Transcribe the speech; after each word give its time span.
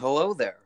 Hello 0.00 0.32
there, 0.32 0.60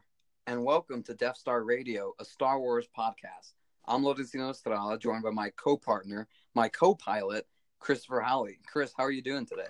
and 0.47 0.65
welcome 0.65 1.03
to 1.03 1.13
Death 1.13 1.37
Star 1.37 1.65
Radio, 1.65 2.13
a 2.21 2.25
Star 2.25 2.61
Wars 2.61 2.87
podcast. 2.97 3.55
I'm 3.85 4.05
Lodicino 4.05 4.49
Estrada, 4.49 4.97
joined 4.97 5.25
by 5.25 5.31
my 5.31 5.51
co-partner, 5.57 6.29
my 6.55 6.69
co-pilot, 6.69 7.45
Christopher 7.81 8.21
Halley. 8.21 8.61
Chris, 8.65 8.93
how 8.97 9.03
are 9.03 9.11
you 9.11 9.23
doing 9.23 9.45
today? 9.45 9.67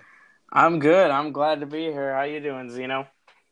I'm 0.53 0.77
good. 0.77 1.09
I'm 1.09 1.31
glad 1.31 1.61
to 1.61 1.65
be 1.65 1.85
here. 1.85 2.13
How 2.13 2.21
you 2.21 2.39
doing, 2.41 2.69
Zeno? 2.69 3.07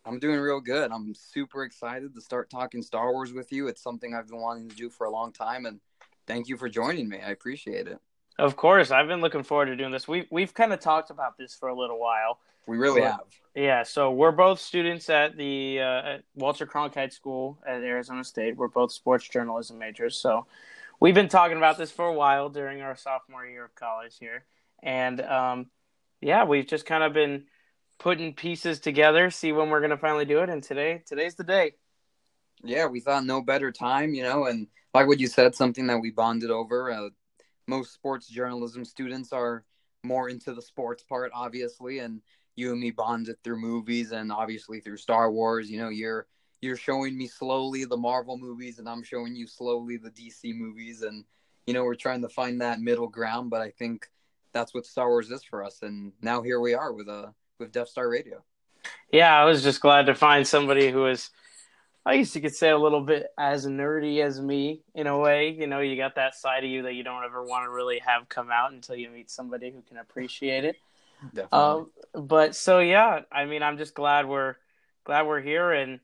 I'm 0.05 0.19
doing 0.19 0.39
real 0.39 0.61
good. 0.61 0.91
I'm 0.91 1.15
super 1.15 1.63
excited 1.63 2.13
to 2.13 2.21
start 2.21 2.47
talking 2.47 2.83
Star 2.83 3.11
Wars 3.11 3.33
with 3.33 3.51
you. 3.51 3.67
It's 3.67 3.81
something 3.81 4.13
I've 4.13 4.27
been 4.27 4.39
wanting 4.39 4.69
to 4.69 4.75
do 4.75 4.91
for 4.91 5.07
a 5.07 5.11
long 5.11 5.33
time, 5.33 5.65
and 5.65 5.79
thank 6.27 6.47
you 6.47 6.57
for 6.57 6.69
joining 6.69 7.09
me. 7.09 7.21
I 7.25 7.31
appreciate 7.31 7.87
it. 7.87 7.97
Of 8.37 8.55
course, 8.55 8.91
I've 8.91 9.07
been 9.07 9.21
looking 9.21 9.41
forward 9.41 9.65
to 9.65 9.75
doing 9.75 9.91
this. 9.91 10.07
We've 10.07 10.27
we've 10.29 10.53
kind 10.53 10.73
of 10.73 10.79
talked 10.79 11.09
about 11.09 11.39
this 11.39 11.55
for 11.55 11.69
a 11.69 11.75
little 11.75 11.99
while. 11.99 12.37
We 12.65 12.77
really 12.77 13.01
have. 13.01 13.21
Yeah, 13.55 13.83
so 13.83 14.11
we're 14.11 14.31
both 14.31 14.59
students 14.59 15.09
at 15.09 15.37
the 15.37 15.79
uh, 15.79 16.01
at 16.13 16.23
Walter 16.35 16.65
Cronkite 16.65 17.13
School 17.13 17.59
at 17.67 17.83
Arizona 17.83 18.23
State. 18.23 18.55
We're 18.55 18.67
both 18.67 18.91
sports 18.91 19.27
journalism 19.27 19.77
majors, 19.77 20.15
so 20.15 20.47
we've 20.99 21.13
been 21.13 21.29
talking 21.29 21.57
about 21.57 21.77
this 21.77 21.91
for 21.91 22.05
a 22.05 22.13
while 22.13 22.49
during 22.49 22.81
our 22.81 22.95
sophomore 22.95 23.45
year 23.45 23.65
of 23.65 23.75
college 23.75 24.17
here, 24.19 24.45
and 24.81 25.21
um, 25.21 25.67
yeah, 26.21 26.45
we've 26.45 26.65
just 26.65 26.85
kind 26.85 27.03
of 27.03 27.13
been 27.13 27.45
putting 27.99 28.33
pieces 28.33 28.79
together, 28.79 29.29
see 29.29 29.51
when 29.51 29.69
we're 29.69 29.81
gonna 29.81 29.97
finally 29.97 30.25
do 30.25 30.39
it, 30.39 30.49
and 30.49 30.63
today 30.63 31.03
today's 31.05 31.35
the 31.35 31.43
day. 31.43 31.73
Yeah, 32.63 32.87
we 32.87 33.01
thought 33.01 33.25
no 33.25 33.41
better 33.41 33.71
time, 33.71 34.13
you 34.13 34.23
know, 34.23 34.45
and 34.45 34.67
like 34.93 35.07
what 35.07 35.19
you 35.19 35.27
said, 35.27 35.53
something 35.53 35.87
that 35.87 35.99
we 35.99 36.11
bonded 36.11 36.49
over. 36.49 36.91
Uh, 36.91 37.09
most 37.67 37.93
sports 37.93 38.27
journalism 38.27 38.85
students 38.85 39.31
are 39.31 39.63
more 40.03 40.29
into 40.29 40.53
the 40.53 40.61
sports 40.61 41.03
part, 41.03 41.31
obviously, 41.33 41.99
and 41.99 42.21
you 42.55 42.71
and 42.71 42.79
me 42.79 42.91
bonded 42.91 43.41
through 43.43 43.59
movies 43.59 44.11
and 44.11 44.31
obviously 44.31 44.79
through 44.79 44.97
Star 44.97 45.31
Wars. 45.31 45.69
You 45.69 45.79
know, 45.79 45.89
you're 45.89 46.27
you're 46.61 46.77
showing 46.77 47.17
me 47.17 47.27
slowly 47.27 47.85
the 47.85 47.97
Marvel 47.97 48.37
movies, 48.37 48.79
and 48.79 48.87
I'm 48.87 49.03
showing 49.03 49.35
you 49.35 49.47
slowly 49.47 49.97
the 49.97 50.11
DC 50.11 50.55
movies, 50.55 51.01
and 51.01 51.25
you 51.67 51.73
know, 51.73 51.83
we're 51.83 51.95
trying 51.95 52.21
to 52.21 52.29
find 52.29 52.61
that 52.61 52.79
middle 52.79 53.07
ground. 53.07 53.49
But 53.49 53.61
I 53.61 53.71
think 53.71 54.07
that's 54.53 54.73
what 54.73 54.85
Star 54.85 55.09
Wars 55.09 55.29
is 55.31 55.43
for 55.43 55.63
us, 55.63 55.81
and 55.81 56.13
now 56.21 56.41
here 56.41 56.59
we 56.59 56.73
are 56.73 56.93
with 56.93 57.09
a 57.09 57.13
uh, 57.13 57.31
with 57.59 57.71
Death 57.71 57.89
Star 57.89 58.09
Radio. 58.09 58.43
Yeah, 59.11 59.39
I 59.39 59.45
was 59.45 59.63
just 59.63 59.81
glad 59.81 60.07
to 60.07 60.15
find 60.15 60.47
somebody 60.47 60.91
who 60.91 61.05
is, 61.05 61.29
I 62.05 62.17
guess 62.17 62.35
you 62.35 62.41
could 62.41 62.55
say, 62.55 62.69
a 62.69 62.77
little 62.77 63.01
bit 63.01 63.27
as 63.37 63.65
nerdy 63.65 64.21
as 64.23 64.41
me 64.41 64.81
in 64.95 65.07
a 65.07 65.17
way. 65.17 65.49
You 65.49 65.67
know, 65.67 65.79
you 65.79 65.95
got 65.95 66.15
that 66.15 66.35
side 66.35 66.63
of 66.63 66.69
you 66.69 66.81
that 66.83 66.93
you 66.93 67.03
don't 67.03 67.23
ever 67.23 67.43
want 67.43 67.65
to 67.65 67.69
really 67.69 67.99
have 68.05 68.27
come 68.27 68.49
out 68.51 68.73
until 68.73 68.95
you 68.95 69.09
meet 69.09 69.29
somebody 69.29 69.71
who 69.71 69.81
can 69.81 69.97
appreciate 69.97 70.65
it. 70.65 70.75
Definitely. 71.33 71.85
Um, 72.13 72.25
but 72.27 72.55
so 72.55 72.79
yeah, 72.79 73.21
I 73.31 73.45
mean, 73.45 73.63
I'm 73.63 73.77
just 73.77 73.93
glad 73.93 74.27
we're 74.27 74.55
glad 75.03 75.27
we're 75.27 75.41
here. 75.41 75.71
And 75.71 75.99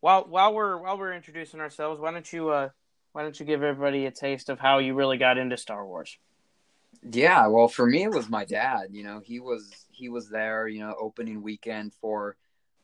while 0.00 0.24
while 0.28 0.54
we're 0.54 0.78
while 0.78 0.98
we're 0.98 1.14
introducing 1.14 1.60
ourselves, 1.60 2.00
why 2.00 2.12
don't 2.12 2.32
you 2.32 2.50
uh 2.50 2.68
why 3.12 3.22
don't 3.22 3.38
you 3.38 3.46
give 3.46 3.62
everybody 3.62 4.06
a 4.06 4.10
taste 4.10 4.48
of 4.48 4.58
how 4.58 4.78
you 4.78 4.94
really 4.94 5.18
got 5.18 5.38
into 5.38 5.56
Star 5.56 5.86
Wars? 5.86 6.16
Yeah, 7.02 7.46
well, 7.48 7.68
for 7.68 7.86
me, 7.86 8.04
it 8.04 8.10
was 8.10 8.28
my 8.28 8.44
dad. 8.44 8.88
You 8.90 9.02
know, 9.02 9.20
he 9.24 9.40
was 9.40 9.70
he 9.90 10.08
was 10.08 10.28
there. 10.28 10.68
You 10.68 10.80
know, 10.80 10.94
opening 10.98 11.42
weekend 11.42 11.94
for 12.00 12.36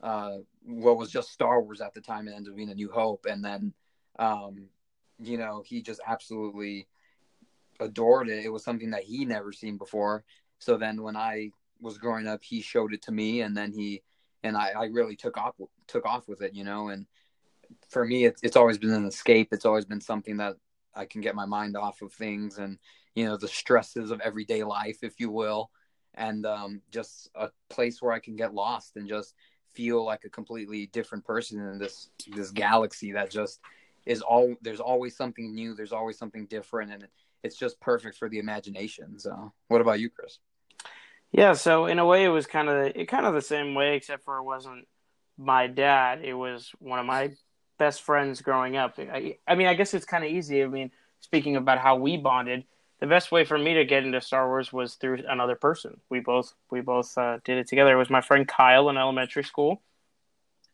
uh, 0.03 0.39
what 0.65 0.97
was 0.97 1.11
just 1.11 1.33
Star 1.33 1.61
Wars 1.61 1.81
at 1.81 1.95
the 1.95 2.01
time, 2.01 2.27
and 2.27 2.37
ended 2.37 2.53
up 2.53 2.57
being 2.57 2.71
A 2.71 2.75
New 2.75 2.91
Hope, 2.91 3.27
and 3.29 3.45
then, 3.45 3.73
um, 4.19 4.69
you 5.19 5.39
know, 5.39 5.63
he 5.67 5.83
just 5.83 6.01
absolutely 6.07 6.87
adored 7.81 8.29
it. 8.29 8.45
It 8.45 8.51
was 8.51 8.65
something 8.65 8.91
that 8.91 9.05
he 9.05 9.25
never 9.25 9.53
seen 9.53 9.77
before. 9.77 10.25
So 10.59 10.77
then, 10.77 11.03
when 11.03 11.17
I 11.17 11.51
was 11.81 11.99
growing 11.99 12.27
up, 12.27 12.43
he 12.43 12.61
showed 12.61 12.93
it 12.93 13.03
to 13.03 13.13
me, 13.13 13.43
and 13.43 13.57
then 13.57 13.73
he 13.73 14.03
and 14.43 14.57
I, 14.57 14.71
I 14.77 14.85
really 14.87 15.17
took 15.17 15.37
off 15.37 15.55
took 15.87 16.07
off 16.07 16.29
with 16.29 16.43
it. 16.43 16.55
You 16.55 16.65
know, 16.65 16.89
and 16.89 17.07
for 17.89 18.05
me, 18.05 18.25
it's 18.25 18.41
it's 18.43 18.57
always 18.57 18.79
been 18.79 18.93
an 18.93 19.07
escape. 19.07 19.49
It's 19.53 19.67
always 19.67 19.85
been 19.85 20.01
something 20.01 20.37
that 20.39 20.57
I 20.95 21.05
can 21.05 21.21
get 21.21 21.35
my 21.35 21.47
mind 21.47 21.77
off 21.77 22.03
of 22.03 22.13
things 22.13 22.59
and 22.59 22.79
you 23.19 23.25
know 23.25 23.37
the 23.37 23.49
stresses 23.49 24.13
of 24.13 24.21
everyday 24.21 24.63
life 24.63 24.99
if 25.03 25.19
you 25.19 25.29
will 25.29 25.71
and 26.15 26.47
um, 26.47 26.81
just 26.93 27.29
a 27.35 27.49
place 27.69 28.01
where 28.01 28.13
i 28.13 28.19
can 28.21 28.37
get 28.37 28.55
lost 28.55 28.97
and 28.97 29.09
just 29.09 29.35
feel 29.75 30.05
like 30.05 30.25
a 30.25 30.31
completely 30.31 30.87
different 30.87 31.25
person 31.25 31.59
in 31.61 31.79
this 31.79 32.11
this 32.29 32.53
galaxy 32.53 33.13
that 33.13 33.29
just 33.29 33.61
is 34.07 34.23
all 34.23 34.55
there's 34.63 34.81
always 34.81 35.17
something 35.17 35.53
new 35.53 35.75
there's 35.75 35.93
always 35.93 36.17
something 36.17 36.47
different 36.47 36.93
and 36.93 37.09
it's 37.43 37.57
just 37.57 37.81
perfect 37.81 38.17
for 38.17 38.29
the 38.29 38.39
imagination 38.39 39.19
so 39.19 39.53
what 39.67 39.81
about 39.81 39.99
you 39.99 40.09
chris 40.09 40.39
Yeah, 41.33 41.53
so 41.53 41.87
in 41.87 41.99
a 41.99 42.07
way, 42.07 42.25
it 42.25 42.29
was 42.29 42.47
kind 42.47 42.69
of 42.69 42.93
it 42.97 43.07
kind 43.07 43.27
of 43.27 43.35
the 43.35 43.43
same 43.43 43.75
way, 43.75 43.97
except 43.97 44.25
for 44.25 44.39
it 44.39 44.45
wasn't 44.45 44.87
my 45.37 45.67
dad. 45.67 46.25
It 46.25 46.35
was 46.35 46.73
one 46.79 46.99
of 46.99 47.07
my 47.07 47.31
best 47.79 48.03
friends 48.03 48.41
growing 48.41 48.77
up. 48.77 48.95
I, 48.99 49.37
I 49.47 49.55
mean, 49.55 49.67
I 49.67 49.75
guess 49.75 49.95
it's 49.95 50.07
kind 50.07 50.25
of 50.25 50.31
easy. 50.31 50.63
I 50.63 50.67
mean, 50.67 50.91
speaking 51.21 51.57
about 51.57 51.79
how 51.79 51.97
we 51.97 52.17
bonded, 52.17 52.65
the 53.01 53.07
best 53.07 53.31
way 53.31 53.45
for 53.45 53.59
me 53.59 53.75
to 53.75 53.85
get 53.85 54.05
into 54.05 54.21
Star 54.21 54.49
Wars 54.49 54.73
was 54.73 54.95
through 54.95 55.23
another 55.29 55.55
person. 55.55 56.01
We 56.11 56.21
both 56.21 56.55
we 56.71 56.81
both 56.81 57.17
uh, 57.19 57.39
did 57.45 57.59
it 57.59 57.69
together. 57.69 57.93
It 57.93 57.99
was 57.99 58.11
my 58.11 58.23
friend 58.23 58.49
Kyle 58.49 58.89
in 58.89 58.97
elementary 58.97 59.45
school. 59.45 59.83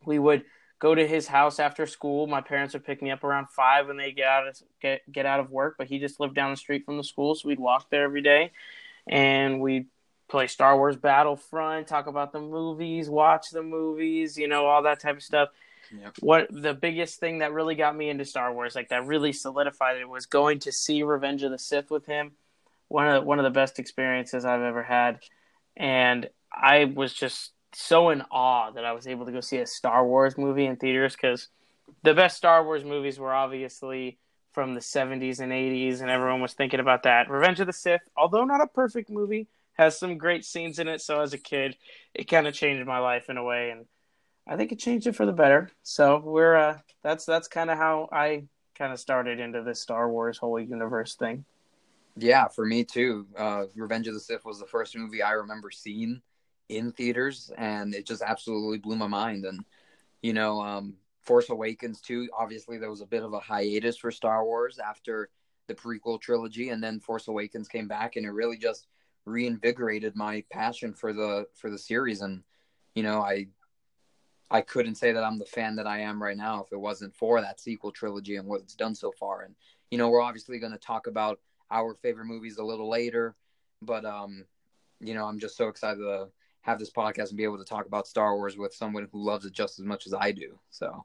We 0.07 0.19
would 0.19 0.45
go 0.79 0.95
to 0.95 1.07
his 1.07 1.27
house 1.27 1.59
after 1.59 1.87
school. 1.87 2.27
My 2.27 2.41
parents 2.41 2.75
would 2.75 2.85
pick 2.85 3.03
me 3.03 3.11
up 3.11 3.25
around 3.25 3.49
five 3.51 3.89
when 3.89 3.97
they 3.97 4.13
get 4.13 4.29
out 4.29 4.49
of 4.49 4.57
get 4.81 5.01
get 5.11 5.27
out 5.27 5.41
of 5.41 5.51
work, 5.51 5.75
but 5.79 5.89
he 5.89 5.99
just 5.99 6.21
lived 6.21 6.35
down 6.35 6.51
the 6.51 6.57
street 6.57 6.85
from 6.85 6.97
the 6.97 7.05
school, 7.05 7.35
so 7.35 7.49
we'd 7.49 7.59
walk 7.61 7.91
there 7.91 8.05
every 8.05 8.23
day, 8.23 8.53
and 9.07 9.61
we'd 9.61 9.87
play 10.29 10.47
Star 10.47 10.77
Wars 10.77 10.97
Battlefront, 10.97 11.87
talk 11.87 12.07
about 12.07 12.33
the 12.33 12.41
movies, 12.41 13.09
watch 13.09 13.51
the 13.51 13.63
movies, 13.63 14.37
you 14.37 14.49
know, 14.49 14.67
all 14.67 14.83
that 14.83 15.01
type 15.01 15.17
of 15.17 15.23
stuff. 15.23 15.51
Yep. 15.93 16.15
What 16.21 16.47
the 16.51 16.75
biggest 16.75 17.21
thing 17.21 17.39
that 17.39 17.53
really 17.53 17.75
got 17.75 17.97
me 17.97 18.09
into 18.09 18.25
Star 18.25 18.53
Wars, 18.53 18.75
like 18.75 18.89
that 18.89 19.07
really 19.07 19.33
solidified 19.33 19.99
it, 19.99 20.09
was 20.09 20.27
going 20.27 20.61
to 20.61 20.73
see 20.73 21.03
Revenge 21.03 21.43
of 21.43 21.51
the 21.51 21.59
Sith 21.59 21.91
with 21.91 22.07
him. 22.07 22.33
One 22.89 23.07
of 23.09 23.15
the, 23.15 23.21
one 23.27 23.39
of 23.39 23.45
the 23.45 23.51
best 23.51 23.79
experiences 23.79 24.45
I've 24.45 24.63
ever 24.63 24.83
had, 24.83 25.21
and 25.77 26.29
I 26.53 26.85
was 26.85 27.13
just 27.13 27.53
so 27.73 28.11
in 28.11 28.23
awe 28.31 28.71
that 28.71 28.85
I 28.85 28.93
was 28.93 29.07
able 29.07 29.27
to 29.27 29.33
go 29.33 29.41
see 29.41 29.59
a 29.59 29.67
Star 29.67 30.07
Wars 30.07 30.39
movie 30.39 30.67
in 30.67 30.77
theaters 30.77 31.17
because 31.17 31.49
the 32.03 32.15
best 32.15 32.37
Star 32.37 32.65
Wars 32.65 32.85
movies 32.85 33.19
were 33.19 33.35
obviously 33.35 34.19
from 34.53 34.75
the 34.75 34.81
70s 34.81 35.41
and 35.41 35.53
80s, 35.53 36.01
and 36.01 36.11
everyone 36.11 36.41
was 36.41 36.53
thinking 36.53 36.79
about 36.79 37.03
that. 37.03 37.29
Revenge 37.29 37.59
of 37.61 37.67
the 37.67 37.73
Sith, 37.73 38.09
although 38.17 38.45
not 38.45 38.63
a 38.63 38.69
perfect 38.69 39.11
movie, 39.11 39.49
has 39.75 39.99
some 39.99 40.19
great 40.19 40.45
scenes 40.45 40.79
in 40.79 40.89
it. 40.89 41.01
So 41.01 41.21
as 41.21 41.33
a 41.33 41.39
kid, 41.39 41.77
it 42.15 42.25
kind 42.25 42.47
of 42.47 42.55
changed 42.55 42.87
my 42.87 42.99
life 42.99 43.29
in 43.29 43.37
a 43.37 43.45
way, 43.45 43.71
and 43.71 43.87
I 44.47 44.57
think 44.57 44.73
it 44.73 44.79
changed 44.79 45.07
it 45.07 45.17
for 45.17 45.27
the 45.27 45.33
better. 45.33 45.71
So 45.83 46.21
we're 46.25 46.57
uh, 46.57 46.79
that's 47.03 47.25
that's 47.25 47.49
kind 47.49 47.71
of 47.71 47.79
how 47.79 48.09
I 48.13 48.45
kind 48.75 48.93
of 48.93 49.01
started 49.01 49.41
into 49.41 49.63
this 49.63 49.81
Star 49.81 50.11
Wars 50.11 50.39
whole 50.39 50.59
universe 50.59 51.15
thing. 51.15 51.45
Yeah, 52.17 52.49
for 52.49 52.65
me 52.65 52.85
too. 52.85 53.27
Uh, 53.37 53.65
Revenge 53.75 54.07
of 54.07 54.15
the 54.15 54.21
Sith 54.21 54.45
was 54.45 54.61
the 54.61 54.67
first 54.67 54.97
movie 54.97 55.23
I 55.23 55.33
remember 55.33 55.71
seeing 55.71 56.23
in 56.69 56.93
theaters, 56.93 57.51
and 57.57 57.95
it 57.95 58.07
just 58.07 58.23
absolutely 58.23 58.79
blew 58.79 58.97
my 58.97 59.07
mind. 59.07 59.45
And 59.45 59.65
you 60.23 60.33
know, 60.33 60.61
um, 60.61 60.95
Force 61.23 61.51
Awakens 61.51 62.01
too. 62.01 62.29
Obviously, 62.37 62.79
there 62.79 62.91
was 62.91 63.01
a 63.01 63.07
bit 63.07 63.23
of 63.23 63.33
a 63.33 63.41
hiatus 63.41 63.97
for 63.97 64.11
Star 64.11 64.45
Wars 64.45 64.79
after 64.79 65.29
the 65.67 65.75
prequel 65.75 66.21
trilogy, 66.21 66.69
and 66.69 66.83
then 66.83 67.01
Force 67.01 67.29
Awakens 67.29 67.69
came 67.69 67.89
back, 67.89 68.17
and 68.17 68.27
it 68.27 68.31
really 68.31 68.59
just 68.59 68.87
reinvigorated 69.27 70.15
my 70.17 70.45
passion 70.51 70.93
for 70.95 71.13
the 71.13 71.47
for 71.55 71.71
the 71.71 71.79
series. 71.79 72.21
And 72.21 72.43
you 72.95 73.03
know, 73.03 73.21
I 73.23 73.47
I 74.51 74.61
couldn't 74.61 74.97
say 74.97 75.13
that 75.13 75.25
I'm 75.25 75.39
the 75.39 75.45
fan 75.47 75.77
that 75.77 75.87
I 75.87 76.01
am 76.01 76.23
right 76.23 76.37
now 76.37 76.63
if 76.63 76.73
it 76.73 76.81
wasn't 76.81 77.15
for 77.15 77.41
that 77.41 77.61
sequel 77.61 77.91
trilogy 77.91 78.37
and 78.37 78.47
what 78.47 78.61
it's 78.61 78.75
done 78.75 78.95
so 78.95 79.11
far. 79.13 79.43
And 79.43 79.55
you 79.91 79.99
know, 79.99 80.09
we're 80.11 80.21
obviously 80.23 80.59
going 80.59 80.73
to 80.73 80.79
talk 80.79 81.07
about 81.07 81.41
our 81.71 81.95
favorite 81.95 82.27
movies 82.27 82.59
a 82.59 82.65
little 82.65 82.89
later, 82.89 83.35
but 83.83 84.05
um, 84.05 84.45
you 85.01 85.15
know, 85.15 85.25
I'm 85.27 85.39
just 85.39 85.57
so 85.57 85.69
excited 85.69 85.99
to 86.01 86.29
have 86.63 86.79
this 86.79 86.91
podcast 86.91 87.29
and 87.29 87.37
be 87.37 87.45
able 87.45 87.59
to 87.59 87.65
talk 87.65 87.87
about 87.87 88.07
Star 88.07 88.37
Wars 88.37 88.57
with 88.57 88.73
someone 88.75 89.09
who 89.13 89.25
loves 89.25 89.45
it 89.45 89.53
just 89.53 89.79
as 89.79 89.85
much 89.85 90.07
as 90.07 90.15
I 90.15 90.33
do. 90.33 90.59
So, 90.71 91.05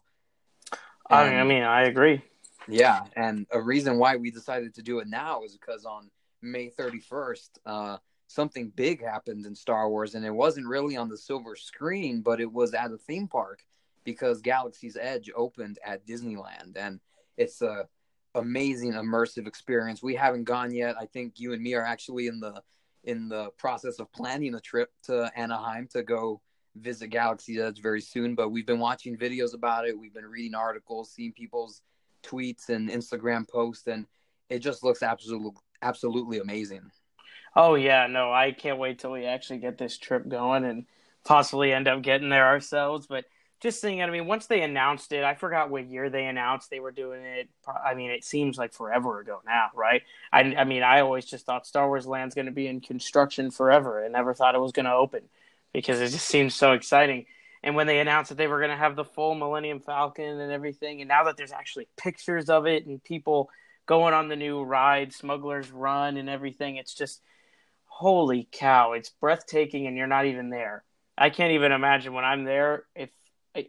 I, 1.10 1.26
and- 1.26 1.40
I 1.40 1.44
mean, 1.44 1.64
I 1.64 1.84
agree. 1.84 2.22
yeah, 2.68 3.02
and 3.16 3.46
a 3.52 3.62
reason 3.62 3.98
why 3.98 4.16
we 4.16 4.32
decided 4.32 4.76
to 4.76 4.82
do 4.82 5.00
it 5.00 5.08
now 5.08 5.44
is 5.44 5.54
because 5.58 5.86
on 5.86 6.10
May 6.42 6.70
31st, 6.70 7.50
uh, 7.66 7.98
something 8.30 8.72
big 8.76 9.04
happened 9.04 9.48
in 9.48 9.56
Star 9.56 9.90
Wars, 9.90 10.14
and 10.14 10.24
it 10.24 10.30
wasn't 10.30 10.68
really 10.68 10.96
on 10.96 11.10
the 11.10 11.18
silver 11.18 11.56
screen, 11.56 12.22
but 12.22 12.40
it 12.40 12.52
was 12.52 12.76
at 12.76 12.92
a 12.92 12.98
theme 12.98 13.28
park 13.28 13.66
because 14.04 14.40
Galaxy's 14.40 14.96
Edge 15.02 15.32
opened 15.36 15.80
at 15.84 16.06
Disneyland, 16.06 16.78
and 16.78 17.00
it's 17.38 17.62
a 17.64 17.88
amazing 18.36 18.94
immersive 18.94 19.48
experience. 19.48 20.04
We 20.04 20.14
haven't 20.14 20.44
gone 20.44 20.72
yet. 20.72 20.96
I 21.00 21.08
think 21.08 21.40
you 21.40 21.54
and 21.54 21.62
me 21.62 21.74
are 21.74 21.84
actually 21.84 22.28
in 22.28 22.40
the 22.40 22.62
in 23.04 23.30
the 23.30 23.50
process 23.58 23.98
of 23.98 24.12
planning 24.12 24.54
a 24.54 24.60
trip 24.60 24.92
to 25.06 25.32
Anaheim 25.36 25.88
to 25.94 26.04
go 26.04 26.40
visit 26.76 27.08
Galaxy's 27.08 27.60
Edge 27.60 27.82
very 27.82 28.02
soon. 28.02 28.36
But 28.36 28.50
we've 28.50 28.68
been 28.68 28.80
watching 28.80 29.18
videos 29.18 29.56
about 29.56 29.88
it. 29.88 29.98
We've 29.98 30.14
been 30.14 30.28
reading 30.28 30.54
articles, 30.54 31.12
seeing 31.12 31.34
people's 31.34 31.82
tweets 32.22 32.70
and 32.70 32.90
Instagram 32.90 33.50
posts, 33.50 33.88
and 33.88 34.06
it 34.50 34.60
just 34.60 34.84
looks 34.84 35.02
absolutely 35.02 35.54
absolutely 35.82 36.38
amazing. 36.38 36.92
Oh 37.56 37.76
yeah, 37.76 38.08
no, 38.08 38.32
I 38.32 38.52
can't 38.52 38.80
wait 38.80 39.00
till 39.00 39.12
we 39.12 39.26
actually 39.26 39.60
get 39.60 39.78
this 39.78 39.98
trip 39.98 40.28
going 40.28 40.66
and 40.66 40.86
possibly 41.26 41.74
end 41.74 41.88
up 41.88 42.02
getting 42.02 42.30
there 42.30 42.46
ourselves. 42.46 43.08
But 43.08 43.26
just 43.60 43.82
thinking, 43.82 44.02
I 44.02 44.10
mean, 44.10 44.26
once 44.26 44.46
they 44.46 44.62
announced 44.62 45.12
it, 45.12 45.24
I 45.24 45.36
forgot 45.36 45.70
what 45.70 45.88
year 45.88 46.10
they 46.10 46.26
announced 46.26 46.70
they 46.70 46.80
were 46.80 46.92
doing 46.92 47.24
it. 47.24 47.50
I 47.68 47.94
mean, 47.94 48.10
it 48.10 48.24
seems 48.24 48.58
like 48.58 48.74
forever 48.74 49.20
ago 49.20 49.42
now, 49.46 49.70
right? 49.76 50.04
I, 50.32 50.56
I 50.56 50.64
mean, 50.64 50.84
I 50.84 51.02
always 51.02 51.26
just 51.26 51.46
thought 51.46 51.68
Star 51.68 51.88
Wars 51.88 52.08
Land's 52.08 52.36
going 52.36 52.46
to 52.46 52.52
be 52.52 52.68
in 52.68 52.80
construction 52.80 53.52
forever 53.52 54.02
and 54.04 54.14
never 54.14 54.34
thought 54.34 54.56
it 54.56 54.62
was 54.62 54.72
going 54.72 54.86
to 54.86 54.94
open 54.94 55.24
because 55.74 56.00
it 56.00 56.10
just 56.10 56.28
seems 56.28 56.56
so 56.56 56.72
exciting. 56.72 57.26
And 57.62 57.76
when 57.76 57.88
they 57.88 58.00
announced 58.00 58.30
that 58.30 58.38
they 58.38 58.48
were 58.48 58.60
going 58.60 58.72
to 58.72 58.78
have 58.78 58.96
the 58.96 59.04
full 59.04 59.36
Millennium 59.36 59.82
Falcon 59.82 60.40
and 60.40 60.52
everything, 60.52 61.02
and 61.02 61.10
now 61.10 61.26
that 61.26 61.36
there's 61.36 61.52
actually 61.52 61.90
pictures 61.98 62.50
of 62.50 62.66
it 62.66 62.86
and 62.86 63.04
people 63.04 63.50
going 63.86 64.14
on 64.14 64.30
the 64.30 64.38
new 64.38 64.64
ride, 64.64 65.12
Smuggler's 65.12 65.70
Run, 65.70 66.16
and 66.16 66.30
everything, 66.30 66.78
it's 66.78 66.94
just 66.94 67.22
holy 68.00 68.48
cow! 68.50 68.94
It's 68.94 69.10
breathtaking, 69.10 69.86
and 69.88 69.98
you're 69.98 70.08
not 70.08 70.26
even 70.26 70.50
there. 70.50 70.86
I 71.18 71.30
can't 71.30 71.52
even 71.52 71.74
imagine 71.74 72.14
when 72.14 72.24
I'm 72.24 72.46
there 72.46 72.86
if 72.96 73.10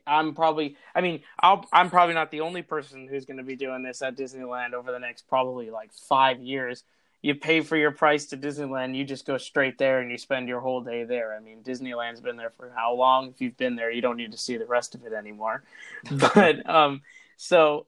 I'm 0.07 0.35
probably 0.35 0.77
I 0.95 1.01
mean 1.01 1.23
I'll 1.41 1.67
I'm 1.73 1.91
probably 1.91 2.15
not 2.15 2.31
the 2.31 2.43
only 2.43 2.63
person 2.63 3.09
who's 3.09 3.25
going 3.25 3.39
to 3.39 3.43
be 3.43 3.57
doing 3.57 3.83
this 3.83 4.03
at 4.03 4.17
Disneyland 4.17 4.73
over 4.73 4.93
the 4.93 5.01
next 5.01 5.27
probably 5.29 5.71
like 5.71 5.93
5 5.93 6.41
years. 6.41 6.85
You 7.23 7.35
pay 7.35 7.61
for 7.61 7.77
your 7.77 7.91
price 7.91 8.27
to 8.27 8.37
Disneyland, 8.37 8.97
you 8.97 9.05
just 9.05 9.27
go 9.27 9.37
straight 9.37 9.79
there 9.79 10.01
and 10.01 10.11
you 10.11 10.17
spend 10.17 10.49
your 10.49 10.61
whole 10.61 10.81
day 10.81 11.05
there. 11.05 11.35
I 11.35 11.41
mean, 11.41 11.63
Disneyland's 11.63 12.21
been 12.21 12.37
there 12.37 12.53
for 12.57 12.73
how 12.75 12.95
long? 12.95 13.29
If 13.29 13.41
you've 13.41 13.59
been 13.59 13.77
there, 13.77 13.91
you 13.91 14.01
don't 14.01 14.17
need 14.17 14.33
to 14.33 14.39
see 14.39 14.57
the 14.57 14.65
rest 14.65 14.95
of 14.95 15.05
it 15.05 15.13
anymore. 15.13 15.65
but 16.13 16.69
um 16.71 17.03
so 17.37 17.87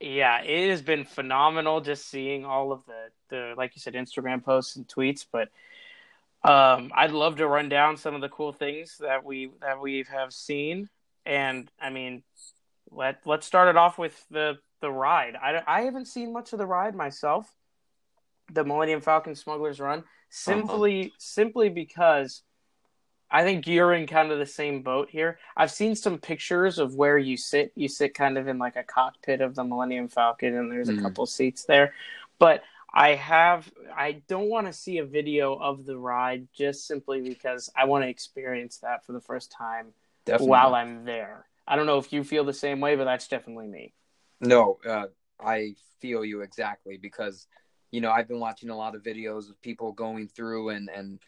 yeah, 0.00 0.42
it 0.42 0.70
has 0.70 0.80
been 0.80 1.04
phenomenal 1.04 1.80
just 1.80 2.08
seeing 2.08 2.46
all 2.46 2.72
of 2.72 2.84
the 2.86 3.10
the 3.28 3.54
like 3.56 3.76
you 3.76 3.80
said 3.80 3.94
Instagram 3.94 4.42
posts 4.42 4.76
and 4.76 4.88
tweets, 4.88 5.26
but 5.30 5.48
um, 6.44 6.90
I'd 6.94 7.12
love 7.12 7.36
to 7.36 7.46
run 7.46 7.68
down 7.68 7.96
some 7.96 8.14
of 8.14 8.20
the 8.20 8.28
cool 8.28 8.52
things 8.52 8.96
that 9.00 9.24
we 9.24 9.50
that 9.60 9.80
we 9.80 10.04
have 10.10 10.32
seen. 10.32 10.88
And 11.24 11.70
I 11.80 11.90
mean, 11.90 12.24
let 12.90 13.20
let's 13.24 13.46
start 13.46 13.68
it 13.68 13.76
off 13.76 13.98
with 13.98 14.24
the 14.30 14.58
the 14.80 14.90
ride. 14.90 15.36
I, 15.36 15.62
I 15.66 15.82
haven't 15.82 16.06
seen 16.06 16.32
much 16.32 16.52
of 16.52 16.58
the 16.58 16.66
ride 16.66 16.94
myself. 16.94 17.46
The 18.52 18.64
Millennium 18.64 19.00
Falcon 19.00 19.36
Smuggler's 19.36 19.80
Run, 19.80 20.02
simply 20.30 21.04
uh-huh. 21.04 21.14
simply 21.18 21.68
because 21.68 22.42
I 23.30 23.44
think 23.44 23.66
you're 23.66 23.94
in 23.94 24.06
kind 24.06 24.30
of 24.30 24.38
the 24.38 24.46
same 24.46 24.82
boat 24.82 25.08
here. 25.10 25.38
I've 25.56 25.70
seen 25.70 25.94
some 25.94 26.18
pictures 26.18 26.78
of 26.78 26.96
where 26.96 27.16
you 27.16 27.36
sit. 27.36 27.72
You 27.76 27.88
sit 27.88 28.14
kind 28.14 28.36
of 28.36 28.48
in 28.48 28.58
like 28.58 28.76
a 28.76 28.82
cockpit 28.82 29.40
of 29.40 29.54
the 29.54 29.62
Millennium 29.62 30.08
Falcon, 30.08 30.56
and 30.56 30.70
there's 30.70 30.88
a 30.88 30.94
mm. 30.94 31.02
couple 31.02 31.24
seats 31.24 31.64
there. 31.64 31.94
But 32.38 32.62
I 32.94 33.14
have. 33.14 33.70
I 33.96 34.22
don't 34.28 34.48
want 34.48 34.66
to 34.66 34.72
see 34.72 34.98
a 34.98 35.04
video 35.04 35.54
of 35.54 35.86
the 35.86 35.96
ride 35.96 36.48
just 36.54 36.86
simply 36.86 37.20
because 37.20 37.70
I 37.74 37.86
want 37.86 38.04
to 38.04 38.08
experience 38.08 38.78
that 38.78 39.06
for 39.06 39.12
the 39.12 39.20
first 39.20 39.50
time 39.50 39.92
Definitely. 40.24 40.48
while 40.48 40.74
I'm 40.74 41.04
there. 41.04 41.46
I 41.66 41.76
don't 41.76 41.86
know 41.86 41.98
if 41.98 42.12
you 42.12 42.22
feel 42.22 42.44
the 42.44 42.52
same 42.52 42.80
way, 42.80 42.96
but 42.96 43.04
that's 43.04 43.28
definitely 43.28 43.68
me. 43.68 43.94
No, 44.40 44.78
uh, 44.86 45.06
I 45.40 45.74
feel 46.00 46.24
you 46.24 46.42
exactly 46.42 46.98
because 47.00 47.46
you 47.90 48.00
know 48.00 48.10
I've 48.10 48.28
been 48.28 48.40
watching 48.40 48.68
a 48.68 48.76
lot 48.76 48.94
of 48.94 49.02
videos 49.02 49.48
of 49.48 49.60
people 49.62 49.92
going 49.92 50.28
through 50.28 50.70
and 50.70 50.90
and 50.90 51.20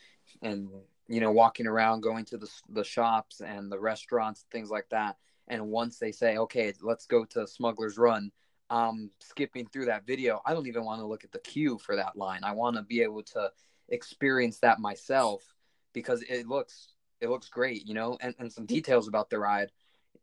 and 0.42 0.68
you 1.08 1.20
know 1.20 1.32
walking 1.32 1.66
around, 1.66 2.02
going 2.02 2.26
to 2.26 2.36
the 2.36 2.50
the 2.68 2.84
shops 2.84 3.40
and 3.40 3.72
the 3.72 3.78
restaurants, 3.78 4.44
things 4.50 4.70
like 4.70 4.88
that. 4.90 5.16
And 5.48 5.68
once 5.68 5.98
they 5.98 6.12
say, 6.12 6.36
"Okay, 6.36 6.72
let's 6.82 7.06
go 7.06 7.24
to 7.26 7.46
Smuggler's 7.46 7.96
Run," 7.96 8.32
um, 8.70 9.10
skipping 9.20 9.66
through 9.66 9.86
that 9.86 10.06
video, 10.06 10.40
I 10.44 10.54
don't 10.54 10.66
even 10.66 10.84
want 10.84 11.00
to 11.00 11.06
look 11.06 11.24
at 11.24 11.32
the 11.32 11.38
queue 11.38 11.78
for 11.78 11.96
that 11.96 12.16
line. 12.16 12.44
I 12.44 12.52
want 12.52 12.76
to 12.76 12.82
be 12.82 13.02
able 13.02 13.22
to 13.22 13.50
experience 13.88 14.58
that 14.60 14.80
myself 14.80 15.42
because 15.92 16.22
it 16.22 16.46
looks 16.48 16.94
it 17.20 17.30
looks 17.30 17.48
great, 17.48 17.86
you 17.86 17.94
know, 17.94 18.18
and, 18.20 18.34
and 18.38 18.52
some 18.52 18.66
details 18.66 19.08
about 19.08 19.30
the 19.30 19.38
ride. 19.38 19.70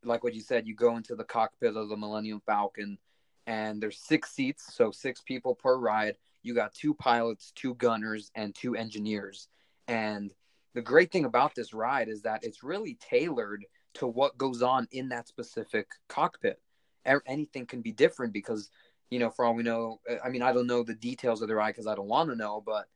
Like 0.04 0.24
what 0.24 0.34
you 0.34 0.42
said, 0.42 0.68
you 0.68 0.76
go 0.76 0.98
into 0.98 1.16
the 1.16 1.24
cockpit 1.24 1.76
of 1.76 1.90
the 1.90 1.98
Millennium 1.98 2.42
Falcon 2.46 2.98
and 3.48 3.82
there's 3.82 3.98
six 3.98 4.32
seats, 4.32 4.74
so 4.74 4.92
six 4.92 5.22
people 5.22 5.56
per 5.56 5.78
ride. 5.78 6.18
You 6.44 6.54
got 6.54 6.74
two 6.74 6.94
pilots, 6.94 7.52
two 7.56 7.76
gunners, 7.76 8.32
and 8.36 8.54
two 8.54 8.76
engineers. 8.76 9.48
And 9.88 10.34
the 10.74 10.82
great 10.82 11.12
thing 11.12 11.26
about 11.26 11.56
this 11.56 11.74
ride 11.74 12.08
is 12.08 12.22
that 12.22 12.44
it's 12.44 12.64
really 12.64 12.98
tailored 13.00 13.66
to 13.96 14.08
what 14.08 14.38
goes 14.38 14.62
on 14.62 14.88
in 14.92 15.10
that 15.10 15.28
specific 15.28 15.88
cockpit. 16.08 16.60
Anything 17.06 17.66
can 17.66 17.82
be 17.82 17.92
different 17.92 18.34
because, 18.34 18.70
you 19.10 19.20
know, 19.20 19.30
for 19.30 19.46
all 19.46 19.54
we 19.54 19.64
know, 19.64 20.00
uh, 20.10 20.16
I 20.24 20.30
mean, 20.30 20.42
I 20.42 20.54
don't 20.54 20.68
know 20.68 20.84
the 20.84 20.96
details 20.96 21.42
of 21.42 21.48
the 21.48 21.56
ride 21.56 21.72
because 21.72 21.88
I 21.88 21.96
don't 21.96 22.08
want 22.08 22.30
to 22.30 22.36
know, 22.36 22.62
but 22.66 22.88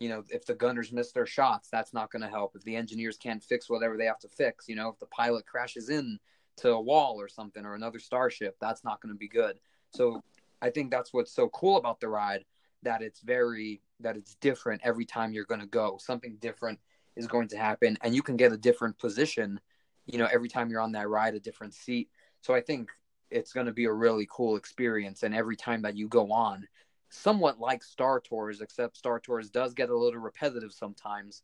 you 0.00 0.08
know, 0.08 0.22
if 0.28 0.46
the 0.46 0.54
gunners 0.54 0.92
miss 0.92 1.12
their 1.12 1.26
shots, 1.26 1.68
that's 1.70 1.92
not 1.92 2.10
going 2.12 2.22
to 2.22 2.28
help. 2.28 2.54
If 2.54 2.62
the 2.62 2.76
engineers 2.76 3.16
can't 3.16 3.42
fix 3.42 3.68
whatever 3.68 3.96
they 3.96 4.04
have 4.04 4.20
to 4.20 4.28
fix, 4.28 4.68
you 4.68 4.76
know, 4.76 4.88
if 4.90 4.98
the 5.00 5.06
pilot 5.06 5.44
crashes 5.46 5.88
in 5.88 6.18
to 6.58 6.70
a 6.70 6.80
wall 6.80 7.20
or 7.20 7.28
something 7.28 7.64
or 7.64 7.74
another 7.74 7.98
starship, 7.98 8.56
that's 8.60 8.84
not 8.84 9.00
going 9.00 9.12
to 9.12 9.18
be 9.18 9.28
good. 9.28 9.58
So 9.90 10.22
I 10.62 10.70
think 10.70 10.90
that's 10.90 11.12
what's 11.12 11.32
so 11.32 11.48
cool 11.48 11.76
about 11.76 12.00
the 12.00 12.08
ride 12.08 12.44
that 12.82 13.02
it's 13.02 13.20
very 13.20 13.80
that 14.00 14.16
it's 14.16 14.36
different 14.36 14.80
every 14.84 15.04
time 15.04 15.32
you're 15.32 15.44
going 15.44 15.60
to 15.60 15.66
go. 15.66 15.98
Something 16.00 16.36
different 16.40 16.78
is 17.16 17.26
going 17.26 17.48
to 17.48 17.56
happen 17.56 17.98
and 18.02 18.14
you 18.14 18.22
can 18.22 18.36
get 18.36 18.52
a 18.52 18.56
different 18.56 18.96
position, 18.98 19.60
you 20.06 20.18
know, 20.18 20.28
every 20.32 20.48
time 20.48 20.70
you're 20.70 20.80
on 20.80 20.92
that 20.92 21.08
ride 21.08 21.34
a 21.34 21.40
different 21.40 21.74
seat. 21.74 22.08
So 22.40 22.54
I 22.54 22.60
think 22.60 22.90
it's 23.30 23.52
going 23.52 23.66
to 23.66 23.72
be 23.72 23.84
a 23.84 23.92
really 23.92 24.26
cool 24.30 24.56
experience 24.56 25.22
and 25.22 25.34
every 25.34 25.56
time 25.56 25.82
that 25.82 25.96
you 25.96 26.08
go 26.08 26.32
on, 26.32 26.66
somewhat 27.10 27.58
like 27.58 27.82
Star 27.82 28.20
Tours, 28.20 28.60
except 28.60 28.96
Star 28.96 29.18
Tours 29.20 29.50
does 29.50 29.74
get 29.74 29.90
a 29.90 29.96
little 29.96 30.20
repetitive 30.20 30.72
sometimes. 30.72 31.42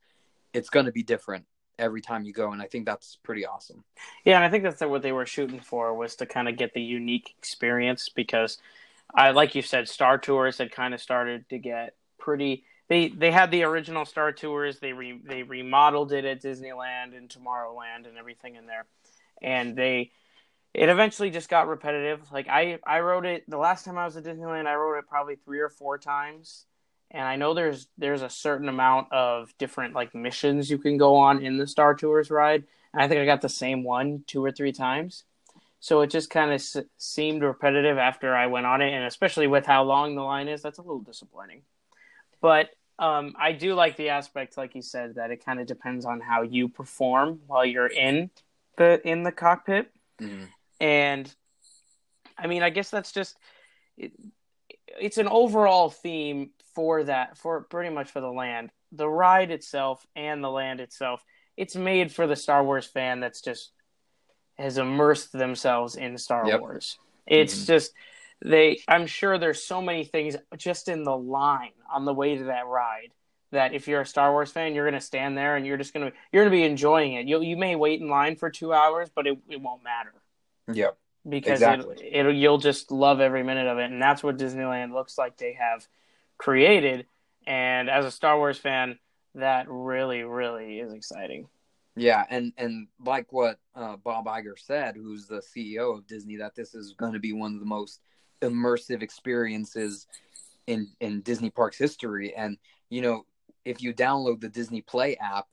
It's 0.53 0.71
going 0.71 0.87
to 0.87 0.93
be 0.93 1.03
different 1.03 1.47
every 1.79 2.01
time 2.01 2.25
you 2.25 2.33
go, 2.33 2.53
and 2.53 2.63
I 2.63 2.67
think 2.67 2.87
that's 2.87 3.17
pretty 3.17 3.47
awesome. 3.47 3.85
Yeah, 4.25 4.37
and 4.37 4.45
I 4.45 4.51
think 4.51 4.63
that's 4.63 4.81
what 4.81 5.03
they 5.03 5.13
were 5.13 5.27
shooting 5.27 5.61
for 5.61 5.95
was 5.95 6.17
to 6.17 6.27
kind 6.27 6.49
of 6.49 6.57
get 6.57 6.75
the 6.75 6.83
unique 6.83 7.35
experience 7.39 8.09
because, 8.09 8.59
I 9.15 9.31
like 9.31 9.55
you 9.55 9.63
said, 9.63 9.89
Star 9.89 10.19
Tours 10.19 10.59
had 10.59 10.71
kind 10.71 10.95
of 10.95 11.01
started 11.01 11.49
to 11.51 11.59
get 11.59 11.95
pretty. 12.19 12.65
They 12.89 13.09
they 13.09 13.31
had 13.31 13.51
the 13.51 13.65
original 13.65 14.05
Star 14.05 14.33
Tours. 14.33 14.79
They 14.79 14.93
re, 14.93 15.21
they 15.25 15.43
remodeled 15.43 16.13
it 16.13 16.25
at 16.25 16.43
Disneyland 16.43 17.17
and 17.17 17.29
Tomorrowland 17.29 18.07
and 18.07 18.19
everything 18.19 18.57
in 18.57 18.67
there, 18.67 18.87
and 19.43 19.75
they 19.75 20.13
it 20.75 20.89
eventually 20.89 21.31
just 21.31 21.49
got 21.49 21.69
repetitive. 21.69 22.21
Like 22.33 22.49
I, 22.49 22.79
I 22.85 23.01
wrote 23.01 23.25
it 23.25 23.49
the 23.49 23.57
last 23.57 23.85
time 23.85 23.97
I 23.97 24.05
was 24.05 24.17
at 24.17 24.25
Disneyland. 24.25 24.67
I 24.67 24.75
wrote 24.75 24.99
it 24.99 25.09
probably 25.09 25.37
three 25.37 25.61
or 25.61 25.69
four 25.69 25.99
times, 25.99 26.67
and 27.13 27.23
I 27.23 27.37
know 27.37 27.55
there's 27.55 27.87
there's 27.97 28.23
a 28.23 28.29
certain 28.29 28.69
amount 28.69 29.13
of 29.13 29.55
different 29.57 29.95
like 29.95 30.15
missions 30.15 30.69
you 30.69 30.79
can 30.79 30.99
go 30.99 31.15
on 31.17 31.45
in 31.45 31.59
the 31.59 31.67
Star 31.69 31.95
Tours 31.95 32.31
ride. 32.31 32.65
And 32.93 33.01
I 33.03 33.09
think 33.09 33.21
I 33.21 33.25
got 33.25 33.41
the 33.41 33.49
same 33.49 33.85
one 33.85 34.25
two 34.27 34.45
or 34.45 34.51
three 34.51 34.73
times, 34.73 35.23
so 35.79 36.01
it 36.01 36.11
just 36.11 36.29
kind 36.29 36.51
of 36.51 36.57
s- 36.57 36.77
seemed 36.99 37.43
repetitive 37.43 37.97
after 37.97 38.35
I 38.35 38.49
went 38.49 38.67
on 38.67 38.83
it, 38.83 38.93
and 38.93 39.05
especially 39.05 39.47
with 39.47 39.67
how 39.67 39.85
long 39.85 40.17
the 40.17 40.23
line 40.23 40.49
is, 40.49 40.61
that's 40.61 40.79
a 40.79 40.83
little 40.83 41.01
disappointing. 41.01 41.63
But 42.41 42.71
um, 42.99 43.35
I 43.39 43.53
do 43.53 43.75
like 43.75 43.97
the 43.97 44.09
aspect, 44.11 44.57
like 44.57 44.75
you 44.75 44.83
said, 44.83 45.17
that 45.17 45.31
it 45.31 45.45
kind 45.45 45.61
of 45.61 45.67
depends 45.67 46.05
on 46.05 46.21
how 46.21 46.43
you 46.43 46.69
perform 46.69 47.41
while 47.47 47.65
you're 47.65 47.87
in 47.87 48.31
the 48.77 49.01
in 49.09 49.23
the 49.23 49.33
cockpit. 49.33 49.93
Mm-hmm 50.21 50.45
and 50.85 51.35
I 52.37 52.47
mean, 52.47 52.63
I 52.63 52.69
guess 52.69 52.91
that's 52.91 53.11
just 53.11 53.39
it, 53.97 54.13
it's 55.01 55.17
an 55.17 55.29
overall 55.29 55.89
theme 55.89 56.51
for 56.75 57.05
that 57.05 57.39
for 57.39 57.63
pretty 57.63 57.89
much 57.89 58.11
for 58.11 58.21
the 58.21 58.31
land, 58.31 58.71
the 58.93 59.09
ride 59.09 59.51
itself 59.51 60.07
and 60.15 60.45
the 60.45 60.51
land 60.51 60.81
itself. 60.81 61.25
It's 61.57 61.75
made 61.75 62.13
for 62.13 62.27
the 62.27 62.37
Star 62.37 62.63
Wars 62.63 62.85
fan 62.85 63.21
that's 63.21 63.41
just 63.41 63.71
has 64.59 64.77
immersed 64.77 65.33
themselves 65.33 65.97
in 65.97 66.19
Star 66.19 66.47
yep. 66.47 66.61
Wars. 66.61 66.99
It's 67.27 67.55
mm-hmm. 67.55 67.67
just 67.67 67.93
they 68.45 68.81
I'm 68.87 69.07
sure 69.07 69.39
there's 69.39 69.63
so 69.63 69.81
many 69.81 70.05
things 70.05 70.37
just 70.59 70.89
in 70.89 71.03
the 71.03 71.17
line 71.17 71.73
on 71.91 72.05
the 72.05 72.13
way 72.13 72.37
to 72.37 72.45
that 72.45 72.67
ride 72.67 73.13
that 73.53 73.73
if 73.73 73.89
you're 73.89 74.03
a 74.03 74.07
Star 74.07 74.33
Wars 74.33 74.53
fan, 74.53 74.75
you're 74.75 74.85
going 74.85 75.01
to 75.01 75.07
stand 75.07 75.39
there 75.39 75.57
and 75.57 75.65
you're 75.65 75.79
just 75.79 75.95
going 75.95 76.11
to 76.11 76.17
you're 76.31 76.43
going 76.43 76.53
to 76.53 76.59
be 76.59 76.71
enjoying 76.71 77.15
it. 77.15 77.27
You 77.27 77.41
you 77.41 77.57
may 77.57 77.75
wait 77.75 78.03
in 78.03 78.09
line 78.09 78.37
for 78.37 78.51
2 78.51 78.75
hours, 78.75 79.09
but 79.15 79.27
it 79.27 79.39
it 79.49 79.63
won't 79.63 79.83
matter. 79.83 80.13
Yeah. 80.73 80.91
Because 81.27 81.63
exactly. 81.63 81.97
it, 82.03 82.27
it 82.27 82.37
you'll 82.37 82.59
just 82.59 82.91
love 82.91 83.21
every 83.21 83.43
minute 83.43 83.67
of 83.67 83.79
it, 83.79 83.91
and 83.91 84.01
that's 84.01 84.23
what 84.23 84.37
Disneyland 84.37 84.93
looks 84.93 85.17
like 85.17 85.39
they 85.39 85.55
have 85.55 85.87
created. 86.37 87.07
And 87.47 87.89
as 87.89 88.05
a 88.05 88.11
Star 88.11 88.37
Wars 88.37 88.59
fan, 88.59 88.99
that 89.35 89.67
really, 89.69 90.23
really 90.23 90.81
is 90.81 90.93
exciting. 90.93 91.49
Yeah, 91.97 92.25
and 92.29 92.53
and 92.59 92.89
like 93.05 93.33
what 93.33 93.59
uh, 93.75 93.97
Bob 93.97 94.27
Iger 94.27 94.59
said, 94.59 94.97
who's 94.97 95.27
the 95.27 95.41
CEO 95.41 95.97
of 95.97 96.07
Disney, 96.07 96.37
that 96.37 96.55
this 96.55 96.75
is 96.75 96.93
going 96.93 97.13
to 97.13 97.21
be 97.21 97.33
one 97.33 97.55
of 97.55 97.61
the 97.61 97.67
most 97.67 98.01
immersive 98.43 99.03
experiences 99.03 100.07
in 100.67 100.89
in 101.01 101.21
Disney 101.21 101.51
parks 101.51 101.79
history. 101.79 102.35
And 102.35 102.59
you 102.91 103.01
know, 103.01 103.25
if 103.65 103.81
you 103.81 103.95
download 103.95 104.41
the 104.41 104.49
Disney 104.49 104.83
Play 104.83 105.17
app, 105.17 105.47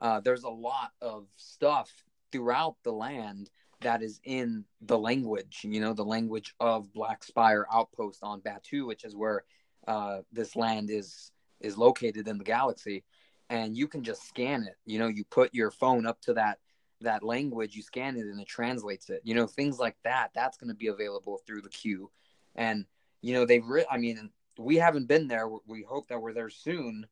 uh, 0.00 0.20
there's 0.20 0.44
a 0.44 0.50
lot 0.50 0.92
of 1.00 1.26
stuff 1.36 1.90
throughout 2.32 2.76
the 2.82 2.92
land 2.92 3.50
that 3.82 4.02
is 4.02 4.20
in 4.24 4.64
the 4.80 4.98
language, 4.98 5.60
you 5.64 5.80
know, 5.80 5.92
the 5.92 6.04
language 6.04 6.54
of 6.60 6.92
Black 6.92 7.24
Spire 7.24 7.66
Outpost 7.72 8.20
on 8.22 8.40
Batuu, 8.40 8.86
which 8.86 9.04
is 9.04 9.14
where 9.14 9.44
uh, 9.86 10.18
this 10.32 10.56
land 10.56 10.90
is 10.90 11.30
is 11.60 11.78
located 11.78 12.28
in 12.28 12.38
the 12.38 12.44
galaxy, 12.44 13.04
and 13.50 13.76
you 13.76 13.86
can 13.86 14.02
just 14.02 14.26
scan 14.28 14.64
it. 14.64 14.76
You 14.84 14.98
know, 14.98 15.08
you 15.08 15.24
put 15.24 15.54
your 15.54 15.70
phone 15.70 16.06
up 16.06 16.20
to 16.22 16.34
that, 16.34 16.58
that 17.00 17.22
language, 17.22 17.76
you 17.76 17.82
scan 17.82 18.16
it 18.16 18.26
and 18.26 18.40
it 18.40 18.48
translates 18.48 19.10
it. 19.10 19.20
You 19.24 19.34
know, 19.34 19.46
things 19.46 19.78
like 19.78 19.96
that. 20.04 20.30
That's 20.34 20.56
going 20.56 20.68
to 20.68 20.74
be 20.74 20.88
available 20.88 21.40
through 21.46 21.62
the 21.62 21.68
queue, 21.68 22.10
and 22.54 22.84
you 23.20 23.34
know 23.34 23.46
they've. 23.46 23.66
Re- 23.66 23.86
I 23.90 23.98
mean, 23.98 24.30
we 24.58 24.76
haven't 24.76 25.08
been 25.08 25.28
there. 25.28 25.48
We 25.66 25.82
hope 25.82 26.08
that 26.08 26.20
we're 26.20 26.34
there 26.34 26.50
soon, 26.50 27.06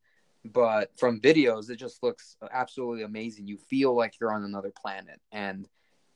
but 0.45 0.91
from 0.99 1.21
videos, 1.21 1.71
it 1.71 1.77
just 1.77 2.03
looks 2.03 2.37
absolutely 2.53 3.03
amazing. 3.03 3.47
You 3.47 3.59
feel 3.59 3.97
like 3.97 4.15
you're 4.21 4.33
on 4.33 4.45
another 4.45 4.73
planet, 4.77 5.21
and 5.33 5.69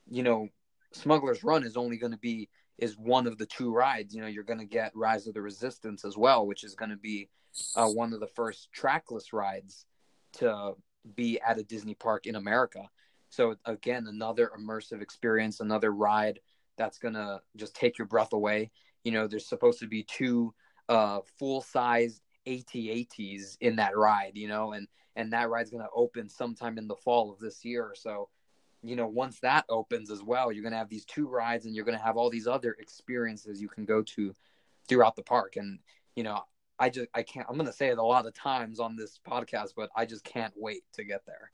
you 0.08 0.22
know, 0.22 0.48
Smuggler's 0.92 1.44
Run 1.44 1.64
is 1.64 1.76
only 1.76 1.96
going 1.96 2.12
to 2.12 2.18
be 2.18 2.48
is 2.78 2.98
one 2.98 3.26
of 3.26 3.38
the 3.38 3.46
two 3.46 3.72
rides. 3.72 4.14
You 4.14 4.20
know, 4.20 4.26
you're 4.26 4.44
going 4.44 4.58
to 4.58 4.64
get 4.64 4.96
Rise 4.96 5.26
of 5.26 5.34
the 5.34 5.42
Resistance 5.42 6.04
as 6.04 6.16
well, 6.16 6.46
which 6.46 6.64
is 6.64 6.74
going 6.74 6.90
to 6.90 6.96
be 6.96 7.28
uh, 7.76 7.88
one 7.88 8.12
of 8.12 8.20
the 8.20 8.26
first 8.26 8.72
trackless 8.72 9.32
rides 9.32 9.86
to 10.34 10.74
be 11.14 11.40
at 11.40 11.58
a 11.58 11.62
Disney 11.62 11.94
park 11.94 12.26
in 12.26 12.36
America. 12.36 12.88
So 13.28 13.56
again, 13.64 14.06
another 14.08 14.52
immersive 14.58 15.02
experience, 15.02 15.60
another 15.60 15.92
ride 15.92 16.40
that's 16.76 16.98
going 16.98 17.14
to 17.14 17.40
just 17.56 17.74
take 17.74 17.98
your 17.98 18.06
breath 18.06 18.32
away. 18.32 18.70
You 19.04 19.12
know, 19.12 19.26
there's 19.26 19.46
supposed 19.48 19.80
to 19.80 19.86
be 19.86 20.02
two 20.04 20.54
uh, 20.88 21.20
full-sized 21.38 22.22
AT-ATs 22.46 23.56
in 23.60 23.76
that 23.76 23.96
ride, 23.96 24.32
you 24.34 24.48
know, 24.48 24.72
and 24.72 24.88
and 25.16 25.32
that 25.32 25.48
ride's 25.48 25.70
going 25.70 25.82
to 25.82 25.90
open 25.94 26.28
sometime 26.28 26.76
in 26.76 26.88
the 26.88 26.96
fall 26.96 27.32
of 27.32 27.38
this 27.38 27.64
year. 27.64 27.84
or 27.84 27.94
So 27.94 28.28
you 28.88 28.96
know, 28.96 29.06
once 29.06 29.40
that 29.40 29.64
opens 29.68 30.10
as 30.10 30.22
well, 30.22 30.52
you're 30.52 30.62
going 30.62 30.72
to 30.72 30.78
have 30.78 30.88
these 30.88 31.04
two 31.04 31.26
rides 31.26 31.66
and 31.66 31.74
you're 31.74 31.84
going 31.84 31.98
to 31.98 32.04
have 32.04 32.16
all 32.16 32.30
these 32.30 32.46
other 32.46 32.76
experiences 32.78 33.60
you 33.60 33.68
can 33.68 33.84
go 33.84 34.02
to 34.02 34.34
throughout 34.88 35.16
the 35.16 35.22
park. 35.22 35.56
And, 35.56 35.78
you 36.14 36.22
know, 36.22 36.40
I 36.78 36.90
just, 36.90 37.08
I 37.14 37.22
can't, 37.22 37.46
I'm 37.48 37.56
going 37.56 37.66
to 37.66 37.72
say 37.72 37.88
it 37.88 37.98
a 37.98 38.02
lot 38.02 38.26
of 38.26 38.34
times 38.34 38.80
on 38.80 38.96
this 38.96 39.18
podcast, 39.26 39.70
but 39.76 39.90
I 39.96 40.06
just 40.06 40.24
can't 40.24 40.52
wait 40.56 40.82
to 40.94 41.04
get 41.04 41.24
there. 41.26 41.50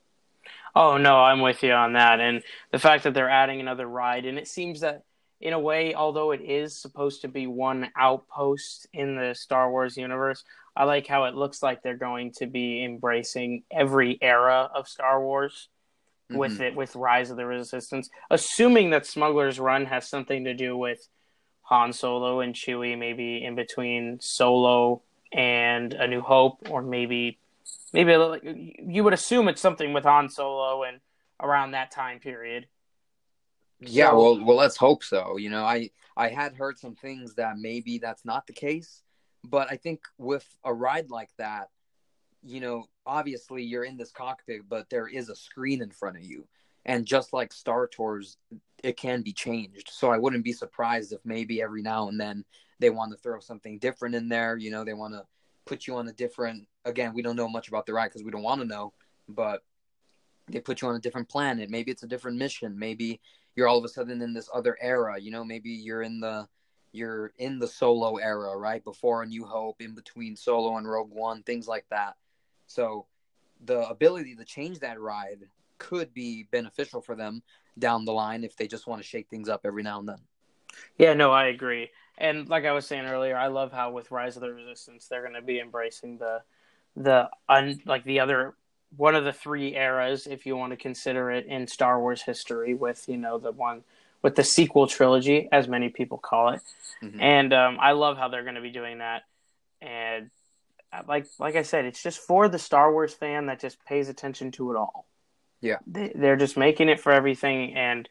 Oh, 0.74 0.96
no, 0.96 1.16
I'm 1.16 1.40
with 1.40 1.62
you 1.62 1.72
on 1.72 1.92
that. 1.92 2.20
And 2.20 2.42
the 2.72 2.78
fact 2.78 3.04
that 3.04 3.14
they're 3.14 3.30
adding 3.30 3.60
another 3.60 3.86
ride, 3.86 4.26
and 4.26 4.38
it 4.38 4.48
seems 4.48 4.80
that 4.80 5.04
in 5.40 5.52
a 5.52 5.58
way, 5.58 5.94
although 5.94 6.32
it 6.32 6.40
is 6.40 6.76
supposed 6.76 7.22
to 7.22 7.28
be 7.28 7.46
one 7.46 7.90
outpost 7.96 8.86
in 8.92 9.16
the 9.16 9.34
Star 9.34 9.70
Wars 9.70 9.96
universe, 9.96 10.44
I 10.76 10.84
like 10.84 11.06
how 11.06 11.24
it 11.24 11.34
looks 11.34 11.62
like 11.62 11.82
they're 11.82 11.96
going 11.96 12.32
to 12.32 12.46
be 12.46 12.84
embracing 12.84 13.64
every 13.70 14.18
era 14.20 14.70
of 14.74 14.88
Star 14.88 15.22
Wars 15.22 15.68
with 16.30 16.54
mm-hmm. 16.54 16.62
it 16.62 16.76
with 16.76 16.94
Rise 16.96 17.30
of 17.30 17.36
the 17.36 17.46
Resistance, 17.46 18.08
assuming 18.30 18.90
that 18.90 19.06
Smuggler's 19.06 19.58
Run 19.58 19.86
has 19.86 20.08
something 20.08 20.44
to 20.44 20.54
do 20.54 20.76
with 20.76 21.08
Han 21.62 21.92
Solo 21.92 22.40
and 22.40 22.54
Chewie, 22.54 22.98
maybe 22.98 23.44
in 23.44 23.54
between 23.54 24.18
Solo 24.20 25.02
and 25.32 25.92
A 25.94 26.06
New 26.06 26.20
Hope, 26.20 26.68
or 26.70 26.82
maybe 26.82 27.38
maybe 27.92 28.74
you 28.86 29.04
would 29.04 29.12
assume 29.12 29.48
it's 29.48 29.60
something 29.60 29.92
with 29.92 30.04
Han 30.04 30.28
Solo 30.28 30.82
and 30.82 31.00
around 31.40 31.72
that 31.72 31.90
time 31.90 32.20
period. 32.20 32.66
Yeah, 33.80 34.10
so, 34.10 34.16
well, 34.16 34.44
well, 34.44 34.56
let's 34.56 34.76
hope 34.76 35.02
so. 35.02 35.36
You 35.36 35.50
know, 35.50 35.64
I 35.64 35.90
I 36.16 36.28
had 36.28 36.54
heard 36.54 36.78
some 36.78 36.94
things 36.94 37.34
that 37.36 37.56
maybe 37.58 37.98
that's 37.98 38.24
not 38.24 38.46
the 38.46 38.52
case, 38.52 39.02
but 39.44 39.70
I 39.70 39.76
think 39.76 40.00
with 40.18 40.46
a 40.64 40.72
ride 40.72 41.10
like 41.10 41.30
that, 41.38 41.68
you 42.42 42.60
know, 42.60 42.84
obviously 43.06 43.62
you're 43.62 43.84
in 43.84 43.96
this 43.96 44.12
cockpit, 44.12 44.62
but 44.68 44.88
there 44.90 45.08
is 45.08 45.28
a 45.28 45.36
screen 45.36 45.82
in 45.82 45.90
front 45.90 46.16
of 46.16 46.22
you. 46.22 46.46
And 46.86 47.04
just 47.04 47.32
like 47.32 47.52
Star 47.52 47.86
Tours, 47.86 48.38
it 48.82 48.96
can 48.96 49.22
be 49.22 49.32
changed. 49.32 49.90
So 49.90 50.10
I 50.10 50.18
wouldn't 50.18 50.44
be 50.44 50.52
surprised 50.52 51.12
if 51.12 51.20
maybe 51.24 51.60
every 51.60 51.82
now 51.82 52.08
and 52.08 52.18
then 52.18 52.44
they 52.78 52.88
want 52.88 53.12
to 53.12 53.18
throw 53.18 53.40
something 53.40 53.78
different 53.78 54.14
in 54.14 54.28
there. 54.28 54.56
You 54.56 54.70
know, 54.70 54.84
they 54.84 54.94
want 54.94 55.12
to 55.14 55.24
put 55.66 55.86
you 55.86 55.96
on 55.96 56.08
a 56.08 56.12
different, 56.12 56.66
again, 56.86 57.12
we 57.12 57.22
don't 57.22 57.36
know 57.36 57.48
much 57.48 57.68
about 57.68 57.84
the 57.84 57.92
ride 57.92 58.08
because 58.08 58.24
we 58.24 58.30
don't 58.30 58.42
want 58.42 58.62
to 58.62 58.66
know, 58.66 58.94
but 59.28 59.62
they 60.48 60.60
put 60.60 60.80
you 60.80 60.88
on 60.88 60.96
a 60.96 61.00
different 61.00 61.28
planet. 61.28 61.68
Maybe 61.68 61.90
it's 61.90 62.02
a 62.02 62.08
different 62.08 62.38
mission. 62.38 62.78
Maybe 62.78 63.20
you're 63.54 63.68
all 63.68 63.78
of 63.78 63.84
a 63.84 63.88
sudden 63.88 64.22
in 64.22 64.32
this 64.32 64.48
other 64.52 64.78
era. 64.80 65.20
You 65.20 65.30
know, 65.30 65.44
maybe 65.44 65.70
you're 65.70 66.02
in 66.02 66.20
the 66.20 66.48
you're 66.92 67.32
in 67.38 67.58
the 67.58 67.68
solo 67.68 68.16
era, 68.16 68.56
right? 68.56 68.82
Before 68.82 69.22
a 69.22 69.26
new 69.26 69.44
hope, 69.44 69.80
in 69.80 69.94
between 69.94 70.34
solo 70.34 70.76
and 70.76 70.88
Rogue 70.88 71.12
One, 71.12 71.42
things 71.44 71.68
like 71.68 71.86
that. 71.90 72.16
So 72.70 73.06
the 73.64 73.88
ability 73.88 74.36
to 74.36 74.44
change 74.44 74.78
that 74.78 75.00
ride 75.00 75.40
could 75.78 76.14
be 76.14 76.46
beneficial 76.50 77.00
for 77.00 77.16
them 77.16 77.42
down 77.78 78.04
the 78.04 78.12
line 78.12 78.44
if 78.44 78.56
they 78.56 78.68
just 78.68 78.86
want 78.86 79.02
to 79.02 79.06
shake 79.06 79.28
things 79.28 79.48
up 79.48 79.62
every 79.64 79.82
now 79.82 79.98
and 79.98 80.08
then. 80.08 80.20
Yeah, 80.96 81.14
no, 81.14 81.32
I 81.32 81.46
agree. 81.46 81.90
And 82.16 82.48
like 82.48 82.64
I 82.64 82.72
was 82.72 82.86
saying 82.86 83.06
earlier, 83.06 83.36
I 83.36 83.48
love 83.48 83.72
how 83.72 83.90
with 83.90 84.12
Rise 84.12 84.36
of 84.36 84.42
the 84.42 84.52
Resistance 84.52 85.08
they're 85.08 85.22
going 85.22 85.34
to 85.34 85.42
be 85.42 85.58
embracing 85.58 86.18
the 86.18 86.42
the 86.96 87.28
un, 87.48 87.80
like 87.86 88.04
the 88.04 88.20
other 88.20 88.54
one 88.96 89.14
of 89.14 89.24
the 89.24 89.32
three 89.32 89.74
eras 89.74 90.26
if 90.26 90.46
you 90.46 90.56
want 90.56 90.72
to 90.72 90.76
consider 90.76 91.30
it 91.30 91.46
in 91.46 91.66
Star 91.66 92.00
Wars 92.00 92.22
history 92.22 92.74
with, 92.74 93.08
you 93.08 93.16
know, 93.16 93.38
the 93.38 93.52
one 93.52 93.82
with 94.22 94.36
the 94.36 94.44
sequel 94.44 94.86
trilogy 94.86 95.48
as 95.50 95.66
many 95.66 95.88
people 95.88 96.18
call 96.18 96.50
it. 96.50 96.60
Mm-hmm. 97.02 97.20
And 97.20 97.52
um, 97.52 97.78
I 97.80 97.92
love 97.92 98.16
how 98.16 98.28
they're 98.28 98.42
going 98.42 98.56
to 98.56 98.60
be 98.60 98.70
doing 98.70 98.98
that. 98.98 99.22
And 99.80 100.30
Uh, 100.92 101.02
like 101.08 101.26
like 101.38 101.56
I 101.56 101.62
said, 101.62 101.84
it's 101.84 102.02
just 102.02 102.18
for 102.20 102.48
the 102.48 102.58
Star 102.58 102.92
Wars 102.92 103.14
fan 103.14 103.46
that 103.46 103.60
just 103.60 103.84
pays 103.84 104.08
attention 104.08 104.50
to 104.52 104.72
it 104.72 104.76
all. 104.76 105.06
Yeah, 105.60 105.78
they, 105.86 106.12
they're 106.14 106.36
just 106.36 106.56
making 106.56 106.88
it 106.88 107.00
for 107.00 107.12
everything, 107.12 107.74
and 107.76 108.08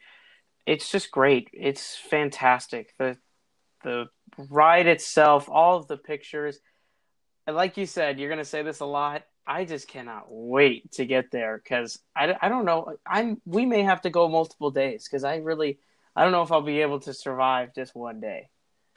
it's 0.66 0.90
just 0.90 1.10
great. 1.10 1.50
It's 1.52 1.96
fantastic. 1.96 2.94
the 2.98 3.18
The 3.84 4.06
ride 4.50 4.86
itself, 4.86 5.48
all 5.48 5.76
of 5.78 5.88
the 5.88 5.96
pictures, 5.96 6.58
and 7.46 7.56
like 7.56 7.76
you 7.76 7.86
said, 7.86 8.18
you're 8.18 8.30
gonna 8.30 8.44
say 8.44 8.62
this 8.62 8.80
a 8.80 8.86
lot. 8.86 9.24
I 9.46 9.64
just 9.64 9.88
cannot 9.88 10.26
wait 10.28 10.92
to 10.92 11.06
get 11.06 11.30
there 11.32 11.58
because 11.58 11.98
I, 12.14 12.36
I 12.40 12.48
don't 12.48 12.64
know. 12.64 12.94
I'm 13.06 13.40
we 13.44 13.66
may 13.66 13.82
have 13.82 14.02
to 14.02 14.10
go 14.10 14.28
multiple 14.28 14.70
days 14.70 15.08
because 15.08 15.24
I 15.24 15.36
really 15.36 15.78
I 16.14 16.22
don't 16.22 16.32
know 16.32 16.42
if 16.42 16.52
I'll 16.52 16.62
be 16.62 16.82
able 16.82 17.00
to 17.00 17.14
survive 17.14 17.74
just 17.74 17.94
one 17.96 18.20
day. 18.20 18.48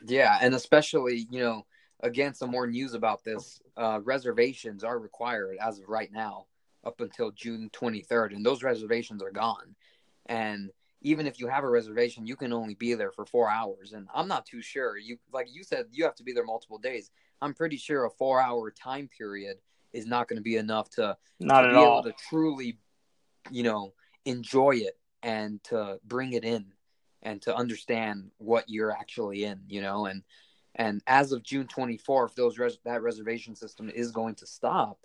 Yeah, 0.05 0.37
and 0.41 0.53
especially 0.53 1.27
you 1.29 1.39
know 1.39 1.65
again, 2.03 2.33
some 2.33 2.51
more 2.51 2.67
news 2.67 2.93
about 2.93 3.23
this. 3.23 3.59
Uh, 3.75 3.99
reservations 4.03 4.83
are 4.83 4.99
required 4.99 5.57
as 5.59 5.79
of 5.79 5.89
right 5.89 6.11
now 6.11 6.45
up 6.85 6.99
until 6.99 7.31
June 7.31 7.71
23rd, 7.73 8.35
and 8.35 8.45
those 8.45 8.61
reservations 8.61 9.23
are 9.23 9.31
gone. 9.31 9.75
And 10.27 10.69
even 11.01 11.25
if 11.25 11.39
you 11.39 11.47
have 11.47 11.63
a 11.63 11.69
reservation, 11.69 12.27
you 12.27 12.35
can 12.35 12.53
only 12.53 12.75
be 12.75 12.93
there 12.93 13.11
for 13.11 13.25
four 13.25 13.49
hours. 13.49 13.93
And 13.93 14.07
I'm 14.13 14.27
not 14.27 14.45
too 14.45 14.61
sure. 14.61 14.97
You 14.97 15.17
like 15.31 15.47
you 15.51 15.63
said, 15.63 15.87
you 15.91 16.03
have 16.03 16.15
to 16.15 16.23
be 16.23 16.33
there 16.33 16.45
multiple 16.45 16.77
days. 16.77 17.09
I'm 17.41 17.53
pretty 17.53 17.77
sure 17.77 18.05
a 18.05 18.09
four 18.09 18.39
hour 18.39 18.71
time 18.71 19.09
period 19.17 19.57
is 19.91 20.05
not 20.05 20.27
going 20.27 20.37
to 20.37 20.43
be 20.43 20.57
enough 20.57 20.89
to 20.91 21.17
not 21.39 21.61
to 21.61 21.67
at 21.67 21.71
be 21.71 21.77
all 21.77 21.99
able 21.99 22.03
to 22.03 22.15
truly, 22.29 22.77
you 23.49 23.63
know, 23.63 23.93
enjoy 24.25 24.71
it 24.75 24.97
and 25.23 25.63
to 25.65 25.99
bring 26.05 26.33
it 26.33 26.43
in 26.43 26.65
and 27.21 27.41
to 27.41 27.55
understand 27.55 28.31
what 28.37 28.65
you're 28.67 28.91
actually 28.91 29.45
in, 29.45 29.59
you 29.67 29.81
know, 29.81 30.05
and 30.05 30.23
and 30.75 31.01
as 31.05 31.31
of 31.31 31.43
June 31.43 31.67
24th, 31.67 32.35
those 32.35 32.57
res- 32.57 32.79
that 32.83 33.01
reservation 33.01 33.55
system 33.55 33.89
is 33.89 34.11
going 34.11 34.35
to 34.35 34.47
stop, 34.47 34.99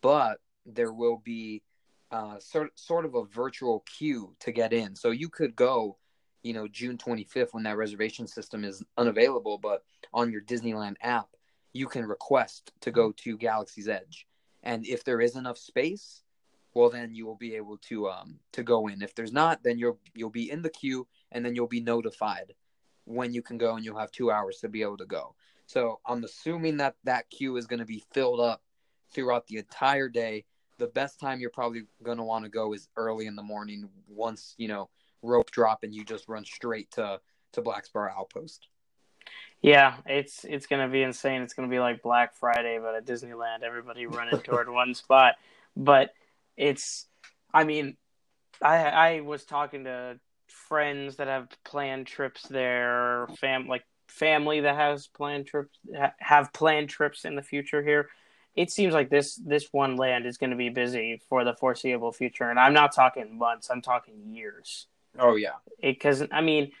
but 0.00 0.38
there 0.66 0.92
will 0.92 1.20
be 1.24 1.62
uh, 2.10 2.38
sort 2.38 2.78
sort 2.78 3.04
of 3.04 3.14
a 3.14 3.24
virtual 3.24 3.84
queue 3.86 4.34
to 4.40 4.52
get 4.52 4.72
in. 4.72 4.94
So 4.94 5.10
you 5.10 5.28
could 5.28 5.56
go, 5.56 5.96
you 6.42 6.52
know, 6.52 6.68
June 6.68 6.96
25th 6.96 7.52
when 7.52 7.64
that 7.64 7.76
reservation 7.76 8.26
system 8.26 8.64
is 8.64 8.84
unavailable, 8.96 9.58
but 9.58 9.84
on 10.12 10.30
your 10.30 10.42
Disneyland 10.42 10.96
app, 11.02 11.28
you 11.72 11.86
can 11.86 12.04
request 12.04 12.72
to 12.80 12.90
go 12.90 13.12
to 13.12 13.36
Galaxy's 13.36 13.88
Edge, 13.88 14.26
and 14.62 14.86
if 14.86 15.04
there 15.04 15.20
is 15.20 15.36
enough 15.36 15.58
space, 15.58 16.22
well 16.72 16.88
then 16.88 17.14
you 17.14 17.26
will 17.26 17.36
be 17.36 17.56
able 17.56 17.78
to 17.78 18.08
um 18.08 18.38
to 18.52 18.62
go 18.62 18.86
in. 18.86 19.02
If 19.02 19.16
there's 19.16 19.32
not, 19.32 19.64
then 19.64 19.76
you'll 19.76 19.98
you'll 20.14 20.30
be 20.30 20.50
in 20.52 20.62
the 20.62 20.70
queue, 20.70 21.08
and 21.32 21.44
then 21.44 21.56
you'll 21.56 21.66
be 21.66 21.80
notified 21.80 22.54
when 23.10 23.34
you 23.34 23.42
can 23.42 23.58
go 23.58 23.74
and 23.74 23.84
you'll 23.84 23.98
have 23.98 24.12
two 24.12 24.30
hours 24.30 24.58
to 24.58 24.68
be 24.68 24.82
able 24.82 24.96
to 24.96 25.06
go. 25.06 25.34
So 25.66 26.00
I'm 26.06 26.24
assuming 26.24 26.76
that 26.78 26.94
that 27.04 27.28
queue 27.30 27.56
is 27.56 27.66
going 27.66 27.80
to 27.80 27.86
be 27.86 28.02
filled 28.12 28.40
up 28.40 28.62
throughout 29.12 29.46
the 29.46 29.58
entire 29.58 30.08
day. 30.08 30.44
The 30.78 30.86
best 30.86 31.20
time 31.20 31.40
you're 31.40 31.50
probably 31.50 31.82
going 32.02 32.18
to 32.18 32.24
want 32.24 32.44
to 32.44 32.50
go 32.50 32.72
is 32.72 32.88
early 32.96 33.26
in 33.26 33.36
the 33.36 33.42
morning 33.42 33.88
once, 34.08 34.54
you 34.58 34.68
know, 34.68 34.88
rope 35.22 35.50
drop 35.50 35.82
and 35.82 35.94
you 35.94 36.04
just 36.04 36.28
run 36.28 36.44
straight 36.44 36.90
to 36.92 37.20
to 37.52 37.62
Black 37.62 37.84
Spire 37.84 38.12
Outpost. 38.16 38.68
Yeah, 39.60 39.96
it's 40.06 40.44
it's 40.44 40.66
going 40.66 40.86
to 40.86 40.90
be 40.90 41.02
insane. 41.02 41.42
It's 41.42 41.52
going 41.52 41.68
to 41.68 41.74
be 41.74 41.80
like 41.80 42.02
Black 42.02 42.34
Friday 42.34 42.78
but 42.80 42.94
at 42.94 43.04
Disneyland, 43.04 43.62
everybody 43.62 44.06
running 44.06 44.40
toward 44.44 44.70
one 44.70 44.94
spot. 44.94 45.34
But 45.76 46.14
it's 46.56 47.06
I 47.52 47.64
mean, 47.64 47.96
I 48.62 48.76
I 48.76 49.20
was 49.20 49.44
talking 49.44 49.84
to 49.84 50.18
friends 50.50 51.16
that 51.16 51.28
have 51.28 51.48
planned 51.64 52.06
trips 52.06 52.42
there, 52.48 53.26
fam 53.38 53.66
like 53.66 53.84
family 54.08 54.60
that 54.60 54.76
has 54.76 55.06
planned 55.06 55.46
trips 55.46 55.78
ha- 55.96 56.12
have 56.18 56.52
planned 56.52 56.88
trips 56.88 57.24
in 57.24 57.36
the 57.36 57.42
future 57.42 57.82
here. 57.82 58.08
It 58.54 58.70
seems 58.70 58.92
like 58.92 59.10
this 59.10 59.36
this 59.36 59.68
one 59.72 59.96
land 59.96 60.26
is 60.26 60.36
going 60.36 60.50
to 60.50 60.56
be 60.56 60.68
busy 60.68 61.20
for 61.28 61.44
the 61.44 61.54
foreseeable 61.54 62.12
future, 62.12 62.50
and 62.50 62.58
I'm 62.58 62.74
not 62.74 62.94
talking 62.94 63.38
months. 63.38 63.70
I'm 63.70 63.82
talking 63.82 64.34
years. 64.34 64.86
Oh 65.18 65.36
yeah, 65.36 65.54
because 65.80 66.24
I 66.30 66.40
mean, 66.40 66.72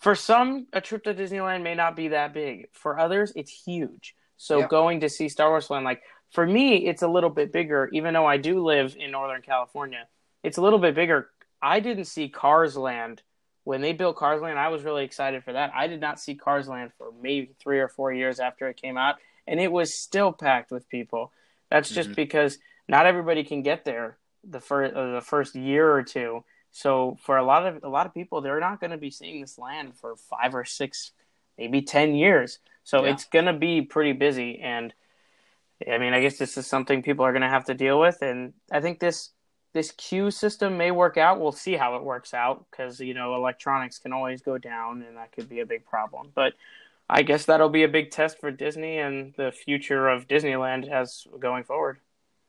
for 0.00 0.14
some, 0.14 0.66
a 0.72 0.80
trip 0.80 1.04
to 1.04 1.14
Disneyland 1.14 1.62
may 1.62 1.74
not 1.74 1.96
be 1.96 2.08
that 2.08 2.34
big. 2.34 2.68
For 2.72 2.98
others, 2.98 3.32
it's 3.34 3.50
huge. 3.50 4.14
So 4.36 4.60
yeah. 4.60 4.68
going 4.68 5.00
to 5.00 5.08
see 5.08 5.28
Star 5.28 5.48
Wars 5.48 5.70
Land, 5.70 5.84
like 5.84 6.02
for 6.30 6.46
me, 6.46 6.86
it's 6.86 7.02
a 7.02 7.08
little 7.08 7.30
bit 7.30 7.52
bigger. 7.52 7.88
Even 7.92 8.14
though 8.14 8.26
I 8.26 8.36
do 8.36 8.62
live 8.62 8.96
in 8.98 9.10
Northern 9.10 9.42
California, 9.42 10.06
it's 10.42 10.58
a 10.58 10.62
little 10.62 10.78
bit 10.78 10.94
bigger 10.94 11.30
I 11.64 11.80
didn't 11.80 12.04
see 12.04 12.28
Cars 12.28 12.76
Land 12.76 13.22
when 13.64 13.80
they 13.80 13.94
built 13.94 14.16
Cars 14.16 14.42
Land. 14.42 14.58
I 14.58 14.68
was 14.68 14.82
really 14.82 15.02
excited 15.02 15.42
for 15.42 15.54
that. 15.54 15.72
I 15.74 15.86
did 15.86 16.00
not 16.00 16.20
see 16.20 16.34
Cars 16.34 16.68
Land 16.68 16.92
for 16.98 17.10
maybe 17.22 17.54
three 17.58 17.80
or 17.80 17.88
four 17.88 18.12
years 18.12 18.38
after 18.38 18.68
it 18.68 18.76
came 18.76 18.98
out, 18.98 19.16
and 19.46 19.58
it 19.58 19.72
was 19.72 19.94
still 19.94 20.30
packed 20.30 20.70
with 20.70 20.88
people. 20.90 21.32
That's 21.70 21.88
just 21.88 22.10
mm-hmm. 22.10 22.16
because 22.16 22.58
not 22.86 23.06
everybody 23.06 23.44
can 23.44 23.62
get 23.62 23.86
there 23.86 24.18
the 24.44 24.60
first 24.60 24.94
uh, 24.94 25.12
the 25.12 25.20
first 25.22 25.54
year 25.54 25.90
or 25.90 26.02
two. 26.02 26.44
So 26.70 27.16
for 27.22 27.38
a 27.38 27.44
lot 27.44 27.66
of 27.66 27.82
a 27.82 27.88
lot 27.88 28.06
of 28.06 28.12
people, 28.12 28.42
they're 28.42 28.60
not 28.60 28.78
going 28.78 28.90
to 28.90 28.98
be 28.98 29.10
seeing 29.10 29.40
this 29.40 29.58
land 29.58 29.96
for 29.96 30.16
five 30.16 30.54
or 30.54 30.66
six, 30.66 31.12
maybe 31.56 31.80
ten 31.80 32.14
years. 32.14 32.58
So 32.82 33.04
yeah. 33.04 33.12
it's 33.12 33.24
going 33.24 33.46
to 33.46 33.54
be 33.54 33.80
pretty 33.80 34.12
busy, 34.12 34.60
and 34.60 34.92
I 35.90 35.96
mean, 35.96 36.12
I 36.12 36.20
guess 36.20 36.36
this 36.36 36.58
is 36.58 36.66
something 36.66 37.02
people 37.02 37.24
are 37.24 37.32
going 37.32 37.42
to 37.42 37.48
have 37.48 37.64
to 37.66 37.74
deal 37.74 37.98
with, 37.98 38.18
and 38.20 38.52
I 38.70 38.82
think 38.82 39.00
this 39.00 39.30
this 39.74 39.90
queue 39.90 40.30
system 40.30 40.78
may 40.78 40.92
work 40.92 41.18
out. 41.18 41.40
We'll 41.40 41.52
see 41.52 41.74
how 41.74 41.96
it 41.96 42.02
works 42.02 42.32
out 42.32 42.64
because 42.70 43.00
you 43.00 43.12
know 43.12 43.34
electronics 43.34 43.98
can 43.98 44.12
always 44.12 44.40
go 44.40 44.56
down, 44.56 45.02
and 45.02 45.16
that 45.18 45.32
could 45.32 45.48
be 45.48 45.60
a 45.60 45.66
big 45.66 45.84
problem. 45.84 46.30
But 46.34 46.54
I 47.10 47.22
guess 47.22 47.44
that'll 47.44 47.68
be 47.68 47.82
a 47.82 47.88
big 47.88 48.10
test 48.10 48.40
for 48.40 48.50
Disney 48.50 48.98
and 48.98 49.34
the 49.36 49.52
future 49.52 50.08
of 50.08 50.26
Disneyland 50.26 50.88
as 50.88 51.26
going 51.38 51.64
forward. 51.64 51.98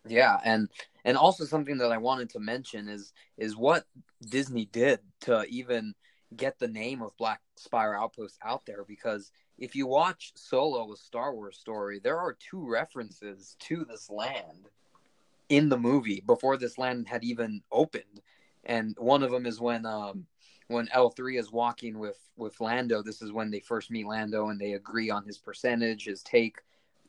Yeah, 0.08 0.40
and 0.46 0.70
and 1.04 1.18
also 1.18 1.46
something 1.46 1.80
that 1.80 1.92
I 1.92 1.98
wanted 1.98 2.30
to 2.32 2.40
mention 2.40 2.88
is 2.88 3.12
is 3.38 3.58
what 3.58 3.86
Disney 4.30 4.66
did 4.66 5.00
to 5.22 5.44
even 5.50 5.96
get 6.36 6.60
the 6.60 6.68
name 6.68 7.02
of 7.02 7.18
Black 7.18 7.42
Spire 7.56 7.96
Outpost 7.96 8.38
out 8.44 8.66
there 8.66 8.84
because 8.84 9.32
if 9.58 9.74
you 9.74 9.88
watch 9.88 10.34
Solo, 10.36 10.92
a 10.92 10.98
Star 10.98 11.34
Wars 11.34 11.58
story, 11.58 12.00
there 12.04 12.20
are 12.20 12.38
two 12.38 12.70
references 12.70 13.56
to 13.60 13.86
this 13.86 14.10
land 14.10 14.70
in 15.50 15.70
the 15.70 15.78
movie 15.78 16.24
before 16.26 16.58
this 16.58 16.78
land 16.78 17.08
had 17.08 17.24
even 17.24 17.62
opened, 17.72 18.22
and 18.64 18.96
one 18.98 19.24
of 19.24 19.32
them 19.32 19.46
is 19.46 19.60
when 19.60 19.86
um 19.86 20.26
when 20.68 20.90
L 20.92 21.10
three 21.10 21.38
is 21.38 21.52
walking 21.52 22.00
with 22.00 22.18
with 22.38 22.60
Lando. 22.60 23.02
This 23.02 23.22
is 23.22 23.32
when 23.32 23.52
they 23.52 23.60
first 23.60 23.92
meet 23.92 24.08
Lando 24.08 24.50
and 24.50 24.60
they 24.60 24.74
agree 24.74 25.10
on 25.10 25.26
his 25.26 25.38
percentage, 25.38 26.06
his 26.06 26.24
take 26.24 26.58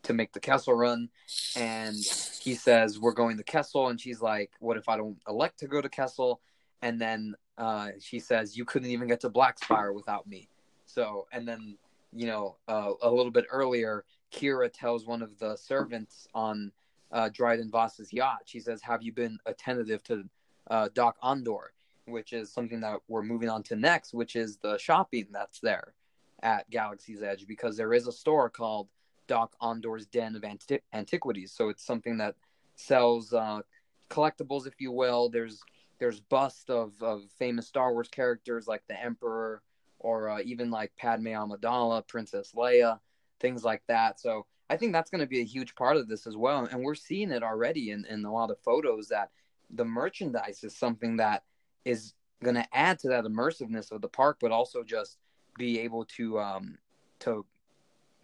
to 0.02 0.12
make 0.12 0.32
the 0.32 0.40
Kessel 0.40 0.74
run, 0.74 1.08
and 1.56 1.96
he 2.40 2.54
says 2.54 2.98
we're 2.98 3.12
going 3.12 3.36
to 3.36 3.42
Kessel, 3.42 3.88
and 3.88 4.00
she's 4.00 4.20
like, 4.20 4.52
"What 4.60 4.76
if 4.76 4.88
I 4.88 4.96
don't 4.96 5.18
elect 5.28 5.58
to 5.60 5.66
go 5.66 5.80
to 5.80 5.88
Kessel?" 5.88 6.40
And 6.82 7.00
then 7.00 7.34
uh, 7.58 7.90
she 8.00 8.20
says, 8.20 8.56
"You 8.56 8.64
couldn't 8.64 8.90
even 8.90 9.08
get 9.08 9.20
to 9.20 9.30
Blackspire 9.30 9.94
without 9.94 10.26
me." 10.26 10.48
So, 10.84 11.26
and 11.32 11.48
then 11.48 11.76
you 12.12 12.26
know, 12.26 12.56
uh, 12.68 12.92
a 13.02 13.10
little 13.10 13.32
bit 13.32 13.46
earlier, 13.50 14.04
Qi'ra 14.32 14.70
tells 14.72 15.06
one 15.06 15.22
of 15.22 15.38
the 15.38 15.56
servants 15.56 16.28
on 16.34 16.72
uh, 17.16 17.30
Dryden 17.32 17.70
Voss's 17.70 18.12
yacht. 18.12 18.42
She 18.44 18.60
says, 18.60 18.82
"Have 18.82 19.02
you 19.02 19.12
been 19.12 19.38
attentive 19.46 20.02
to 20.04 20.24
uh, 20.70 20.88
Dok-Ondar?" 20.94 21.64
Which 22.04 22.32
is 22.32 22.52
something 22.52 22.80
that 22.80 22.98
we're 23.08 23.22
moving 23.22 23.48
on 23.48 23.62
to 23.64 23.74
next, 23.74 24.14
which 24.14 24.36
is 24.36 24.58
the 24.58 24.78
shopping 24.78 25.26
that's 25.32 25.58
there 25.60 25.94
at 26.42 26.68
Galaxy's 26.70 27.22
Edge, 27.22 27.46
because 27.48 27.76
there 27.76 27.94
is 27.94 28.06
a 28.06 28.12
store 28.12 28.48
called 28.48 28.88
Dok-Ondar's 29.26 30.06
Den 30.06 30.36
of 30.36 30.44
Anti- 30.44 30.84
Antiquities. 30.92 31.50
So 31.52 31.68
it's 31.70 31.84
something 31.84 32.18
that 32.18 32.34
sells 32.76 33.32
uh, 33.32 33.60
collectibles, 34.08 34.66
if 34.66 34.74
you 34.78 34.92
will. 34.92 35.28
There's 35.30 35.60
there's 35.98 36.20
busts 36.20 36.68
of, 36.68 36.92
of 37.02 37.22
famous 37.38 37.66
Star 37.66 37.92
Wars 37.92 38.08
characters 38.08 38.68
like 38.68 38.82
the 38.86 39.02
Emperor, 39.02 39.62
or 39.98 40.28
uh, 40.28 40.40
even 40.44 40.70
like 40.70 40.92
Padme 40.96 41.28
Amidala, 41.28 42.06
Princess 42.06 42.52
Leia, 42.54 43.00
things 43.40 43.64
like 43.64 43.82
that. 43.88 44.20
So 44.20 44.46
I 44.68 44.76
think 44.76 44.92
that's 44.92 45.10
going 45.10 45.20
to 45.20 45.26
be 45.26 45.40
a 45.40 45.44
huge 45.44 45.74
part 45.74 45.96
of 45.96 46.08
this 46.08 46.26
as 46.26 46.36
well. 46.36 46.68
And 46.70 46.82
we're 46.82 46.94
seeing 46.94 47.30
it 47.30 47.42
already 47.42 47.90
in, 47.90 48.04
in 48.06 48.24
a 48.24 48.32
lot 48.32 48.50
of 48.50 48.58
photos 48.60 49.08
that 49.08 49.30
the 49.70 49.84
merchandise 49.84 50.64
is 50.64 50.76
something 50.76 51.16
that 51.16 51.44
is 51.84 52.14
going 52.42 52.56
to 52.56 52.66
add 52.76 52.98
to 53.00 53.08
that 53.08 53.24
immersiveness 53.24 53.92
of 53.92 54.00
the 54.00 54.08
park, 54.08 54.38
but 54.40 54.50
also 54.50 54.82
just 54.82 55.18
be 55.56 55.80
able 55.80 56.04
to 56.04 56.38
um, 56.38 56.78
to 57.20 57.44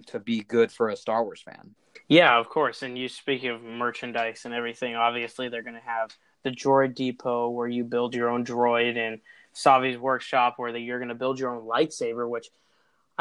to 0.07 0.19
be 0.19 0.41
good 0.41 0.71
for 0.71 0.89
a 0.89 0.97
Star 0.97 1.23
Wars 1.23 1.41
fan. 1.41 1.75
Yeah, 2.09 2.39
of 2.39 2.49
course. 2.49 2.83
And 2.83 2.99
you 2.99 3.09
speak 3.09 3.45
of 3.45 3.63
merchandise 3.63 4.45
and 4.45 4.55
everything. 4.55 4.97
Obviously, 4.97 5.49
they're 5.49 5.63
going 5.63 5.77
to 5.77 5.81
have 5.81 6.17
the 6.43 6.51
Droid 6.51 6.95
Depot 6.95 7.51
where 7.51 7.69
you 7.69 7.85
build 7.85 8.15
your 8.15 8.29
own 8.29 8.45
droid 8.45 8.97
and 8.97 9.21
Savi's 9.55 9.99
workshop 9.99 10.55
where 10.57 10.77
you're 10.77 10.99
going 10.99 11.09
to 11.09 11.15
build 11.15 11.39
your 11.39 11.55
own 11.55 11.67
lightsaber, 11.67 12.29
which 12.29 12.49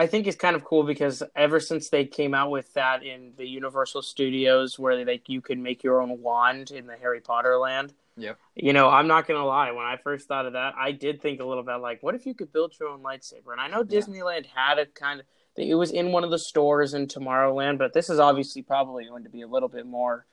I 0.02 0.08
think 0.08 0.26
is 0.26 0.36
kind 0.36 0.56
of 0.56 0.64
cool 0.64 0.82
because 0.82 1.22
ever 1.36 1.60
since 1.60 1.90
they 1.90 2.06
came 2.06 2.34
out 2.34 2.50
with 2.50 2.74
that 2.74 3.04
in 3.04 3.34
the 3.38 3.46
Universal 3.46 4.02
Studios, 4.02 4.80
where 4.80 5.06
they, 5.06 5.22
you 5.28 5.42
can 5.42 5.62
make 5.62 5.84
your 5.84 6.02
own 6.02 6.20
wand 6.24 6.72
in 6.72 6.88
the 6.88 6.96
Harry 6.96 7.22
Potter 7.22 7.56
land. 7.60 7.94
Yeah. 8.18 8.34
You 8.56 8.74
know, 8.74 8.90
I'm 8.90 9.06
not 9.06 9.28
gonna 9.28 9.46
lie. 9.46 9.70
When 9.70 9.86
I 9.86 9.98
first 9.98 10.28
thought 10.28 10.48
of 10.48 10.54
that, 10.54 10.74
I 10.76 10.92
did 10.92 11.22
think 11.22 11.40
a 11.40 11.46
little 11.46 11.62
bit 11.62 11.76
like, 11.76 12.02
what 12.02 12.16
if 12.16 12.26
you 12.26 12.34
could 12.34 12.52
build 12.52 12.74
your 12.80 12.90
own 12.90 13.04
lightsaber? 13.04 13.52
And 13.52 13.62
I 13.62 13.68
know 13.68 13.86
yeah. 13.88 14.00
Disneyland 14.00 14.48
had 14.48 14.80
a 14.80 14.88
kind 14.88 15.20
of. 15.20 15.28
It 15.56 15.76
was 15.76 15.92
in 15.92 16.12
one 16.12 16.24
of 16.24 16.32
the 16.32 16.40
stores 16.40 16.96
in 16.96 17.06
Tomorrowland, 17.06 17.78
but 17.78 17.94
this 17.94 18.10
is 18.10 18.18
obviously 18.18 18.64
probably 18.64 19.06
going 19.06 19.26
to 19.26 19.30
be 19.30 19.44
a 19.44 19.48
little 19.48 19.70
bit 19.70 19.86
more 19.86 20.26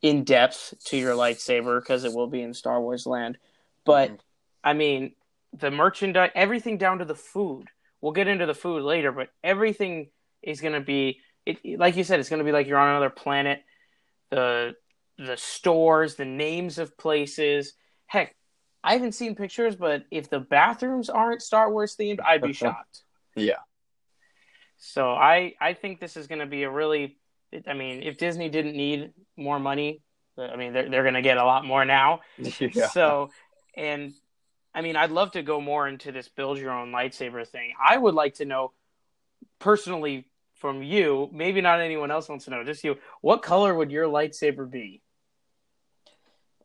in 0.00 0.22
depth 0.22 0.74
to 0.84 0.96
your 0.96 1.16
lightsaber 1.16 1.80
because 1.80 2.04
it 2.04 2.12
will 2.14 2.28
be 2.28 2.42
in 2.42 2.54
Star 2.54 2.80
Wars 2.80 3.04
Land. 3.04 3.36
But 3.84 4.10
mm-hmm. 4.10 4.16
I 4.62 4.74
mean, 4.74 5.14
the 5.58 5.72
merchandise, 5.72 6.30
everything 6.36 6.78
down 6.78 7.00
to 7.00 7.04
the 7.04 7.16
food. 7.16 7.66
We'll 8.02 8.12
get 8.12 8.28
into 8.28 8.44
the 8.46 8.54
food 8.54 8.82
later, 8.82 9.12
but 9.12 9.28
everything 9.42 10.10
is 10.42 10.60
going 10.60 10.74
to 10.74 10.80
be 10.80 11.20
it, 11.46 11.78
like 11.78 11.96
you 11.96 12.04
said. 12.04 12.20
It's 12.20 12.28
going 12.28 12.38
to 12.40 12.44
be 12.44 12.52
like 12.52 12.66
you're 12.66 12.78
on 12.78 12.90
another 12.90 13.10
planet. 13.10 13.62
The 14.30 14.74
the 15.18 15.36
stores, 15.36 16.16
the 16.16 16.24
names 16.24 16.78
of 16.78 16.98
places. 16.98 17.74
Heck, 18.06 18.34
I 18.82 18.94
haven't 18.94 19.12
seen 19.12 19.36
pictures, 19.36 19.76
but 19.76 20.04
if 20.10 20.28
the 20.28 20.40
bathrooms 20.40 21.08
aren't 21.08 21.42
Star 21.42 21.70
Wars 21.70 21.96
themed, 21.96 22.20
I'd 22.20 22.42
be 22.42 22.52
shocked. 22.52 23.04
yeah. 23.36 23.60
So 24.78 25.10
I 25.12 25.54
I 25.60 25.74
think 25.74 26.00
this 26.00 26.16
is 26.16 26.26
going 26.26 26.40
to 26.40 26.46
be 26.46 26.64
a 26.64 26.70
really. 26.70 27.16
I 27.68 27.74
mean, 27.74 28.02
if 28.02 28.16
Disney 28.16 28.48
didn't 28.48 28.76
need 28.76 29.12
more 29.36 29.60
money, 29.60 30.00
I 30.36 30.56
mean 30.56 30.72
they're 30.72 30.88
they're 30.88 31.02
going 31.02 31.14
to 31.14 31.22
get 31.22 31.36
a 31.36 31.44
lot 31.44 31.64
more 31.64 31.84
now. 31.84 32.20
Yeah. 32.58 32.88
So 32.88 33.30
and 33.76 34.12
I 34.74 34.80
mean, 34.80 34.96
I'd 34.96 35.10
love 35.10 35.32
to 35.32 35.42
go 35.42 35.60
more 35.60 35.86
into 35.86 36.12
this 36.12 36.28
build 36.28 36.58
your 36.58 36.70
own 36.70 36.92
lightsaber 36.92 37.46
thing. 37.46 37.74
I 37.82 37.96
would 37.96 38.14
like 38.14 38.34
to 38.34 38.44
know 38.44 38.72
personally 39.58 40.26
from 40.56 40.82
you, 40.82 41.28
maybe 41.32 41.60
not 41.60 41.80
anyone 41.80 42.10
else 42.10 42.28
wants 42.28 42.44
to 42.46 42.50
know, 42.50 42.64
just 42.64 42.84
you, 42.84 42.96
what 43.20 43.42
color 43.42 43.74
would 43.74 43.90
your 43.90 44.06
lightsaber 44.06 44.70
be? 44.70 45.02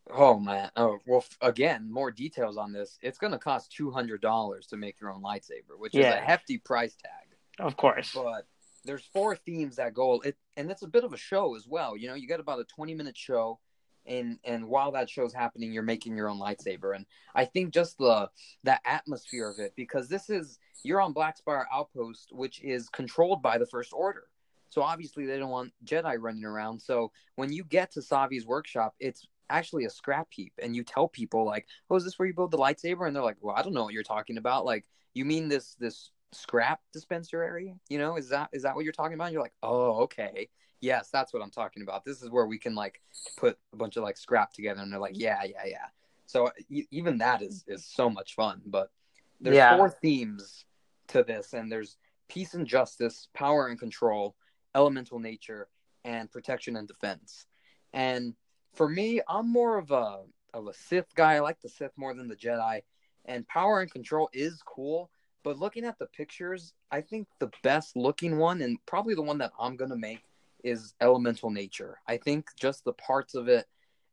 Oh 0.10 0.40
man! 0.40 0.72
Oh 0.76 1.00
well. 1.06 1.26
Again, 1.42 1.92
more 1.92 2.12
details 2.12 2.58
on 2.58 2.72
this. 2.72 2.98
It's 3.02 3.18
going 3.18 3.34
to 3.34 3.40
cost 3.40 3.74
two 3.74 3.92
hundred 3.92 4.22
dollars 4.22 4.68
to 4.68 4.78
make 4.78 5.02
your 5.02 5.12
own 5.12 5.22
lightsaber, 5.22 5.78
which 5.78 5.94
yeah. 5.94 6.10
is 6.10 6.16
a 6.16 6.20
hefty 6.20 6.58
price 6.58 6.96
tag. 6.96 7.38
Of 7.60 7.76
course. 7.76 8.12
But 8.14 8.46
there's 8.86 9.04
four 9.12 9.36
themes 9.36 9.76
that 9.76 9.94
go 9.94 10.22
it, 10.22 10.38
and 10.56 10.72
it's 10.72 10.84
a 10.84 10.88
bit 10.88 11.04
of 11.04 11.12
a 11.12 11.18
show 11.18 11.56
as 11.56 11.68
well. 11.68 11.98
You 11.98 12.08
know, 12.08 12.14
you 12.14 12.28
got 12.28 12.40
about 12.40 12.60
a 12.60 12.64
twenty 12.64 12.94
minute 12.94 13.18
show 13.18 13.60
and 14.08 14.40
and 14.44 14.68
while 14.68 14.92
that 14.92 15.10
show's 15.10 15.34
happening 15.34 15.72
you're 15.72 15.84
making 15.84 16.16
your 16.16 16.30
own 16.30 16.40
lightsaber. 16.40 16.96
And 16.96 17.06
i 17.36 17.46
think 17.46 17.74
just 17.74 17.98
the 17.98 18.30
the 18.64 18.80
atmosphere 18.88 19.50
of 19.50 19.60
it 19.60 19.74
because 19.76 20.08
this 20.08 20.30
is 20.30 20.60
you're 20.84 21.02
on 21.02 21.14
black 21.14 21.38
spire 21.38 21.68
outpost 21.74 22.30
which 22.32 22.62
is 22.64 22.90
controlled 22.90 23.42
by 23.42 23.58
the 23.58 23.66
first 23.66 23.94
order. 23.94 24.24
So 24.70 24.82
obviously 24.82 25.26
they 25.26 25.40
don't 25.40 25.50
want 25.50 25.74
jedi 25.86 26.18
running 26.20 26.44
around. 26.44 26.82
So 26.82 27.12
when 27.36 27.52
you 27.52 27.64
get 27.64 27.92
to 27.94 28.02
savi's 28.02 28.46
workshop 28.46 28.96
it's 29.00 29.28
actually 29.50 29.86
a 29.86 29.90
scrap 29.90 30.28
heap 30.30 30.54
and 30.62 30.76
you 30.76 30.84
tell 30.84 31.08
people 31.08 31.46
like 31.46 31.68
oh 31.90 31.96
is 31.96 32.04
this 32.04 32.20
where 32.20 32.28
you 32.28 32.34
build 32.34 32.52
the 32.52 32.58
lightsaber? 32.58 33.08
And 33.08 33.16
they're 33.16 33.24
like 33.24 33.38
well 33.42 33.56
i 33.56 33.62
don't 33.62 33.74
know 33.74 33.84
what 33.84 33.94
you're 33.94 34.04
talking 34.04 34.38
about. 34.38 34.66
Like 34.66 34.86
you 35.14 35.26
mean 35.26 35.48
this 35.50 35.76
this 35.80 36.12
scrap 36.34 36.82
dispenser 36.92 37.42
area 37.42 37.74
you 37.88 37.98
know 37.98 38.18
is 38.18 38.28
that 38.28 38.50
is 38.52 38.64
that 38.64 38.76
what 38.76 38.84
you're 38.84 38.94
talking 38.94 39.14
about? 39.14 39.26
And 39.26 39.34
you're 39.34 39.42
like 39.42 39.56
oh 39.64 40.04
okay 40.04 40.50
yes, 40.82 41.10
that's 41.12 41.34
what 41.34 41.42
I'm 41.42 41.52
talking 41.52 41.84
about. 41.84 42.06
This 42.06 42.22
is 42.22 42.30
where 42.30 42.46
we 42.46 42.58
can 42.58 42.76
like 42.76 43.02
put 43.38 43.58
a 43.74 43.76
bunch 43.76 43.98
of 43.98 44.04
like 44.04 44.18
scrap 44.18 44.54
together, 44.54 44.82
and 44.82 44.92
they're 44.92 45.00
like, 45.00 45.18
yeah, 45.18 45.44
yeah, 45.44 45.66
yeah. 45.66 45.86
So 46.26 46.48
uh, 46.48 46.52
even 46.92 47.18
that 47.20 47.42
is 47.42 47.64
is 47.68 47.86
so 47.86 48.10
much 48.10 48.36
fun. 48.36 48.62
But 48.66 48.92
there's 49.40 49.56
yeah. 49.56 49.78
four 49.78 49.90
themes 49.90 50.66
to 51.10 51.24
this, 51.24 51.54
and 51.54 51.72
there's 51.72 51.98
peace 52.28 52.54
and 52.54 52.68
justice, 52.68 53.28
power 53.34 53.68
and 53.68 53.80
control, 53.80 54.36
elemental 54.76 55.20
nature, 55.20 55.68
and 56.04 56.32
protection 56.32 56.76
and 56.76 56.88
defense. 56.88 57.46
And 57.94 58.34
for 58.74 58.88
me, 58.88 59.22
I'm 59.28 59.52
more 59.52 59.78
of 59.78 59.92
a 59.92 60.24
of 60.54 60.68
a 60.68 60.74
Sith 60.74 61.14
guy. 61.16 61.36
I 61.36 61.40
like 61.40 61.62
the 61.62 61.70
Sith 61.70 61.92
more 61.98 62.14
than 62.14 62.28
the 62.28 62.36
Jedi. 62.36 62.82
And 63.26 63.46
power 63.48 63.82
and 63.82 63.92
control 63.92 64.30
is 64.32 64.62
cool, 64.66 65.10
but 65.44 65.60
looking 65.60 65.84
at 65.84 66.00
the 66.00 66.06
pictures, 66.08 66.74
I 66.92 67.02
think 67.02 67.28
the 67.40 67.52
best 67.62 67.98
looking 67.98 68.38
one 68.38 68.62
and 68.62 68.78
probably 68.86 69.16
the 69.16 69.22
one 69.22 69.38
that 69.40 69.52
I'm 69.60 69.76
gonna 69.76 69.98
make 69.98 70.24
is 70.68 70.94
elemental 71.02 71.50
nature. 71.50 72.00
I 72.08 72.18
think 72.18 72.50
just 72.60 72.84
the 72.84 72.94
parts 72.94 73.36
of 73.36 73.48
it 73.48 73.66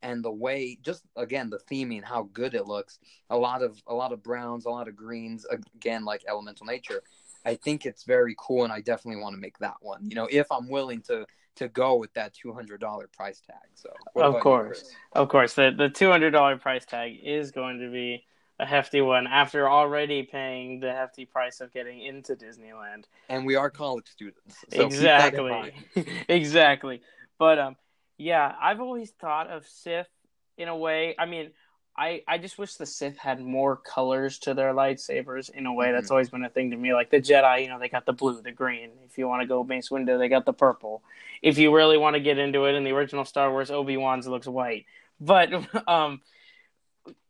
and 0.03 0.25
the 0.25 0.31
way 0.31 0.79
just 0.83 1.03
again 1.17 1.51
the 1.51 1.59
theming 1.71 2.05
how 2.05 2.29
good 2.33 2.55
it 2.55 2.67
looks 2.67 2.99
a 3.31 3.37
lot 3.37 3.63
of 3.63 3.83
a 3.87 3.95
lot 3.95 4.13
of 4.13 4.23
browns 4.23 4.67
a 4.67 4.71
lot 4.71 4.87
of 4.87 4.95
greens 4.95 5.47
again 5.77 6.05
like 6.05 6.23
elemental 6.29 6.67
nature. 6.67 7.03
I 7.47 7.57
think 7.57 7.85
it's 7.85 8.05
very 8.05 8.35
cool 8.39 8.65
and 8.65 8.73
i 8.73 8.81
definitely 8.81 9.21
want 9.21 9.35
to 9.35 9.41
make 9.41 9.59
that 9.59 9.77
one 9.81 10.09
you 10.09 10.15
know 10.15 10.27
if 10.31 10.51
i'm 10.51 10.69
willing 10.69 11.03
to 11.03 11.27
to 11.57 11.69
go 11.69 11.97
with 11.97 12.13
that 12.15 12.35
$200 12.35 12.81
price 13.13 13.41
tag 13.41 13.57
so. 13.75 13.91
Of 14.17 14.41
course. 14.41 14.95
Of 15.13 15.29
course. 15.29 15.55
The 15.55 15.73
the 15.77 15.89
$200 15.89 16.61
price 16.61 16.85
tag 16.85 17.19
is 17.23 17.51
going 17.51 17.81
to 17.81 17.91
be 17.91 18.25
a 18.59 18.67
hefty 18.67 19.01
one 19.01 19.27
after 19.27 19.69
already 19.69 20.23
paying 20.23 20.81
the 20.81 20.93
hefty 20.93 21.25
price 21.25 21.61
of 21.61 21.73
getting 21.73 22.01
into 22.01 22.37
Disneyland. 22.37 23.05
And 23.29 23.45
we 23.45 23.57
are 23.57 23.71
college 23.71 24.07
students. 24.07 24.57
So 24.73 24.85
exactly. 24.85 25.73
exactly. 26.29 27.03
But 27.39 27.59
um 27.59 27.77
yeah, 28.17 28.55
I've 28.61 28.81
always 28.81 29.11
thought 29.11 29.49
of 29.49 29.67
Sith 29.67 30.09
in 30.57 30.69
a 30.69 30.77
way. 30.77 31.17
I 31.19 31.27
mean, 31.27 31.51
I, 31.97 32.23
I 32.27 32.39
just 32.39 32.59
wish 32.59 32.75
the 32.75 32.87
Sith 32.87 33.17
had 33.17 33.41
more 33.41 33.77
colors 33.77 34.39
to 34.41 34.55
their 34.55 34.73
lightsabers 34.73 35.51
in 35.51 35.67
a 35.67 35.73
way. 35.73 35.87
Mm-hmm. 35.87 35.95
That's 35.95 36.11
always 36.11 36.29
been 36.29 36.45
a 36.45 36.49
thing 36.49 36.71
to 36.71 36.77
me. 36.77 36.93
Like 36.93 37.11
the 37.11 37.21
Jedi, 37.21 37.63
you 37.63 37.69
know, 37.69 37.79
they 37.79 37.89
got 37.89 38.05
the 38.05 38.13
blue, 38.13 38.41
the 38.43 38.53
green. 38.53 38.91
If 39.05 39.17
you 39.17 39.29
want 39.29 39.43
to 39.43 39.47
go 39.47 39.63
Mace 39.63 39.91
Windu, 39.91 40.19
they 40.19 40.29
got 40.29 40.45
the 40.45 40.53
purple. 40.53 41.03
If 41.41 41.59
you 41.59 41.75
really 41.75 41.99
want 41.99 42.15
to 42.15 42.21
get 42.21 42.39
into 42.39 42.65
it, 42.65 42.75
in 42.75 42.85
the 42.85 42.91
original 42.91 43.25
Star 43.25 43.51
Wars, 43.51 43.71
Obi 43.71 43.97
Wan's 43.97 44.27
looks 44.27 44.49
white. 44.49 44.87
But 45.21 45.53
um, 45.89 46.21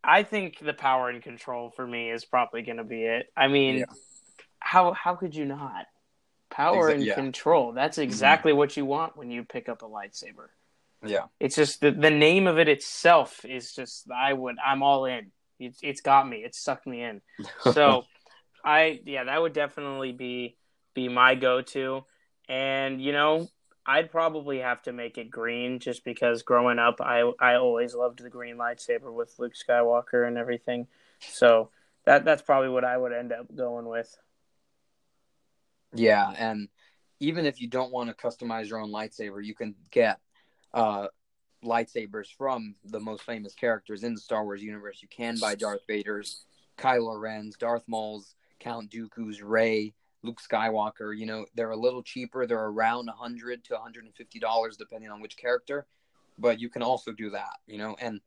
I 0.03 0.23
think 0.23 0.59
the 0.59 0.73
power 0.73 1.09
and 1.09 1.21
control 1.21 1.69
for 1.69 1.85
me 1.85 2.11
is 2.11 2.25
probably 2.25 2.61
going 2.61 2.77
to 2.77 2.83
be 2.83 3.03
it. 3.03 3.27
I 3.35 3.47
mean, 3.47 3.79
yeah. 3.79 3.85
how 4.59 4.93
how 4.93 5.15
could 5.15 5.35
you 5.35 5.45
not? 5.45 5.85
Power 6.49 6.89
and 6.89 7.03
yeah. 7.03 7.15
control. 7.15 7.73
That's 7.73 7.97
mm-hmm. 7.97 8.03
exactly 8.03 8.51
mm-hmm. 8.51 8.59
what 8.59 8.77
you 8.77 8.85
want 8.85 9.17
when 9.17 9.31
you 9.31 9.43
pick 9.43 9.67
up 9.67 9.81
a 9.81 9.85
lightsaber. 9.85 10.47
Yeah. 11.05 11.25
It's 11.39 11.55
just 11.55 11.81
the 11.81 11.91
the 11.91 12.11
name 12.11 12.47
of 12.47 12.57
it 12.59 12.67
itself 12.67 13.43
is 13.45 13.73
just 13.73 14.09
I 14.11 14.33
would 14.33 14.55
I'm 14.65 14.83
all 14.83 15.05
in. 15.05 15.31
It's 15.59 15.79
it's 15.81 16.01
got 16.01 16.27
me. 16.27 16.37
It 16.37 16.55
sucked 16.55 16.87
me 16.87 17.03
in. 17.03 17.21
So 17.73 18.05
I 18.63 19.01
yeah, 19.05 19.25
that 19.25 19.41
would 19.41 19.53
definitely 19.53 20.11
be 20.11 20.57
be 20.93 21.09
my 21.09 21.35
go 21.35 21.61
to. 21.61 22.05
And 22.47 23.01
you 23.01 23.11
know, 23.11 23.47
I'd 23.85 24.11
probably 24.11 24.59
have 24.59 24.81
to 24.83 24.93
make 24.93 25.17
it 25.17 25.29
green 25.29 25.79
just 25.79 26.03
because 26.03 26.43
growing 26.43 26.79
up 26.79 27.01
I 27.01 27.31
I 27.39 27.55
always 27.55 27.93
loved 27.93 28.19
the 28.19 28.29
green 28.29 28.57
lightsaber 28.57 29.13
with 29.13 29.35
Luke 29.37 29.53
Skywalker 29.53 30.27
and 30.27 30.37
everything. 30.37 30.87
So 31.19 31.69
that 32.05 32.25
that's 32.25 32.41
probably 32.41 32.69
what 32.69 32.83
I 32.83 32.97
would 32.97 33.13
end 33.13 33.31
up 33.31 33.53
going 33.55 33.87
with. 33.87 34.15
Yeah, 35.93 36.33
and 36.37 36.67
even 37.19 37.45
if 37.45 37.61
you 37.61 37.67
don't 37.67 37.91
want 37.91 38.09
to 38.09 38.15
customize 38.15 38.69
your 38.69 38.79
own 38.79 38.91
lightsaber, 38.91 39.43
you 39.43 39.55
can 39.55 39.75
get 39.91 40.19
uh, 40.73 41.07
lightsabers 41.63 42.27
from 42.37 42.75
the 42.83 42.99
most 42.99 43.23
famous 43.23 43.53
characters 43.53 44.03
in 44.03 44.13
the 44.13 44.21
Star 44.21 44.43
Wars 44.43 44.61
universe. 44.61 45.01
You 45.01 45.07
can 45.07 45.37
buy 45.39 45.55
Darth 45.55 45.81
Vader's, 45.87 46.45
Kylo 46.77 47.19
Ren's, 47.19 47.55
Darth 47.55 47.83
Maul's, 47.87 48.35
Count 48.59 48.91
Dooku's, 48.91 49.41
Rey, 49.41 49.93
Luke 50.25 50.41
Skywalker. 50.41 51.17
You 51.17 51.25
know, 51.25 51.45
they're 51.55 51.71
a 51.71 51.77
little 51.77 52.03
cheaper. 52.03 52.45
They're 52.45 52.65
around 52.65 53.07
100 53.07 53.63
to 53.65 53.73
150 53.73 54.39
dollars 54.39 54.77
depending 54.77 55.11
on 55.11 55.21
which 55.21 55.37
character, 55.37 55.85
but 56.37 56.59
you 56.59 56.69
can 56.69 56.81
also 56.81 57.11
do 57.11 57.29
that. 57.31 57.57
You 57.67 57.77
know, 57.77 57.95
and 57.99 58.21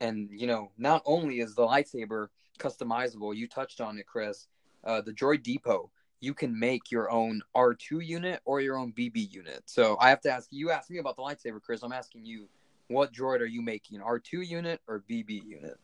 and 0.00 0.28
you 0.30 0.46
know, 0.46 0.70
not 0.78 1.02
only 1.06 1.40
is 1.40 1.54
the 1.54 1.66
lightsaber 1.66 2.28
customizable, 2.58 3.34
you 3.34 3.48
touched 3.48 3.80
on 3.80 3.98
it, 3.98 4.06
Chris. 4.06 4.46
Uh, 4.82 5.00
the 5.00 5.12
Droid 5.12 5.42
Depot 5.42 5.90
you 6.20 6.34
can 6.34 6.58
make 6.58 6.90
your 6.90 7.10
own 7.10 7.40
R2 7.56 8.06
unit 8.06 8.40
or 8.44 8.60
your 8.60 8.76
own 8.76 8.92
BB 8.92 9.32
unit. 9.32 9.62
So 9.64 9.96
I 9.98 10.10
have 10.10 10.20
to 10.22 10.30
ask 10.30 10.48
you 10.50 10.70
asked 10.70 10.90
me 10.90 10.98
about 10.98 11.16
the 11.16 11.22
lightsaber, 11.22 11.62
Chris. 11.62 11.82
I'm 11.82 11.92
asking 11.92 12.26
you, 12.26 12.48
what 12.88 13.12
droid 13.12 13.40
are 13.40 13.46
you 13.46 13.62
making? 13.62 14.00
R2 14.00 14.46
unit 14.46 14.80
or 14.86 15.02
BB 15.08 15.44
unit? 15.46 15.78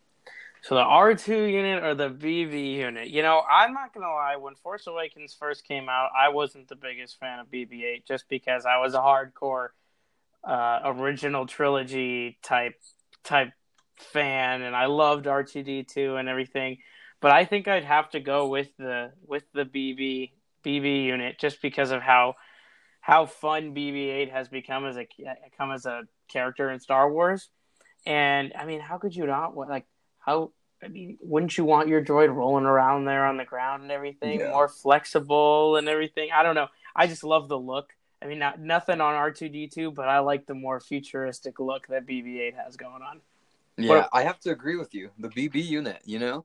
So 0.62 0.74
the 0.74 0.82
R2 0.82 1.52
unit 1.52 1.84
or 1.84 1.94
the 1.94 2.10
BB 2.10 2.74
unit? 2.74 3.08
You 3.08 3.22
know, 3.22 3.42
I'm 3.50 3.72
not 3.72 3.94
gonna 3.94 4.06
lie. 4.06 4.36
When 4.36 4.54
Force 4.56 4.86
Awakens 4.86 5.36
first 5.38 5.66
came 5.66 5.88
out, 5.88 6.10
I 6.18 6.30
wasn't 6.30 6.68
the 6.68 6.76
biggest 6.76 7.20
fan 7.20 7.38
of 7.38 7.50
BB-8 7.50 8.04
just 8.06 8.28
because 8.28 8.66
I 8.66 8.78
was 8.78 8.94
a 8.94 8.98
hardcore 8.98 9.68
uh, 10.42 10.80
original 10.84 11.46
trilogy 11.46 12.38
type 12.42 12.80
type 13.22 13.52
fan, 13.96 14.62
and 14.62 14.74
I 14.74 14.86
loved 14.86 15.26
R2D2 15.26 16.18
and 16.18 16.28
everything 16.28 16.78
but 17.20 17.30
I 17.30 17.44
think 17.44 17.68
I'd 17.68 17.84
have 17.84 18.10
to 18.10 18.20
go 18.20 18.48
with 18.48 18.68
the 18.78 19.12
with 19.26 19.44
the 19.52 19.64
BB 19.64 20.32
BB 20.64 21.04
unit 21.04 21.38
just 21.38 21.62
because 21.62 21.90
of 21.90 22.02
how 22.02 22.34
how 23.00 23.26
fun 23.26 23.74
BB-8 23.74 24.30
has 24.32 24.48
become 24.48 24.84
as 24.84 24.96
a 24.96 25.06
come 25.56 25.72
as 25.72 25.86
a 25.86 26.02
character 26.28 26.70
in 26.70 26.80
Star 26.80 27.10
Wars. 27.10 27.48
And 28.04 28.52
I 28.58 28.66
mean, 28.66 28.80
how 28.80 28.98
could 28.98 29.14
you 29.14 29.26
not 29.26 29.56
like 29.56 29.86
how 30.26 30.50
I 30.82 30.88
mean, 30.88 31.16
wouldn't 31.22 31.56
you 31.56 31.64
want 31.64 31.88
your 31.88 32.04
droid 32.04 32.34
rolling 32.34 32.66
around 32.66 33.06
there 33.06 33.24
on 33.24 33.38
the 33.38 33.44
ground 33.44 33.82
and 33.82 33.90
everything, 33.90 34.40
yeah. 34.40 34.50
more 34.50 34.68
flexible 34.68 35.76
and 35.76 35.88
everything? 35.88 36.28
I 36.34 36.42
don't 36.42 36.54
know. 36.54 36.68
I 36.94 37.06
just 37.06 37.24
love 37.24 37.48
the 37.48 37.58
look. 37.58 37.94
I 38.20 38.26
mean, 38.26 38.38
not 38.38 38.60
nothing 38.60 39.00
on 39.00 39.14
R 39.14 39.30
two 39.30 39.48
D 39.48 39.68
two, 39.68 39.90
but 39.90 40.08
I 40.08 40.18
like 40.18 40.46
the 40.46 40.54
more 40.54 40.80
futuristic 40.80 41.60
look 41.60 41.86
that 41.88 42.06
BB 42.06 42.40
eight 42.40 42.54
has 42.56 42.76
going 42.76 43.02
on. 43.02 43.20
Yeah, 43.78 43.88
but, 43.88 44.08
I 44.12 44.22
have 44.22 44.40
to 44.40 44.50
agree 44.50 44.76
with 44.76 44.94
you. 44.94 45.10
The 45.18 45.28
BB 45.28 45.64
unit, 45.66 46.00
you 46.04 46.18
know, 46.18 46.44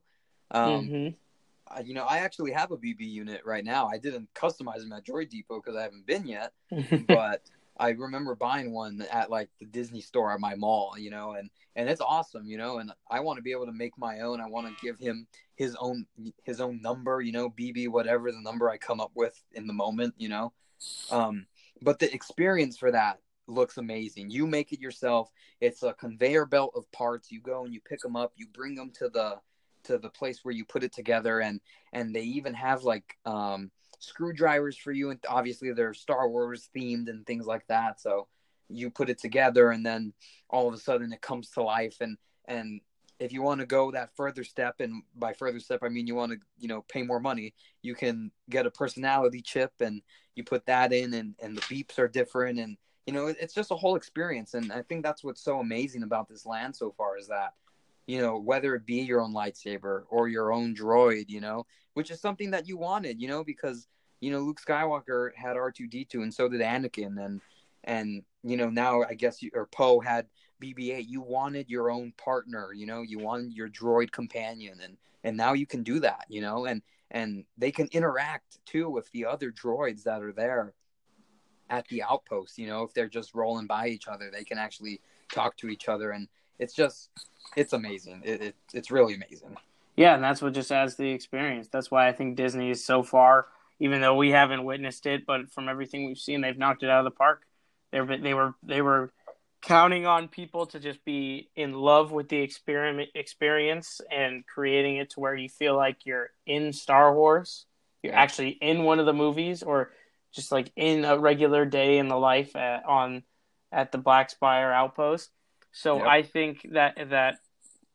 um, 0.50 0.86
mm-hmm. 0.86 1.86
you 1.86 1.94
know, 1.94 2.04
I 2.04 2.18
actually 2.18 2.52
have 2.52 2.70
a 2.70 2.76
BB 2.76 3.00
unit 3.00 3.42
right 3.44 3.64
now. 3.64 3.86
I 3.86 3.98
didn't 3.98 4.32
customize 4.34 4.80
them 4.80 4.92
at 4.92 5.04
Droid 5.04 5.30
Depot 5.30 5.60
because 5.60 5.76
I 5.76 5.82
haven't 5.82 6.06
been 6.06 6.26
yet, 6.26 6.52
but 7.08 7.42
I 7.78 7.90
remember 7.90 8.34
buying 8.34 8.72
one 8.72 9.04
at 9.10 9.30
like 9.30 9.48
the 9.58 9.66
Disney 9.66 10.00
store 10.00 10.32
at 10.32 10.40
my 10.40 10.54
mall, 10.54 10.94
you 10.98 11.10
know, 11.10 11.32
and 11.32 11.50
and 11.74 11.88
it's 11.88 12.00
awesome, 12.00 12.46
you 12.46 12.58
know, 12.58 12.78
and 12.78 12.92
I 13.10 13.20
want 13.20 13.38
to 13.38 13.42
be 13.42 13.52
able 13.52 13.66
to 13.66 13.72
make 13.72 13.96
my 13.96 14.20
own. 14.20 14.40
I 14.40 14.48
want 14.48 14.66
to 14.66 14.84
give 14.84 14.98
him 14.98 15.26
his 15.56 15.76
own 15.80 16.06
his 16.44 16.60
own 16.60 16.80
number, 16.82 17.20
you 17.20 17.32
know, 17.32 17.50
BB 17.50 17.88
whatever 17.88 18.30
the 18.30 18.40
number 18.40 18.68
I 18.68 18.76
come 18.76 19.00
up 19.00 19.12
with 19.14 19.40
in 19.52 19.66
the 19.66 19.72
moment, 19.72 20.14
you 20.18 20.28
know. 20.28 20.52
Um, 21.10 21.46
but 21.80 21.98
the 21.98 22.12
experience 22.12 22.76
for 22.76 22.92
that 22.92 23.18
looks 23.46 23.78
amazing. 23.78 24.30
You 24.30 24.46
make 24.46 24.72
it 24.72 24.80
yourself. 24.80 25.30
It's 25.60 25.82
a 25.82 25.94
conveyor 25.94 26.46
belt 26.46 26.72
of 26.74 26.90
parts. 26.92 27.30
You 27.30 27.40
go 27.40 27.64
and 27.64 27.72
you 27.72 27.80
pick 27.80 28.00
them 28.00 28.16
up. 28.16 28.32
You 28.36 28.46
bring 28.52 28.74
them 28.74 28.92
to 28.98 29.08
the 29.08 29.36
to 29.84 29.98
the 29.98 30.10
place 30.10 30.44
where 30.44 30.54
you 30.54 30.64
put 30.64 30.84
it 30.84 30.92
together 30.92 31.40
and 31.40 31.60
and 31.92 32.14
they 32.14 32.22
even 32.22 32.54
have 32.54 32.84
like 32.84 33.16
um 33.24 33.70
screwdrivers 34.02 34.76
for 34.76 34.92
you 34.92 35.10
and 35.10 35.20
obviously 35.28 35.72
they're 35.72 35.94
Star 35.94 36.28
Wars 36.28 36.68
themed 36.74 37.08
and 37.08 37.26
things 37.26 37.46
like 37.46 37.66
that. 37.68 38.00
So 38.00 38.28
you 38.68 38.90
put 38.90 39.10
it 39.10 39.18
together 39.18 39.70
and 39.70 39.84
then 39.84 40.12
all 40.48 40.68
of 40.68 40.74
a 40.74 40.78
sudden 40.78 41.12
it 41.12 41.20
comes 41.20 41.50
to 41.50 41.62
life. 41.62 41.96
And 42.00 42.16
and 42.46 42.80
if 43.18 43.32
you 43.32 43.42
want 43.42 43.60
to 43.60 43.66
go 43.66 43.90
that 43.92 44.16
further 44.16 44.42
step 44.42 44.76
and 44.80 45.02
by 45.14 45.32
further 45.32 45.60
step 45.60 45.80
I 45.82 45.88
mean 45.88 46.06
you 46.06 46.14
want 46.14 46.32
to 46.32 46.38
you 46.58 46.68
know 46.68 46.84
pay 46.88 47.02
more 47.02 47.20
money 47.20 47.54
you 47.82 47.94
can 47.94 48.32
get 48.50 48.66
a 48.66 48.70
personality 48.70 49.40
chip 49.40 49.72
and 49.80 50.02
you 50.34 50.42
put 50.42 50.66
that 50.66 50.92
in 50.92 51.14
and 51.14 51.34
and 51.40 51.56
the 51.56 51.60
beeps 51.62 51.98
are 51.98 52.08
different 52.08 52.58
and 52.58 52.76
you 53.06 53.12
know 53.12 53.26
it's 53.26 53.54
just 53.54 53.70
a 53.70 53.76
whole 53.76 53.96
experience. 53.96 54.54
And 54.54 54.72
I 54.72 54.82
think 54.82 55.02
that's 55.02 55.24
what's 55.24 55.42
so 55.42 55.60
amazing 55.60 56.02
about 56.02 56.28
this 56.28 56.46
land 56.46 56.74
so 56.74 56.92
far 56.96 57.18
is 57.18 57.28
that 57.28 57.54
you 58.06 58.20
know, 58.20 58.38
whether 58.38 58.74
it 58.74 58.86
be 58.86 59.02
your 59.02 59.20
own 59.20 59.32
lightsaber 59.32 60.02
or 60.10 60.28
your 60.28 60.52
own 60.52 60.74
droid, 60.74 61.28
you 61.28 61.40
know, 61.40 61.66
which 61.94 62.10
is 62.10 62.20
something 62.20 62.50
that 62.50 62.66
you 62.66 62.76
wanted, 62.76 63.20
you 63.20 63.28
know, 63.28 63.44
because 63.44 63.86
you 64.20 64.30
know 64.30 64.40
Luke 64.40 64.60
Skywalker 64.64 65.34
had 65.34 65.56
R 65.56 65.70
two 65.70 65.86
D 65.86 66.04
two, 66.04 66.22
and 66.22 66.32
so 66.32 66.48
did 66.48 66.60
Anakin, 66.60 67.24
and 67.24 67.40
and 67.84 68.22
you 68.42 68.56
know 68.56 68.70
now 68.70 69.02
I 69.02 69.14
guess 69.14 69.42
you, 69.42 69.50
or 69.54 69.66
Poe 69.66 70.00
had 70.00 70.26
BB 70.62 70.94
eight. 70.94 71.08
You 71.08 71.20
wanted 71.20 71.68
your 71.68 71.90
own 71.90 72.12
partner, 72.16 72.72
you 72.72 72.86
know, 72.86 73.02
you 73.02 73.18
wanted 73.18 73.52
your 73.52 73.68
droid 73.68 74.12
companion, 74.12 74.78
and 74.82 74.96
and 75.24 75.36
now 75.36 75.52
you 75.52 75.66
can 75.66 75.82
do 75.82 76.00
that, 76.00 76.24
you 76.28 76.40
know, 76.40 76.66
and 76.66 76.82
and 77.10 77.44
they 77.58 77.70
can 77.70 77.88
interact 77.92 78.58
too 78.64 78.88
with 78.88 79.10
the 79.12 79.26
other 79.26 79.50
droids 79.52 80.04
that 80.04 80.22
are 80.22 80.32
there 80.32 80.72
at 81.68 81.86
the 81.88 82.02
outpost. 82.02 82.58
You 82.58 82.68
know, 82.68 82.82
if 82.82 82.94
they're 82.94 83.08
just 83.08 83.34
rolling 83.34 83.66
by 83.66 83.88
each 83.88 84.08
other, 84.08 84.30
they 84.30 84.44
can 84.44 84.58
actually 84.58 85.00
talk 85.32 85.56
to 85.58 85.68
each 85.68 85.88
other 85.88 86.10
and 86.12 86.28
it's 86.62 86.74
just 86.74 87.10
it's 87.56 87.72
amazing. 87.72 88.22
It, 88.24 88.42
it, 88.42 88.54
it's 88.72 88.90
really 88.90 89.14
amazing. 89.14 89.56
Yeah, 89.96 90.14
and 90.14 90.24
that's 90.24 90.40
what 90.40 90.54
just 90.54 90.72
adds 90.72 90.94
to 90.94 91.02
the 91.02 91.10
experience. 91.10 91.68
That's 91.68 91.90
why 91.90 92.08
I 92.08 92.12
think 92.12 92.36
Disney 92.36 92.70
is 92.70 92.82
so 92.82 93.02
far, 93.02 93.46
even 93.78 94.00
though 94.00 94.14
we 94.14 94.30
haven't 94.30 94.64
witnessed 94.64 95.04
it, 95.04 95.26
but 95.26 95.50
from 95.50 95.68
everything 95.68 96.06
we've 96.06 96.18
seen, 96.18 96.40
they've 96.40 96.56
knocked 96.56 96.82
it 96.82 96.88
out 96.88 97.00
of 97.00 97.12
the 97.12 97.16
park. 97.16 97.42
They 97.90 98.00
were 98.00 98.16
they 98.16 98.32
were 98.32 98.54
they 98.62 98.80
were 98.80 99.12
counting 99.60 100.06
on 100.06 100.28
people 100.28 100.66
to 100.66 100.80
just 100.80 101.04
be 101.04 101.48
in 101.54 101.72
love 101.72 102.10
with 102.10 102.28
the 102.28 102.38
experiment 102.38 103.10
experience 103.14 104.00
and 104.10 104.44
creating 104.46 104.96
it 104.96 105.10
to 105.10 105.20
where 105.20 105.34
you 105.34 105.48
feel 105.48 105.76
like 105.76 106.06
you're 106.06 106.30
in 106.46 106.72
Star 106.72 107.14
Wars. 107.14 107.66
You're 108.02 108.14
actually 108.14 108.50
in 108.50 108.84
one 108.84 108.98
of 108.98 109.06
the 109.06 109.12
movies, 109.12 109.62
or 109.62 109.90
just 110.32 110.50
like 110.50 110.72
in 110.74 111.04
a 111.04 111.18
regular 111.18 111.64
day 111.64 111.98
in 111.98 112.08
the 112.08 112.16
life 112.16 112.56
at, 112.56 112.84
on 112.86 113.24
at 113.70 113.92
the 113.92 113.98
Black 113.98 114.30
Spire 114.30 114.72
outpost 114.72 115.30
so 115.72 115.98
yep. 115.98 116.06
I 116.06 116.22
think 116.22 116.66
that 116.72 116.96
that 117.10 117.38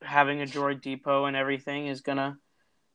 having 0.02 0.42
a 0.42 0.46
droid 0.46 0.82
depot 0.82 1.26
and 1.26 1.36
everything 1.36 1.88
is 1.88 2.02
gonna 2.02 2.38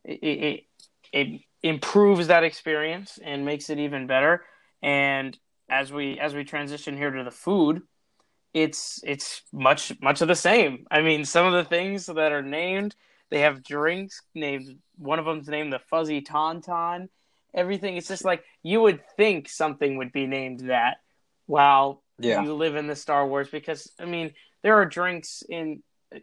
it, 0.05 0.19
it, 0.23 0.65
it 1.13 1.41
improves 1.63 2.27
that 2.27 2.45
experience 2.45 3.19
and 3.23 3.45
makes 3.45 3.71
it 3.71 3.79
even 3.79 4.07
better. 4.07 4.45
And 4.83 5.39
as 5.71 5.93
we 5.93 6.19
as 6.19 6.35
we 6.35 6.45
transition 6.45 6.97
here 6.97 7.11
to 7.11 7.25
the 7.25 7.31
food, 7.31 7.83
it's 8.53 9.01
it's 9.05 9.43
much 9.53 9.93
much 10.03 10.21
of 10.21 10.29
the 10.29 10.35
same. 10.35 10.87
I 10.91 11.03
mean, 11.03 11.25
some 11.25 11.47
of 11.47 11.53
the 11.53 11.69
things 11.69 12.07
that 12.07 12.33
are 12.33 12.43
named, 12.43 12.97
they 13.31 13.41
have 13.41 13.63
drinks 13.63 14.23
named. 14.35 14.79
One 14.97 15.19
of 15.19 15.25
them's 15.25 15.49
named 15.49 15.73
the 15.73 15.81
Fuzzy 15.91 16.21
Tauntaun. 16.21 17.09
Everything. 17.55 17.97
It's 17.97 18.09
just 18.09 18.25
like 18.25 18.45
you 18.63 18.81
would 18.81 19.01
think 19.17 19.49
something 19.49 19.97
would 19.97 20.13
be 20.13 20.27
named 20.27 20.69
that. 20.69 20.99
While 21.47 22.03
yeah. 22.19 22.43
you 22.43 22.55
live 22.55 22.77
in 22.77 22.87
the 22.87 22.97
Star 22.97 23.27
Wars, 23.27 23.49
because 23.51 23.91
I 23.99 24.05
mean, 24.05 24.33
there 24.63 24.77
are 24.77 24.87
drinks 24.87 25.43
in 25.49 25.83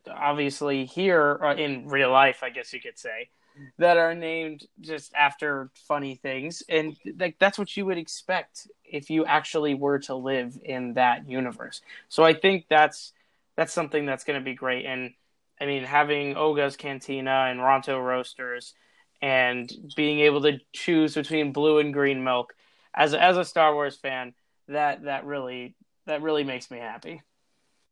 obviously 0.09 0.85
here 0.85 1.39
uh, 1.43 1.55
in 1.55 1.87
real 1.87 2.11
life, 2.11 2.43
I 2.43 2.49
guess 2.49 2.73
you 2.73 2.81
could 2.81 2.97
say, 2.97 3.29
that 3.77 3.97
are 3.97 4.15
named 4.15 4.65
just 4.79 5.13
after 5.13 5.69
funny 5.87 6.15
things, 6.15 6.63
and 6.69 6.95
like 7.17 7.37
that's 7.39 7.57
what 7.57 7.75
you 7.75 7.85
would 7.85 7.97
expect 7.97 8.67
if 8.85 9.09
you 9.09 9.25
actually 9.25 9.73
were 9.73 9.99
to 9.99 10.15
live 10.15 10.57
in 10.63 10.93
that 10.93 11.29
universe. 11.29 11.81
So 12.07 12.23
I 12.23 12.33
think 12.33 12.65
that's 12.69 13.13
that's 13.55 13.73
something 13.73 14.05
that's 14.05 14.23
going 14.23 14.39
to 14.39 14.45
be 14.45 14.53
great. 14.53 14.85
And 14.85 15.11
I 15.59 15.65
mean, 15.65 15.83
having 15.83 16.37
Oga's 16.37 16.77
Cantina 16.77 17.47
and 17.49 17.59
Ronto 17.59 17.99
Roasters, 18.01 18.73
and 19.21 19.71
being 19.95 20.19
able 20.21 20.41
to 20.43 20.59
choose 20.71 21.15
between 21.15 21.51
blue 21.51 21.79
and 21.79 21.93
green 21.93 22.23
milk, 22.23 22.53
as 22.93 23.13
as 23.13 23.37
a 23.37 23.43
Star 23.43 23.73
Wars 23.73 23.97
fan, 23.97 24.33
that 24.69 25.03
that 25.03 25.25
really 25.25 25.75
that 26.05 26.21
really 26.21 26.43
makes 26.43 26.71
me 26.71 26.77
happy. 26.79 27.21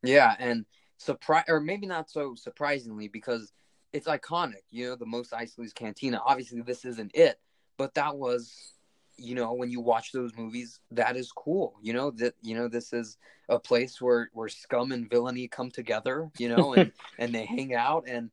Yeah, 0.02 0.34
and 0.38 0.64
surprise, 0.96 1.44
or 1.48 1.60
maybe 1.60 1.86
not 1.86 2.10
so 2.10 2.34
surprisingly, 2.34 3.08
because 3.08 3.52
it's 3.92 4.06
iconic. 4.06 4.62
You 4.70 4.90
know, 4.90 4.96
the 4.96 5.06
Mos 5.06 5.30
Eisley's 5.30 5.72
Cantina. 5.72 6.20
Obviously, 6.24 6.60
this 6.60 6.84
isn't 6.84 7.12
it, 7.14 7.40
but 7.76 7.94
that 7.94 8.16
was, 8.16 8.74
you 9.16 9.34
know, 9.34 9.52
when 9.54 9.70
you 9.70 9.80
watch 9.80 10.12
those 10.12 10.36
movies, 10.36 10.80
that 10.90 11.16
is 11.16 11.32
cool. 11.32 11.74
You 11.82 11.92
know 11.94 12.10
that 12.12 12.34
you 12.42 12.54
know 12.54 12.68
this 12.68 12.92
is 12.92 13.16
a 13.48 13.58
place 13.58 14.00
where 14.00 14.30
where 14.32 14.48
scum 14.48 14.92
and 14.92 15.08
villainy 15.08 15.48
come 15.48 15.70
together. 15.70 16.30
You 16.38 16.50
know, 16.50 16.74
and 16.74 16.92
and 17.18 17.34
they 17.34 17.44
hang 17.44 17.74
out. 17.74 18.04
And 18.06 18.30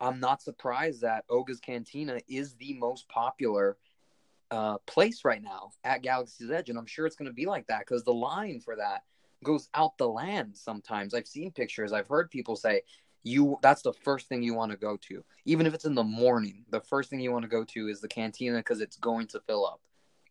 I'm 0.00 0.20
not 0.20 0.42
surprised 0.42 1.00
that 1.02 1.24
Oga's 1.30 1.60
Cantina 1.60 2.20
is 2.28 2.54
the 2.54 2.74
most 2.74 3.08
popular 3.08 3.78
uh, 4.50 4.78
place 4.86 5.24
right 5.24 5.42
now 5.42 5.70
at 5.82 6.02
Galaxy's 6.02 6.50
Edge, 6.50 6.68
and 6.68 6.78
I'm 6.78 6.86
sure 6.86 7.06
it's 7.06 7.16
going 7.16 7.30
to 7.30 7.34
be 7.34 7.46
like 7.46 7.66
that 7.68 7.80
because 7.80 8.04
the 8.04 8.12
line 8.12 8.60
for 8.60 8.76
that 8.76 9.02
goes 9.46 9.68
out 9.74 9.96
the 9.96 10.08
land 10.08 10.56
sometimes. 10.56 11.14
I've 11.14 11.26
seen 11.26 11.50
pictures. 11.50 11.92
I've 11.92 12.08
heard 12.08 12.30
people 12.30 12.56
say 12.56 12.82
you 13.22 13.58
that's 13.62 13.82
the 13.82 13.92
first 13.92 14.28
thing 14.28 14.42
you 14.42 14.54
want 14.54 14.72
to 14.72 14.76
go 14.76 14.96
to. 15.08 15.24
Even 15.44 15.66
if 15.66 15.74
it's 15.74 15.84
in 15.84 15.94
the 15.94 16.02
morning, 16.04 16.64
the 16.70 16.80
first 16.80 17.08
thing 17.08 17.20
you 17.20 17.32
want 17.32 17.44
to 17.44 17.48
go 17.48 17.64
to 17.64 17.88
is 17.88 18.00
the 18.00 18.08
cantina 18.08 18.58
because 18.58 18.80
it's 18.80 18.96
going 18.96 19.26
to 19.28 19.40
fill 19.40 19.66
up. 19.66 19.80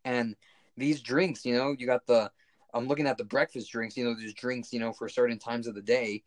And 0.04 0.36
these 0.78 1.01
drinks, 1.01 1.45
you 1.45 1.56
know, 1.56 1.75
you 1.78 1.88
got 1.88 2.06
the 2.06 2.32
I'm 2.73 2.88
looking 2.88 3.08
at 3.08 3.17
the 3.17 3.23
breakfast 3.23 3.71
drinks, 3.71 3.95
you 3.95 4.04
know, 4.04 4.15
there's 4.15 4.34
drinks, 4.34 4.73
you 4.73 4.80
know, 4.82 4.91
for 4.91 5.08
certain 5.08 5.39
times 5.39 5.65
of 5.65 5.75
the 5.75 5.82
day. 5.82 6.23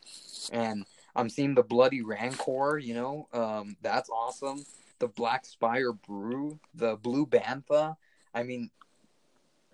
And 0.50 0.86
I'm 1.14 1.28
seeing 1.28 1.54
the 1.54 1.62
bloody 1.62 2.02
rancor, 2.02 2.78
you 2.78 2.94
know, 2.94 3.28
um, 3.34 3.76
that's 3.82 4.08
awesome. 4.08 4.64
The 4.98 5.08
Black 5.08 5.44
Spire 5.44 5.92
Brew, 5.92 6.58
the 6.74 6.96
Blue 6.96 7.26
Bantha. 7.26 7.96
I 8.34 8.42
mean, 8.42 8.70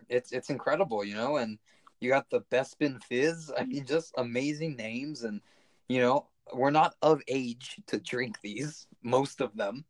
it's 0.08 0.32
it's 0.32 0.50
incredible, 0.50 1.04
you 1.04 1.14
know, 1.14 1.36
and 1.36 1.58
you 2.04 2.10
got 2.10 2.28
the 2.30 2.42
Bespin 2.42 3.02
Fizz. 3.02 3.52
I 3.58 3.64
mean, 3.64 3.86
just 3.86 4.12
amazing 4.16 4.76
names, 4.76 5.24
and 5.24 5.40
you 5.88 6.00
know, 6.00 6.26
we're 6.52 6.70
not 6.70 6.94
of 7.02 7.22
age 7.28 7.80
to 7.86 7.98
drink 7.98 8.38
these, 8.42 8.86
most 9.02 9.40
of 9.40 9.56
them, 9.56 9.84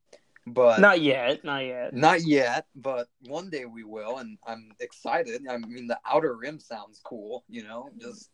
but 0.46 0.80
not 0.80 1.00
yet, 1.00 1.44
not 1.44 1.64
yet, 1.64 1.92
not 1.92 2.22
yet. 2.22 2.66
But 2.76 3.08
one 3.26 3.50
day 3.50 3.64
we 3.64 3.82
will, 3.82 4.18
and 4.18 4.38
I'm 4.46 4.70
excited. 4.80 5.42
I 5.50 5.58
mean, 5.58 5.88
the 5.88 5.98
Outer 6.06 6.36
Rim 6.36 6.60
sounds 6.60 7.00
cool, 7.04 7.44
you 7.48 7.64
know, 7.64 7.90
just 8.00 8.30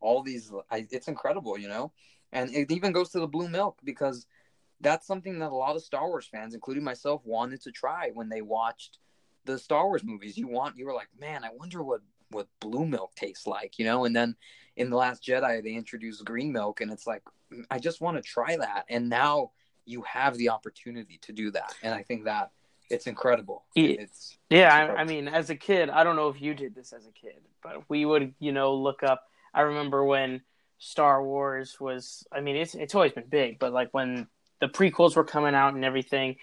all 0.00 0.22
these. 0.22 0.52
I, 0.70 0.86
it's 0.90 1.08
incredible, 1.08 1.56
you 1.56 1.68
know, 1.68 1.92
and 2.32 2.52
it 2.54 2.72
even 2.72 2.92
goes 2.92 3.10
to 3.10 3.20
the 3.20 3.28
blue 3.28 3.48
milk 3.48 3.78
because 3.84 4.26
that's 4.80 5.06
something 5.06 5.38
that 5.38 5.52
a 5.52 5.54
lot 5.54 5.76
of 5.76 5.82
Star 5.82 6.08
Wars 6.08 6.26
fans, 6.26 6.54
including 6.54 6.82
myself, 6.82 7.22
wanted 7.24 7.62
to 7.62 7.70
try 7.70 8.10
when 8.12 8.28
they 8.28 8.42
watched 8.42 8.98
the 9.44 9.58
Star 9.58 9.86
Wars 9.86 10.02
movies. 10.04 10.36
You 10.36 10.48
want, 10.48 10.76
you 10.76 10.86
were 10.86 10.94
like, 10.94 11.08
man, 11.18 11.44
I 11.44 11.50
wonder 11.56 11.82
what 11.82 12.00
what 12.32 12.48
blue 12.60 12.84
milk 12.84 13.14
tastes 13.14 13.46
like, 13.46 13.78
you 13.78 13.84
know? 13.84 14.04
And 14.04 14.14
then 14.14 14.36
in 14.76 14.90
The 14.90 14.96
Last 14.96 15.24
Jedi, 15.24 15.62
they 15.62 15.74
introduced 15.74 16.24
green 16.24 16.52
milk, 16.52 16.80
and 16.80 16.90
it's 16.90 17.06
like, 17.06 17.22
mm, 17.52 17.64
I 17.70 17.78
just 17.78 18.00
want 18.00 18.16
to 18.16 18.22
try 18.22 18.56
that. 18.56 18.84
And 18.88 19.08
now 19.08 19.52
you 19.84 20.02
have 20.02 20.36
the 20.36 20.48
opportunity 20.50 21.18
to 21.22 21.32
do 21.32 21.50
that. 21.52 21.74
And 21.82 21.94
I 21.94 22.02
think 22.02 22.24
that 22.24 22.50
it's 22.90 23.06
incredible. 23.06 23.64
It's, 23.74 24.38
yeah, 24.50 24.82
it's 24.84 24.90
I, 24.98 25.00
I 25.00 25.04
mean, 25.04 25.28
as 25.28 25.50
a 25.50 25.56
kid, 25.56 25.90
I 25.90 26.04
don't 26.04 26.16
know 26.16 26.28
if 26.28 26.40
you 26.40 26.54
did 26.54 26.74
this 26.74 26.92
as 26.92 27.06
a 27.06 27.12
kid, 27.12 27.40
but 27.62 27.88
we 27.88 28.04
would, 28.04 28.34
you 28.38 28.52
know, 28.52 28.74
look 28.74 29.02
up. 29.02 29.22
I 29.54 29.62
remember 29.62 30.04
when 30.04 30.42
Star 30.78 31.22
Wars 31.22 31.78
was, 31.80 32.26
I 32.32 32.40
mean, 32.40 32.56
it's, 32.56 32.74
it's 32.74 32.94
always 32.94 33.12
been 33.12 33.28
big, 33.28 33.58
but 33.58 33.72
like 33.72 33.88
when 33.92 34.26
the 34.60 34.68
prequels 34.68 35.16
were 35.16 35.24
coming 35.24 35.54
out 35.54 35.74
and 35.74 35.84
everything, 35.84 36.36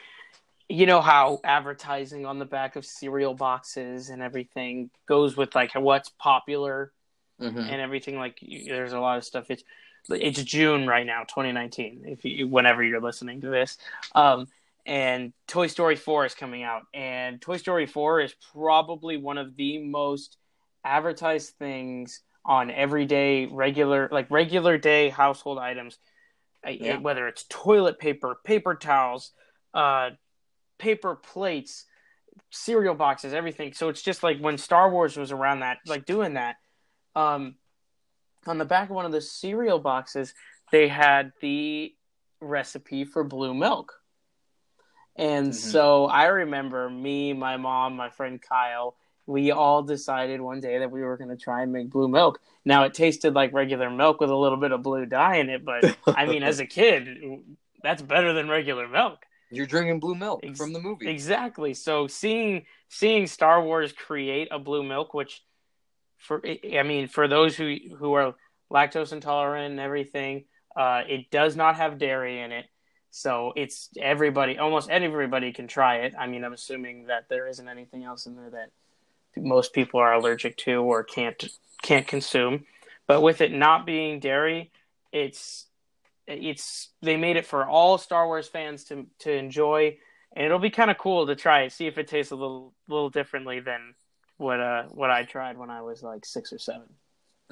you 0.69 0.85
know 0.85 1.01
how 1.01 1.39
advertising 1.43 2.25
on 2.25 2.37
the 2.37 2.45
back 2.45 2.75
of 2.75 2.85
cereal 2.85 3.33
boxes 3.33 4.09
and 4.09 4.21
everything 4.21 4.89
goes 5.07 5.35
with 5.35 5.55
like 5.55 5.73
what's 5.73 6.09
popular 6.09 6.93
mm-hmm. 7.41 7.57
and 7.57 7.81
everything 7.81 8.17
like 8.17 8.39
there's 8.67 8.93
a 8.93 8.99
lot 8.99 9.17
of 9.17 9.25
stuff 9.25 9.49
it's 9.49 9.63
it's 10.09 10.41
june 10.43 10.87
right 10.87 11.05
now 11.05 11.21
2019 11.23 12.03
if 12.05 12.23
you 12.23 12.47
whenever 12.47 12.83
you're 12.83 13.01
listening 13.01 13.41
to 13.41 13.49
this 13.49 13.77
um, 14.15 14.47
and 14.85 15.33
toy 15.47 15.67
story 15.67 15.95
4 15.95 16.25
is 16.25 16.35
coming 16.35 16.63
out 16.63 16.83
and 16.93 17.41
toy 17.41 17.57
story 17.57 17.87
4 17.87 18.21
is 18.21 18.35
probably 18.53 19.17
one 19.17 19.39
of 19.39 19.55
the 19.55 19.79
most 19.79 20.37
advertised 20.85 21.55
things 21.57 22.21
on 22.45 22.71
everyday 22.71 23.47
regular 23.47 24.07
like 24.11 24.29
regular 24.29 24.77
day 24.77 25.09
household 25.09 25.57
items 25.57 25.97
yeah. 26.67 26.97
whether 26.97 27.27
it's 27.27 27.45
toilet 27.49 27.99
paper 27.99 28.37
paper 28.43 28.75
towels 28.75 29.31
uh, 29.73 30.09
paper 30.79 31.15
plates, 31.15 31.85
cereal 32.49 32.95
boxes, 32.95 33.33
everything. 33.33 33.73
So 33.73 33.89
it's 33.89 34.01
just 34.01 34.23
like 34.23 34.39
when 34.39 34.57
Star 34.57 34.89
Wars 34.89 35.15
was 35.17 35.31
around 35.31 35.59
that, 35.59 35.77
like 35.85 36.05
doing 36.05 36.33
that. 36.33 36.55
Um, 37.15 37.55
on 38.47 38.57
the 38.57 38.65
back 38.65 38.89
of 38.89 38.95
one 38.95 39.05
of 39.05 39.11
the 39.11 39.21
cereal 39.21 39.79
boxes, 39.79 40.33
they 40.71 40.87
had 40.87 41.33
the 41.41 41.93
recipe 42.41 43.03
for 43.05 43.23
blue 43.23 43.53
milk. 43.53 43.93
And 45.15 45.47
mm-hmm. 45.47 45.53
so 45.53 46.05
I 46.05 46.27
remember 46.27 46.89
me, 46.89 47.33
my 47.33 47.57
mom, 47.57 47.95
my 47.95 48.09
friend 48.09 48.41
Kyle, 48.41 48.95
we 49.25 49.51
all 49.51 49.83
decided 49.83 50.41
one 50.41 50.59
day 50.59 50.79
that 50.79 50.89
we 50.89 51.01
were 51.01 51.17
going 51.17 51.29
to 51.29 51.37
try 51.37 51.61
and 51.61 51.71
make 51.71 51.89
blue 51.89 52.07
milk. 52.07 52.39
Now 52.65 52.85
it 52.85 52.93
tasted 52.93 53.35
like 53.35 53.53
regular 53.53 53.89
milk 53.89 54.19
with 54.19 54.29
a 54.29 54.35
little 54.35 54.57
bit 54.57 54.71
of 54.71 54.81
blue 54.81 55.05
dye 55.05 55.35
in 55.35 55.49
it, 55.49 55.63
but 55.63 55.97
I 56.07 56.25
mean, 56.25 56.41
as 56.41 56.59
a 56.59 56.65
kid, 56.65 57.07
that's 57.83 58.01
better 58.01 58.33
than 58.33 58.47
regular 58.47 58.87
milk. 58.87 59.25
You're 59.51 59.65
drinking 59.65 59.99
blue 59.99 60.15
milk 60.15 60.41
Ex- 60.43 60.57
from 60.57 60.73
the 60.73 60.79
movie. 60.79 61.09
Exactly. 61.09 61.73
So 61.73 62.07
seeing 62.07 62.65
seeing 62.87 63.27
Star 63.27 63.63
Wars 63.63 63.91
create 63.91 64.49
a 64.51 64.59
blue 64.59 64.83
milk, 64.83 65.13
which 65.13 65.43
for 66.17 66.41
I 66.45 66.83
mean, 66.83 67.07
for 67.07 67.27
those 67.27 67.55
who 67.55 67.75
who 67.97 68.13
are 68.13 68.35
lactose 68.71 69.11
intolerant 69.11 69.71
and 69.71 69.79
everything, 69.79 70.45
uh, 70.75 71.01
it 71.07 71.31
does 71.31 71.55
not 71.55 71.75
have 71.77 71.97
dairy 71.97 72.41
in 72.41 72.51
it. 72.51 72.65
So 73.11 73.53
it's 73.55 73.89
everybody, 73.99 74.59
almost 74.59 74.89
everybody 74.89 75.51
can 75.51 75.67
try 75.67 75.97
it. 75.97 76.13
I 76.17 76.27
mean, 76.27 76.43
I'm 76.43 76.53
assuming 76.53 77.07
that 77.07 77.27
there 77.27 77.47
isn't 77.47 77.67
anything 77.67 78.03
else 78.03 78.27
in 78.27 78.35
there 78.35 78.51
that 78.51 78.69
most 79.35 79.73
people 79.73 79.99
are 79.99 80.13
allergic 80.13 80.57
to 80.57 80.75
or 80.81 81.03
can't 81.03 81.43
can't 81.81 82.07
consume. 82.07 82.65
But 83.07 83.21
with 83.21 83.41
it 83.41 83.51
not 83.51 83.85
being 83.87 84.19
dairy, 84.19 84.71
it's 85.11 85.65
it's 86.29 86.89
they 87.01 87.17
made 87.17 87.37
it 87.37 87.45
for 87.45 87.67
all 87.67 87.97
Star 87.97 88.27
Wars 88.27 88.47
fans 88.47 88.85
to 88.85 89.07
to 89.19 89.31
enjoy, 89.31 89.97
and 90.35 90.45
it'll 90.45 90.59
be 90.59 90.69
kind 90.69 90.91
of 90.91 90.97
cool 90.97 91.27
to 91.27 91.35
try 91.35 91.63
it, 91.63 91.71
see 91.71 91.87
if 91.87 91.97
it 91.97 92.07
tastes 92.07 92.31
a 92.31 92.35
little 92.35 92.73
little 92.87 93.09
differently 93.09 93.59
than 93.59 93.95
what 94.37 94.59
uh 94.59 94.83
what 94.89 95.09
I 95.09 95.23
tried 95.23 95.57
when 95.57 95.69
I 95.69 95.81
was 95.81 96.03
like 96.03 96.25
six 96.25 96.53
or 96.53 96.59
seven. 96.59 96.87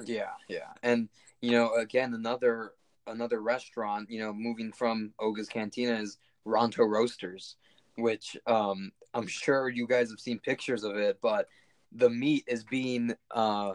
Yeah, 0.04 0.30
yeah, 0.48 0.72
and 0.82 1.08
you 1.40 1.50
know, 1.50 1.74
again, 1.74 2.14
another 2.14 2.72
another 3.06 3.40
restaurant, 3.40 4.10
you 4.10 4.20
know, 4.20 4.32
moving 4.32 4.72
from 4.72 5.12
Oga's 5.18 5.48
Cantina 5.48 6.00
is 6.00 6.18
Ronto 6.46 6.88
Roasters, 6.88 7.56
which 7.96 8.36
um 8.46 8.92
I'm 9.12 9.26
sure 9.26 9.68
you 9.68 9.86
guys 9.86 10.10
have 10.10 10.20
seen 10.20 10.38
pictures 10.38 10.84
of 10.84 10.96
it, 10.96 11.18
but 11.20 11.48
the 11.92 12.10
meat 12.10 12.44
is 12.46 12.64
being 12.64 13.14
uh 13.30 13.74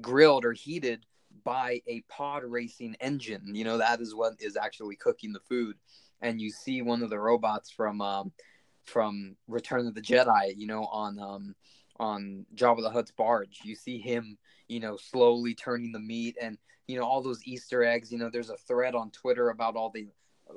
grilled 0.00 0.44
or 0.44 0.52
heated 0.52 1.04
by 1.48 1.80
a 1.86 2.02
pod 2.10 2.44
racing 2.44 2.94
engine. 3.00 3.54
You 3.54 3.64
know, 3.64 3.78
that 3.78 4.02
is 4.02 4.14
what 4.14 4.34
is 4.38 4.54
actually 4.54 4.96
cooking 4.96 5.32
the 5.32 5.40
food. 5.40 5.76
And 6.20 6.38
you 6.38 6.50
see 6.50 6.82
one 6.82 7.02
of 7.02 7.08
the 7.08 7.18
robots 7.18 7.70
from 7.70 8.02
um, 8.02 8.32
from 8.84 9.34
Return 9.46 9.86
of 9.86 9.94
the 9.94 10.02
Jedi, 10.02 10.54
you 10.56 10.66
know, 10.66 10.84
on 10.84 11.18
um, 11.18 11.54
on 11.98 12.44
Jabba 12.54 12.82
the 12.82 12.90
Hutt's 12.90 13.12
barge. 13.12 13.60
You 13.62 13.74
see 13.74 13.98
him, 13.98 14.36
you 14.68 14.78
know, 14.78 14.98
slowly 14.98 15.54
turning 15.54 15.90
the 15.90 15.98
meat 15.98 16.36
and 16.38 16.58
you 16.86 16.98
know 16.98 17.06
all 17.06 17.22
those 17.22 17.40
Easter 17.46 17.82
eggs. 17.82 18.12
You 18.12 18.18
know, 18.18 18.28
there's 18.28 18.50
a 18.50 18.56
thread 18.58 18.94
on 18.94 19.10
Twitter 19.10 19.48
about 19.48 19.74
all 19.74 19.88
the 19.88 20.08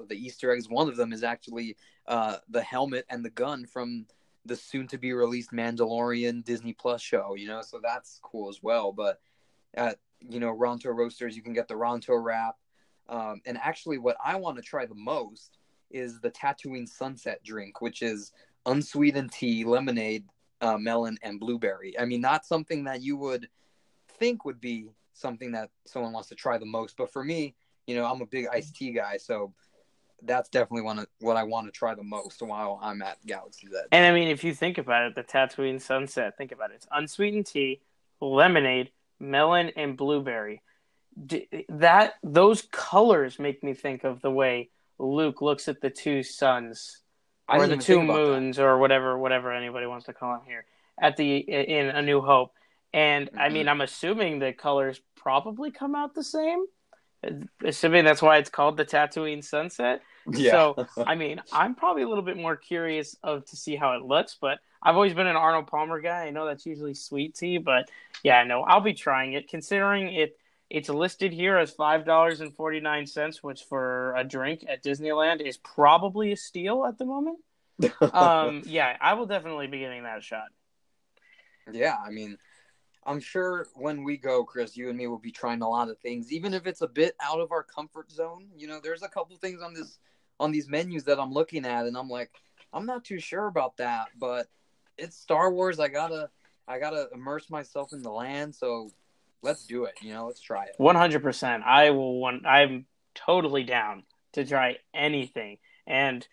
the 0.09 0.15
Easter 0.15 0.51
eggs. 0.51 0.67
One 0.67 0.89
of 0.89 0.97
them 0.97 1.13
is 1.13 1.23
actually 1.23 1.77
uh, 2.05 2.37
the 2.49 2.61
helmet 2.61 3.05
and 3.09 3.23
the 3.23 3.29
gun 3.29 3.65
from 3.65 4.07
the 4.43 4.57
soon 4.57 4.87
to 4.87 4.97
be 4.97 5.13
released 5.13 5.51
Mandalorian 5.51 6.43
Disney 6.43 6.73
Plus 6.73 7.01
show. 7.01 7.35
You 7.35 7.47
know, 7.47 7.61
so 7.61 7.79
that's 7.81 8.19
cool 8.21 8.49
as 8.49 8.61
well. 8.61 8.91
But 8.91 9.21
at 9.73 9.99
you 10.29 10.39
know 10.39 10.55
Ronto 10.55 10.95
roasters, 10.95 11.35
you 11.35 11.41
can 11.41 11.53
get 11.53 11.67
the 11.67 11.75
Ronto 11.75 12.21
wrap. 12.21 12.55
Um, 13.09 13.41
and 13.45 13.57
actually, 13.57 13.97
what 13.97 14.17
I 14.23 14.35
want 14.35 14.57
to 14.57 14.63
try 14.63 14.85
the 14.85 14.95
most 14.95 15.57
is 15.89 16.19
the 16.21 16.31
Tatooine 16.31 16.87
Sunset 16.87 17.43
drink, 17.43 17.81
which 17.81 18.01
is 18.01 18.31
unsweetened 18.65 19.31
tea, 19.31 19.63
lemonade, 19.63 20.25
uh, 20.61 20.77
melon, 20.77 21.17
and 21.23 21.39
blueberry. 21.39 21.97
I 21.99 22.05
mean, 22.05 22.21
not 22.21 22.45
something 22.45 22.85
that 22.85 23.01
you 23.01 23.17
would 23.17 23.49
think 24.07 24.45
would 24.45 24.61
be 24.61 24.87
something 25.13 25.51
that 25.51 25.69
someone 25.85 26.13
wants 26.13 26.29
to 26.29 26.35
try 26.35 26.57
the 26.57 26.65
most, 26.65 26.95
but 26.97 27.11
for 27.11 27.23
me, 27.23 27.55
you 27.87 27.95
know, 27.95 28.05
I'm 28.05 28.21
a 28.21 28.25
big 28.25 28.47
iced 28.51 28.75
tea 28.75 28.91
guy, 28.91 29.17
so 29.17 29.53
that's 30.23 30.49
definitely 30.49 30.83
one 30.83 30.99
of 30.99 31.07
what 31.19 31.35
I 31.35 31.43
want 31.43 31.67
to 31.67 31.71
try 31.71 31.95
the 31.95 32.03
most 32.03 32.41
while 32.41 32.79
I'm 32.81 33.01
at 33.01 33.17
Galaxy's 33.25 33.71
Edge. 33.73 33.87
And 33.91 34.05
I 34.05 34.11
mean, 34.17 34.27
if 34.27 34.43
you 34.43 34.53
think 34.53 34.77
about 34.77 35.07
it, 35.07 35.15
the 35.15 35.23
Tatooine 35.23 35.81
Sunset, 35.81 36.37
think 36.37 36.51
about 36.51 36.71
it. 36.71 36.75
It's 36.75 36.87
unsweetened 36.91 37.47
tea, 37.47 37.81
lemonade, 38.19 38.91
melon, 39.21 39.71
and 39.75 39.95
blueberry. 39.95 40.61
That 41.69 42.13
those 42.23 42.63
colors 42.71 43.39
make 43.39 43.63
me 43.63 43.73
think 43.73 44.03
of 44.03 44.21
the 44.21 44.31
way 44.31 44.69
Luke 44.97 45.41
looks 45.41 45.67
at 45.67 45.81
the 45.81 45.89
two 45.89 46.23
suns, 46.23 47.01
or 47.47 47.67
the 47.67 47.77
two 47.77 48.01
moons, 48.01 48.59
or 48.59 48.77
whatever, 48.77 49.17
whatever 49.17 49.51
anybody 49.51 49.85
wants 49.85 50.05
to 50.05 50.13
call 50.13 50.33
them 50.33 50.41
here 50.45 50.65
at 50.99 51.17
the 51.17 51.37
in 51.37 51.87
A 51.87 52.01
New 52.01 52.21
Hope. 52.21 52.51
And 52.93 53.27
mm-hmm. 53.27 53.39
I 53.39 53.49
mean, 53.49 53.67
I'm 53.67 53.81
assuming 53.81 54.39
the 54.39 54.53
colors 54.53 55.01
probably 55.15 55.71
come 55.71 55.95
out 55.95 56.13
the 56.13 56.23
same, 56.23 56.65
assuming 57.63 58.05
that's 58.05 58.21
why 58.21 58.37
it's 58.37 58.49
called 58.49 58.77
the 58.77 58.85
Tatooine 58.85 59.43
Sunset. 59.43 60.01
Yeah. 60.29 60.51
So, 60.51 60.87
I 61.05 61.15
mean, 61.15 61.41
I'm 61.51 61.75
probably 61.75 62.03
a 62.03 62.07
little 62.07 62.23
bit 62.23 62.37
more 62.37 62.55
curious 62.55 63.15
of 63.23 63.45
to 63.45 63.55
see 63.55 63.75
how 63.75 63.93
it 63.93 64.03
looks, 64.03 64.37
but 64.39 64.59
I've 64.83 64.95
always 64.95 65.13
been 65.13 65.27
an 65.27 65.35
Arnold 65.35 65.67
Palmer 65.67 66.01
guy. 66.01 66.25
I 66.25 66.29
know 66.31 66.45
that's 66.45 66.65
usually 66.65 66.93
sweet 66.93 67.35
tea, 67.35 67.57
but 67.57 67.89
yeah, 68.23 68.43
no, 68.43 68.61
I'll 68.61 68.81
be 68.81 68.93
trying 68.93 69.33
it. 69.33 69.47
Considering 69.47 70.13
it, 70.13 70.37
it's 70.69 70.89
listed 70.89 71.33
here 71.33 71.57
as 71.57 71.71
five 71.71 72.05
dollars 72.05 72.41
and 72.41 72.55
forty 72.55 72.79
nine 72.79 73.05
cents, 73.05 73.43
which 73.43 73.63
for 73.63 74.15
a 74.15 74.23
drink 74.23 74.65
at 74.67 74.83
Disneyland 74.83 75.41
is 75.41 75.57
probably 75.57 76.31
a 76.31 76.37
steal 76.37 76.85
at 76.85 76.97
the 76.97 77.05
moment. 77.05 77.39
um, 78.13 78.63
yeah, 78.65 78.95
I 78.99 79.13
will 79.13 79.25
definitely 79.25 79.67
be 79.67 79.79
giving 79.79 80.03
that 80.03 80.17
a 80.17 80.21
shot. 80.21 80.47
Yeah, 81.71 81.95
I 82.03 82.09
mean, 82.09 82.37
I'm 83.05 83.19
sure 83.19 83.67
when 83.75 84.03
we 84.03 84.17
go, 84.17 84.43
Chris, 84.43 84.77
you 84.77 84.89
and 84.89 84.97
me 84.97 85.07
will 85.07 85.19
be 85.19 85.31
trying 85.31 85.61
a 85.61 85.69
lot 85.69 85.89
of 85.89 85.99
things, 85.99 86.31
even 86.31 86.53
if 86.53 86.65
it's 86.67 86.81
a 86.81 86.87
bit 86.87 87.15
out 87.21 87.39
of 87.39 87.51
our 87.51 87.63
comfort 87.63 88.11
zone. 88.11 88.47
You 88.55 88.67
know, 88.67 88.79
there's 88.81 89.03
a 89.03 89.09
couple 89.09 89.35
things 89.37 89.61
on 89.61 89.73
this 89.73 89.99
on 90.41 90.51
these 90.51 90.67
menus 90.67 91.03
that 91.05 91.19
I'm 91.19 91.31
looking 91.31 91.65
at, 91.65 91.85
and 91.85 91.95
I'm 91.95 92.09
like, 92.09 92.31
I'm 92.73 92.85
not 92.85 93.05
too 93.05 93.19
sure 93.19 93.47
about 93.47 93.77
that, 93.77 94.07
but 94.19 94.47
it's 94.97 95.15
Star 95.15 95.53
Wars. 95.53 95.79
I 95.79 95.87
gotta, 95.87 96.29
I 96.67 96.79
gotta 96.79 97.07
immerse 97.13 97.49
myself 97.49 97.93
in 97.93 98.01
the 98.01 98.11
land. 98.11 98.55
So 98.55 98.89
let's 99.41 99.65
do 99.65 99.85
it. 99.85 99.93
You 100.01 100.13
know, 100.13 100.27
let's 100.27 100.41
try 100.41 100.65
it. 100.65 100.75
One 100.77 100.95
hundred 100.95 101.21
percent. 101.21 101.63
I 101.65 101.91
will. 101.91 102.19
Want, 102.19 102.45
I'm 102.45 102.85
totally 103.13 103.63
down 103.63 104.03
to 104.33 104.45
try 104.45 104.77
anything, 104.93 105.57
and 105.85 106.27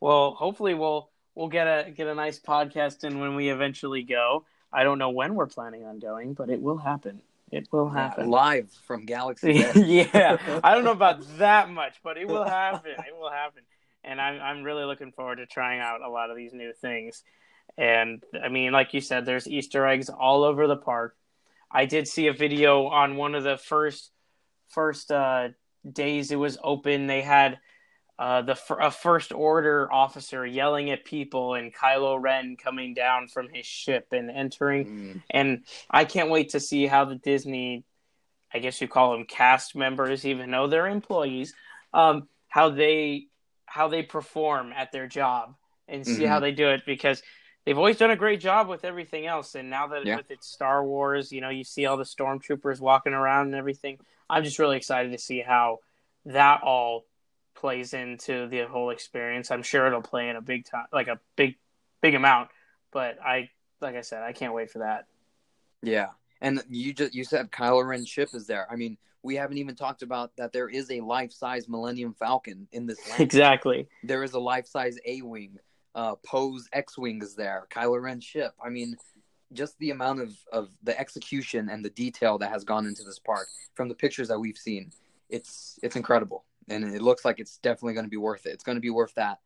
well, 0.00 0.32
hopefully 0.32 0.74
we'll 0.74 1.10
we'll 1.34 1.48
get 1.48 1.66
a 1.66 1.90
get 1.90 2.08
a 2.08 2.14
nice 2.14 2.38
podcast 2.38 3.04
in 3.04 3.20
when 3.20 3.34
we 3.34 3.48
eventually 3.48 4.02
go. 4.02 4.44
I 4.72 4.84
don't 4.84 4.98
know 4.98 5.10
when 5.10 5.34
we're 5.34 5.46
planning 5.46 5.86
on 5.86 6.00
going, 6.00 6.34
but 6.34 6.50
it 6.50 6.60
will 6.60 6.78
happen. 6.78 7.22
It 7.52 7.68
will 7.70 7.88
happen. 7.88 8.28
Live 8.28 8.70
from 8.86 9.06
Galaxy. 9.06 9.52
yeah, 9.74 10.38
I 10.64 10.74
don't 10.74 10.84
know 10.84 10.90
about 10.92 11.22
that 11.38 11.70
much, 11.70 11.96
but 12.02 12.16
it 12.16 12.26
will 12.26 12.44
happen. 12.48 12.92
It 12.92 13.16
will 13.16 13.30
happen, 13.30 13.62
and 14.02 14.20
I'm 14.20 14.40
I'm 14.40 14.62
really 14.62 14.84
looking 14.84 15.12
forward 15.12 15.36
to 15.36 15.46
trying 15.46 15.80
out 15.80 16.02
a 16.02 16.08
lot 16.08 16.30
of 16.30 16.36
these 16.36 16.52
new 16.52 16.72
things. 16.72 17.22
And 17.78 18.22
I 18.42 18.48
mean, 18.48 18.72
like 18.72 18.94
you 18.94 19.00
said, 19.00 19.26
there's 19.26 19.46
Easter 19.46 19.86
eggs 19.86 20.08
all 20.08 20.42
over 20.42 20.66
the 20.66 20.76
park. 20.76 21.16
I 21.70 21.84
did 21.84 22.08
see 22.08 22.26
a 22.26 22.32
video 22.32 22.86
on 22.86 23.16
one 23.16 23.34
of 23.34 23.44
the 23.44 23.56
first 23.56 24.10
first 24.68 25.12
uh, 25.12 25.50
days 25.90 26.32
it 26.32 26.36
was 26.36 26.58
open. 26.62 27.06
They 27.06 27.22
had 27.22 27.58
uh, 28.18 28.42
the 28.42 28.58
a 28.80 28.90
first 28.90 29.32
order 29.32 29.92
officer 29.92 30.46
yelling 30.46 30.90
at 30.90 31.04
people 31.04 31.54
and 31.54 31.74
Kylo 31.74 32.20
Ren 32.20 32.56
coming 32.56 32.94
down 32.94 33.28
from 33.28 33.48
his 33.52 33.66
ship 33.66 34.08
and 34.12 34.30
entering. 34.30 34.86
Mm. 34.86 35.22
And 35.30 35.64
I 35.90 36.06
can't 36.06 36.30
wait 36.30 36.50
to 36.50 36.60
see 36.60 36.86
how 36.86 37.04
the 37.04 37.16
Disney, 37.16 37.84
I 38.54 38.58
guess 38.58 38.80
you 38.80 38.88
call 38.88 39.12
them 39.12 39.26
cast 39.26 39.76
members, 39.76 40.24
even 40.24 40.50
though 40.50 40.66
they're 40.66 40.86
employees, 40.86 41.52
um, 41.92 42.28
how 42.48 42.70
they 42.70 43.26
how 43.66 43.88
they 43.88 44.02
perform 44.02 44.72
at 44.72 44.92
their 44.92 45.06
job 45.06 45.54
and 45.86 46.06
see 46.06 46.12
mm-hmm. 46.12 46.26
how 46.26 46.40
they 46.40 46.52
do 46.52 46.70
it 46.70 46.82
because 46.86 47.22
they've 47.66 47.76
always 47.76 47.98
done 47.98 48.10
a 48.10 48.16
great 48.16 48.40
job 48.40 48.68
with 48.68 48.84
everything 48.84 49.26
else. 49.26 49.54
And 49.54 49.68
now 49.68 49.88
that 49.88 50.06
yeah. 50.06 50.16
with 50.16 50.30
it's 50.30 50.46
Star 50.46 50.82
Wars, 50.82 51.32
you 51.32 51.42
know, 51.42 51.50
you 51.50 51.64
see 51.64 51.84
all 51.84 51.98
the 51.98 52.04
stormtroopers 52.04 52.80
walking 52.80 53.12
around 53.12 53.48
and 53.48 53.54
everything. 53.54 53.98
I'm 54.30 54.42
just 54.42 54.58
really 54.58 54.78
excited 54.78 55.12
to 55.12 55.18
see 55.18 55.40
how 55.40 55.80
that 56.24 56.62
all 56.62 57.04
plays 57.56 57.94
into 57.94 58.46
the 58.46 58.60
whole 58.60 58.90
experience. 58.90 59.50
I'm 59.50 59.62
sure 59.62 59.86
it'll 59.86 60.02
play 60.02 60.28
in 60.28 60.36
a 60.36 60.40
big 60.40 60.66
time, 60.66 60.86
like 60.92 61.08
a 61.08 61.18
big, 61.34 61.56
big 62.00 62.14
amount. 62.14 62.50
But 62.92 63.18
I, 63.20 63.50
like 63.80 63.96
I 63.96 64.02
said, 64.02 64.22
I 64.22 64.32
can't 64.32 64.54
wait 64.54 64.70
for 64.70 64.78
that. 64.78 65.06
Yeah, 65.82 66.10
and 66.40 66.62
you 66.68 66.92
just 66.92 67.14
you 67.14 67.24
said 67.24 67.50
Kylo 67.50 67.86
Ren 67.86 68.04
ship 68.04 68.30
is 68.34 68.46
there. 68.46 68.66
I 68.70 68.76
mean, 68.76 68.96
we 69.22 69.34
haven't 69.34 69.58
even 69.58 69.74
talked 69.74 70.02
about 70.02 70.36
that 70.36 70.52
there 70.52 70.68
is 70.68 70.90
a 70.90 71.00
life 71.00 71.32
size 71.32 71.68
Millennium 71.68 72.14
Falcon 72.14 72.68
in 72.72 72.86
this. 72.86 72.98
Land. 73.10 73.20
Exactly. 73.20 73.88
There 74.04 74.22
is 74.22 74.32
a 74.32 74.40
life 74.40 74.66
size 74.66 74.98
A 75.04 75.22
wing. 75.22 75.58
Uh, 75.94 76.14
Poe's 76.24 76.68
X 76.72 76.98
wing 76.98 77.22
is 77.22 77.34
there. 77.34 77.66
Kylo 77.70 78.00
Ren 78.00 78.20
ship. 78.20 78.52
I 78.64 78.68
mean, 78.68 78.96
just 79.52 79.78
the 79.78 79.90
amount 79.90 80.20
of 80.20 80.36
of 80.52 80.70
the 80.82 80.98
execution 80.98 81.68
and 81.68 81.84
the 81.84 81.90
detail 81.90 82.38
that 82.38 82.50
has 82.50 82.64
gone 82.64 82.86
into 82.86 83.02
this 83.02 83.18
park 83.18 83.48
from 83.74 83.88
the 83.88 83.94
pictures 83.94 84.28
that 84.28 84.38
we've 84.38 84.58
seen. 84.58 84.92
It's 85.28 85.78
it's 85.82 85.96
incredible 85.96 86.44
and 86.68 86.84
it 86.94 87.02
looks 87.02 87.24
like 87.24 87.38
it's 87.38 87.58
definitely 87.58 87.94
going 87.94 88.06
to 88.06 88.10
be 88.10 88.16
worth 88.16 88.46
it. 88.46 88.50
It's 88.50 88.64
going 88.64 88.76
to 88.76 88.82
be 88.82 88.90
worth 88.90 89.14
that 89.14 89.38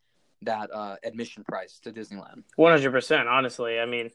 that 0.43 0.71
uh, 0.73 0.97
admission 1.05 1.45
price 1.45 1.79
to 1.81 1.93
Disneyland. 1.93 2.45
One 2.57 2.73
hundred 2.73 2.93
percent. 2.93 3.29
Honestly, 3.29 3.79
I 3.79 3.87
mean, 3.87 4.11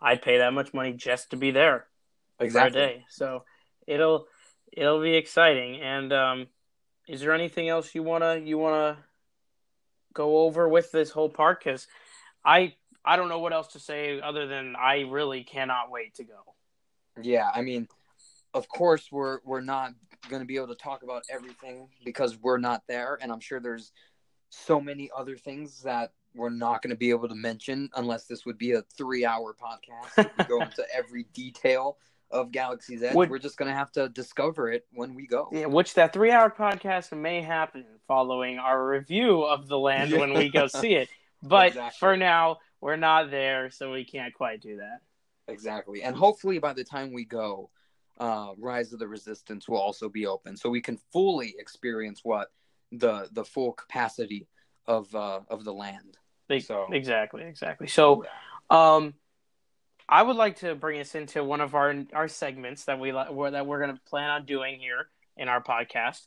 I'd 0.00 0.22
pay 0.22 0.38
that 0.38 0.52
much 0.52 0.72
money 0.72 0.92
just 0.92 1.30
to 1.30 1.36
be 1.36 1.50
there 1.50 1.86
exactly. 2.38 2.80
for 2.80 2.84
a 2.84 2.88
day. 2.88 3.04
So 3.08 3.44
it'll 3.86 4.26
it'll 4.72 5.02
be 5.02 5.14
exciting. 5.14 5.80
And 5.80 6.12
um, 6.12 6.46
is 7.08 7.20
there 7.20 7.32
anything 7.32 7.68
else 7.68 7.94
you 7.94 8.02
wanna 8.02 8.36
you 8.36 8.58
wanna 8.58 8.98
go 10.12 10.38
over 10.38 10.68
with 10.68 10.92
this 10.92 11.10
whole 11.10 11.28
park? 11.28 11.64
Because 11.64 11.86
I 12.44 12.74
I 13.04 13.16
don't 13.16 13.28
know 13.28 13.40
what 13.40 13.52
else 13.52 13.68
to 13.68 13.80
say 13.80 14.20
other 14.20 14.46
than 14.46 14.76
I 14.76 15.00
really 15.08 15.42
cannot 15.42 15.90
wait 15.90 16.14
to 16.16 16.24
go. 16.24 16.54
Yeah, 17.20 17.50
I 17.52 17.62
mean, 17.62 17.88
of 18.54 18.68
course 18.68 19.10
we're 19.10 19.40
we're 19.44 19.60
not 19.60 19.92
going 20.28 20.42
to 20.42 20.46
be 20.46 20.56
able 20.56 20.68
to 20.68 20.74
talk 20.74 21.02
about 21.02 21.22
everything 21.30 21.88
because 22.04 22.36
we're 22.38 22.58
not 22.58 22.82
there 22.86 23.18
and 23.20 23.32
i'm 23.32 23.40
sure 23.40 23.60
there's 23.60 23.92
so 24.50 24.80
many 24.80 25.10
other 25.16 25.36
things 25.36 25.82
that 25.82 26.12
we're 26.34 26.50
not 26.50 26.82
going 26.82 26.90
to 26.90 26.96
be 26.96 27.10
able 27.10 27.28
to 27.28 27.34
mention 27.34 27.88
unless 27.96 28.26
this 28.26 28.46
would 28.46 28.58
be 28.58 28.72
a 28.72 28.82
three 28.96 29.24
hour 29.24 29.54
podcast 29.54 30.30
we 30.38 30.44
go 30.44 30.60
into 30.62 30.84
every 30.94 31.24
detail 31.32 31.96
of 32.30 32.52
galaxy's 32.52 33.02
edge. 33.02 33.14
Would, 33.14 33.30
we're 33.30 33.38
just 33.38 33.56
going 33.56 33.70
to 33.70 33.76
have 33.76 33.90
to 33.92 34.08
discover 34.10 34.70
it 34.70 34.86
when 34.92 35.14
we 35.14 35.26
go. 35.26 35.48
Yeah 35.52 35.66
which 35.66 35.94
that 35.94 36.12
three 36.12 36.30
hour 36.30 36.50
podcast 36.50 37.16
may 37.16 37.40
happen 37.40 37.84
following 38.06 38.58
our 38.58 38.86
review 38.86 39.42
of 39.42 39.66
the 39.68 39.78
land 39.78 40.12
when 40.12 40.34
we 40.34 40.48
go 40.50 40.66
see 40.66 40.94
it. 40.94 41.08
But 41.40 41.68
exactly. 41.68 41.96
for 42.00 42.16
now 42.16 42.56
we're 42.80 42.96
not 42.96 43.30
there 43.30 43.70
so 43.70 43.92
we 43.92 44.04
can't 44.04 44.34
quite 44.34 44.60
do 44.60 44.78
that. 44.78 45.02
Exactly. 45.46 46.02
And 46.02 46.16
hopefully 46.16 46.58
by 46.58 46.72
the 46.72 46.82
time 46.82 47.12
we 47.12 47.24
go 47.24 47.70
uh, 48.18 48.52
Rise 48.58 48.92
of 48.92 48.98
the 48.98 49.08
Resistance 49.08 49.68
will 49.68 49.78
also 49.78 50.08
be 50.08 50.26
open, 50.26 50.56
so 50.56 50.68
we 50.68 50.80
can 50.80 50.98
fully 51.12 51.54
experience 51.58 52.20
what 52.22 52.48
the 52.92 53.28
the 53.32 53.44
full 53.44 53.72
capacity 53.72 54.46
of 54.86 55.14
uh, 55.14 55.40
of 55.48 55.64
the 55.64 55.72
land. 55.72 56.16
So 56.60 56.86
exactly, 56.90 57.44
exactly. 57.44 57.88
So, 57.88 58.24
um, 58.70 59.14
I 60.08 60.22
would 60.22 60.36
like 60.36 60.60
to 60.60 60.74
bring 60.74 61.00
us 61.00 61.14
into 61.14 61.44
one 61.44 61.60
of 61.60 61.74
our 61.74 61.94
our 62.14 62.28
segments 62.28 62.86
that 62.86 62.98
we 62.98 63.12
like 63.12 63.28
that 63.28 63.66
we're 63.66 63.80
going 63.80 63.94
to 63.94 64.00
plan 64.08 64.30
on 64.30 64.46
doing 64.46 64.80
here 64.80 65.08
in 65.36 65.48
our 65.48 65.62
podcast. 65.62 66.22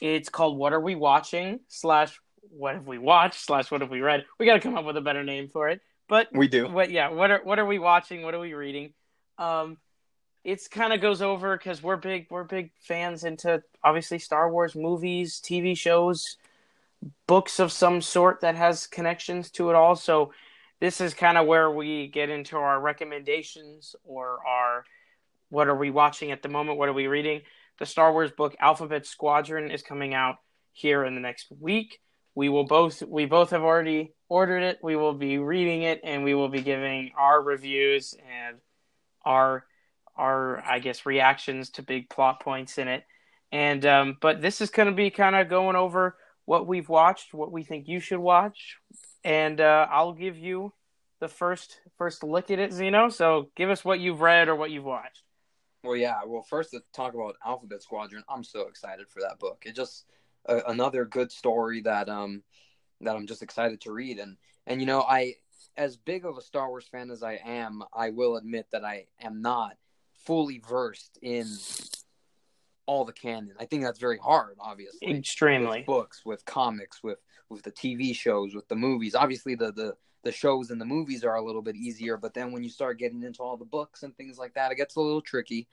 It's 0.00 0.28
called 0.28 0.58
"What 0.58 0.72
Are 0.72 0.80
We 0.80 0.96
Watching?" 0.96 1.60
slash 1.68 2.18
"What 2.50 2.74
Have 2.74 2.86
We 2.86 2.98
Watched?" 2.98 3.40
slash 3.40 3.70
"What 3.70 3.82
Have 3.82 3.90
We 3.90 4.00
Read?" 4.00 4.24
We 4.40 4.46
got 4.46 4.54
to 4.54 4.60
come 4.60 4.76
up 4.76 4.84
with 4.84 4.96
a 4.96 5.00
better 5.00 5.22
name 5.22 5.48
for 5.48 5.68
it, 5.68 5.80
but 6.08 6.28
we 6.32 6.48
do. 6.48 6.68
What? 6.68 6.90
Yeah. 6.90 7.10
What 7.10 7.30
are 7.30 7.40
What 7.44 7.60
are 7.60 7.66
we 7.66 7.78
watching? 7.78 8.22
What 8.22 8.34
are 8.34 8.40
we 8.40 8.54
reading? 8.54 8.94
Um, 9.38 9.78
it's 10.44 10.68
kind 10.68 10.92
of 10.92 11.00
goes 11.00 11.22
over 11.22 11.56
because 11.56 11.82
we're 11.82 11.96
big 11.96 12.26
we're 12.30 12.44
big 12.44 12.70
fans 12.80 13.24
into 13.24 13.62
obviously 13.84 14.18
Star 14.18 14.50
Wars 14.50 14.74
movies, 14.74 15.40
TV 15.42 15.76
shows, 15.76 16.36
books 17.26 17.60
of 17.60 17.70
some 17.70 18.00
sort 18.00 18.40
that 18.40 18.56
has 18.56 18.86
connections 18.86 19.50
to 19.52 19.70
it 19.70 19.76
all. 19.76 19.94
So 19.94 20.32
this 20.80 21.00
is 21.00 21.14
kind 21.14 21.38
of 21.38 21.46
where 21.46 21.70
we 21.70 22.08
get 22.08 22.28
into 22.28 22.56
our 22.56 22.80
recommendations 22.80 23.94
or 24.04 24.38
our 24.46 24.84
what 25.48 25.68
are 25.68 25.76
we 25.76 25.90
watching 25.90 26.32
at 26.32 26.42
the 26.42 26.48
moment? 26.48 26.78
What 26.78 26.88
are 26.88 26.94
we 26.94 27.06
reading? 27.06 27.42
The 27.78 27.86
Star 27.86 28.12
Wars 28.12 28.32
book 28.32 28.56
Alphabet 28.58 29.06
Squadron 29.06 29.70
is 29.70 29.82
coming 29.82 30.14
out 30.14 30.36
here 30.72 31.04
in 31.04 31.14
the 31.14 31.20
next 31.20 31.46
week. 31.60 32.00
We 32.34 32.48
will 32.48 32.64
both 32.64 33.02
we 33.02 33.26
both 33.26 33.50
have 33.50 33.62
already 33.62 34.14
ordered 34.28 34.62
it. 34.62 34.78
We 34.82 34.96
will 34.96 35.14
be 35.14 35.38
reading 35.38 35.82
it 35.82 36.00
and 36.02 36.24
we 36.24 36.34
will 36.34 36.48
be 36.48 36.62
giving 36.62 37.12
our 37.16 37.40
reviews 37.40 38.14
and 38.14 38.56
our 39.24 39.64
our 40.22 40.62
I 40.64 40.78
guess 40.78 41.04
reactions 41.04 41.70
to 41.70 41.82
big 41.82 42.08
plot 42.08 42.40
points 42.40 42.78
in 42.78 42.86
it. 42.86 43.04
And 43.50 43.84
um, 43.84 44.16
but 44.20 44.40
this 44.40 44.60
is 44.60 44.70
going 44.70 44.86
to 44.86 44.94
be 44.94 45.10
kind 45.10 45.34
of 45.36 45.48
going 45.48 45.76
over 45.76 46.16
what 46.44 46.66
we've 46.66 46.88
watched, 46.88 47.34
what 47.34 47.52
we 47.52 47.64
think 47.64 47.88
you 47.88 48.00
should 48.00 48.20
watch, 48.20 48.78
and 49.24 49.60
uh, 49.60 49.86
I'll 49.90 50.12
give 50.12 50.38
you 50.38 50.72
the 51.20 51.28
first 51.28 51.80
first 51.98 52.22
look 52.22 52.50
at 52.50 52.58
it, 52.58 52.72
Zeno. 52.72 53.08
So 53.08 53.50
give 53.56 53.68
us 53.68 53.84
what 53.84 54.00
you've 54.00 54.20
read 54.20 54.48
or 54.48 54.54
what 54.54 54.70
you've 54.70 54.84
watched. 54.84 55.24
Well, 55.82 55.96
yeah. 55.96 56.20
Well, 56.24 56.42
first 56.42 56.70
to 56.70 56.80
talk 56.94 57.14
about 57.14 57.34
Alphabet 57.44 57.82
Squadron, 57.82 58.22
I'm 58.28 58.44
so 58.44 58.68
excited 58.68 59.08
for 59.08 59.20
that 59.20 59.40
book. 59.40 59.64
It 59.66 59.74
just 59.74 60.04
uh, 60.48 60.60
another 60.68 61.04
good 61.04 61.32
story 61.32 61.82
that 61.82 62.08
um 62.08 62.42
that 63.00 63.16
I'm 63.16 63.26
just 63.26 63.42
excited 63.42 63.80
to 63.82 63.92
read. 63.92 64.18
And 64.18 64.36
and 64.66 64.80
you 64.80 64.86
know, 64.86 65.02
I 65.02 65.34
as 65.76 65.96
big 65.96 66.24
of 66.24 66.36
a 66.38 66.42
Star 66.42 66.68
Wars 66.68 66.86
fan 66.86 67.10
as 67.10 67.22
I 67.22 67.40
am, 67.44 67.82
I 67.92 68.10
will 68.10 68.36
admit 68.36 68.66
that 68.72 68.84
I 68.84 69.06
am 69.20 69.42
not 69.42 69.76
fully 70.24 70.62
versed 70.66 71.18
in 71.22 71.46
all 72.86 73.04
the 73.04 73.12
canon. 73.12 73.54
I 73.58 73.64
think 73.64 73.82
that's 73.82 73.98
very 73.98 74.18
hard, 74.18 74.56
obviously. 74.60 75.16
Extremely. 75.16 75.78
With 75.78 75.86
books, 75.86 76.22
with 76.24 76.44
comics, 76.44 77.02
with 77.02 77.18
with 77.48 77.62
the 77.62 77.72
TV 77.72 78.14
shows, 78.14 78.54
with 78.54 78.68
the 78.68 78.76
movies. 78.76 79.14
Obviously, 79.14 79.54
the 79.54 79.72
the 79.72 79.94
the 80.24 80.32
shows 80.32 80.70
and 80.70 80.80
the 80.80 80.84
movies 80.84 81.24
are 81.24 81.34
a 81.34 81.44
little 81.44 81.62
bit 81.62 81.76
easier, 81.76 82.16
but 82.16 82.32
then 82.32 82.52
when 82.52 82.62
you 82.62 82.70
start 82.70 82.98
getting 82.98 83.22
into 83.22 83.42
all 83.42 83.56
the 83.56 83.64
books 83.64 84.02
and 84.04 84.16
things 84.16 84.38
like 84.38 84.54
that, 84.54 84.70
it 84.70 84.76
gets 84.76 84.96
a 84.96 85.00
little 85.00 85.20
tricky. 85.20 85.66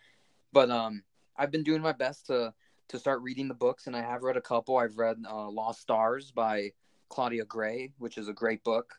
But 0.51 0.71
um, 0.71 1.03
I've 1.37 1.51
been 1.51 1.63
doing 1.63 1.81
my 1.81 1.93
best 1.93 2.27
to 2.27 2.53
to 2.89 2.99
start 2.99 3.21
reading 3.21 3.47
the 3.47 3.53
books, 3.53 3.87
and 3.87 3.95
I 3.95 4.01
have 4.01 4.23
read 4.23 4.37
a 4.37 4.41
couple. 4.41 4.77
I've 4.77 4.97
read 4.97 5.17
uh, 5.29 5.49
Lost 5.49 5.81
Stars 5.81 6.31
by 6.31 6.71
Claudia 7.09 7.45
Gray, 7.45 7.91
which 7.99 8.17
is 8.17 8.27
a 8.27 8.33
great 8.33 8.63
book. 8.63 8.95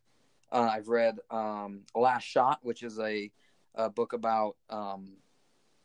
Uh, 0.53 0.69
I've 0.73 0.89
read 0.89 1.19
um, 1.31 1.83
Last 1.95 2.25
Shot, 2.25 2.59
which 2.63 2.83
is 2.83 2.99
a, 2.99 3.31
a 3.75 3.91
book 3.91 4.13
about 4.13 4.57
um, 4.69 5.17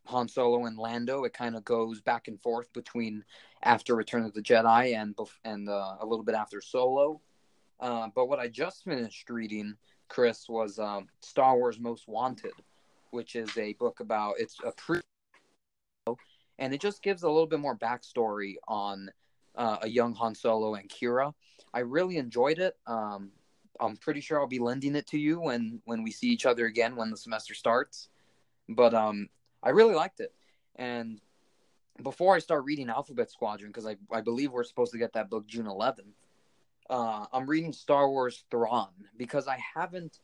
Han 0.05 0.27
Solo 0.27 0.65
and 0.65 0.77
Lando. 0.77 1.23
It 1.23 1.33
kind 1.33 1.55
of 1.55 1.63
goes 1.65 2.01
back 2.01 2.27
and 2.27 2.41
forth 2.41 2.71
between 2.73 3.23
after 3.63 3.95
Return 3.95 4.23
of 4.23 4.33
the 4.33 4.41
Jedi 4.41 4.95
and 4.95 5.17
and 5.43 5.69
uh, 5.69 5.95
a 5.99 6.05
little 6.05 6.25
bit 6.25 6.35
after 6.35 6.61
Solo. 6.61 7.21
Uh, 7.79 8.09
but 8.15 8.27
what 8.27 8.39
I 8.39 8.47
just 8.47 8.83
finished 8.83 9.29
reading, 9.29 9.75
Chris, 10.07 10.47
was 10.47 10.79
um, 10.79 11.07
Star 11.19 11.57
Wars 11.57 11.79
Most 11.79 12.07
Wanted, 12.07 12.53
which 13.11 13.35
is 13.35 13.57
a 13.57 13.73
book 13.73 13.99
about 13.99 14.35
it's 14.39 14.57
a 14.63 14.71
pre, 14.71 15.01
and 16.59 16.73
it 16.73 16.79
just 16.79 17.03
gives 17.03 17.23
a 17.23 17.29
little 17.29 17.47
bit 17.47 17.59
more 17.59 17.77
backstory 17.77 18.55
on 18.67 19.09
uh, 19.55 19.77
a 19.81 19.89
young 19.89 20.13
Han 20.15 20.35
Solo 20.35 20.75
and 20.75 20.89
Qi'ra. 20.89 21.33
I 21.73 21.79
really 21.79 22.17
enjoyed 22.17 22.59
it. 22.59 22.77
Um, 22.87 23.31
I'm 23.79 23.97
pretty 23.97 24.21
sure 24.21 24.39
I'll 24.39 24.47
be 24.47 24.59
lending 24.59 24.95
it 24.95 25.07
to 25.07 25.19
you 25.19 25.41
when 25.41 25.81
when 25.85 26.03
we 26.03 26.11
see 26.11 26.27
each 26.27 26.45
other 26.45 26.65
again 26.65 26.95
when 26.95 27.11
the 27.11 27.17
semester 27.17 27.53
starts. 27.53 28.09
But 28.69 28.93
um, 28.93 29.29
I 29.65 29.69
really 29.71 29.95
liked 29.95 30.19
it, 30.19 30.33
and 30.75 31.19
before 32.03 32.35
I 32.35 32.39
start 32.39 32.65
reading 32.65 32.89
Alphabet 32.89 33.31
Squadron, 33.31 33.71
because 33.71 33.87
I 33.87 33.97
I 34.11 34.21
believe 34.21 34.51
we're 34.51 34.63
supposed 34.63 34.91
to 34.93 34.97
get 34.97 35.13
that 35.13 35.29
book 35.29 35.47
June 35.47 35.65
11th. 35.65 36.13
Uh, 36.89 37.25
I'm 37.33 37.49
reading 37.49 37.73
Star 37.73 38.09
Wars 38.09 38.43
Thrawn 38.51 38.91
because 39.17 39.47
I 39.47 39.57
haven't 39.57 40.19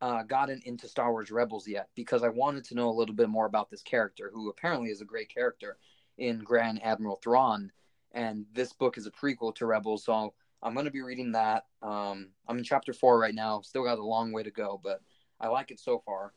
uh, 0.00 0.22
gotten 0.22 0.60
into 0.64 0.86
Star 0.86 1.10
Wars 1.10 1.30
Rebels 1.30 1.66
yet 1.66 1.88
because 1.94 2.22
I 2.22 2.28
wanted 2.28 2.64
to 2.66 2.74
know 2.74 2.88
a 2.88 2.94
little 2.94 3.14
bit 3.14 3.28
more 3.28 3.46
about 3.46 3.70
this 3.70 3.82
character, 3.82 4.30
who 4.32 4.48
apparently 4.48 4.90
is 4.90 5.00
a 5.00 5.06
great 5.06 5.28
character 5.32 5.76
in 6.18 6.38
Grand 6.40 6.82
Admiral 6.84 7.16
Thrawn. 7.16 7.72
And 8.12 8.46
this 8.52 8.72
book 8.72 8.96
is 8.96 9.06
a 9.06 9.10
prequel 9.10 9.54
to 9.56 9.66
Rebels, 9.66 10.04
so 10.04 10.34
I'm 10.62 10.74
going 10.74 10.86
to 10.86 10.92
be 10.92 11.02
reading 11.02 11.32
that. 11.32 11.64
Um, 11.82 12.28
I'm 12.46 12.58
in 12.58 12.64
chapter 12.64 12.92
four 12.92 13.18
right 13.18 13.34
now. 13.34 13.60
Still 13.62 13.82
got 13.82 13.98
a 13.98 14.04
long 14.04 14.30
way 14.30 14.44
to 14.44 14.52
go, 14.52 14.80
but 14.82 15.00
I 15.40 15.48
like 15.48 15.72
it 15.72 15.80
so 15.80 16.02
far. 16.06 16.32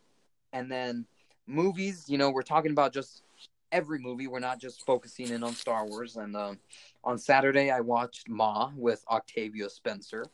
And 0.54 0.72
then 0.72 1.06
movies, 1.48 2.06
you 2.08 2.18
know, 2.18 2.30
we're 2.30 2.44
talking 2.44 2.72
about 2.72 2.94
just 2.94 3.24
every 3.72 4.00
movie. 4.00 4.28
We're 4.28 4.40
not 4.40 4.60
just 4.60 4.86
focusing 4.86 5.30
in 5.30 5.44
on 5.44 5.54
Star 5.54 5.86
Wars. 5.86 6.18
And 6.18 6.36
um, 6.36 6.60
on 7.04 7.18
Saturday, 7.18 7.72
I 7.72 7.82
watched 7.82 8.30
Ma 8.30 8.72
with 8.76 9.04
Octavia 9.10 9.70
Spencer. 9.70 10.26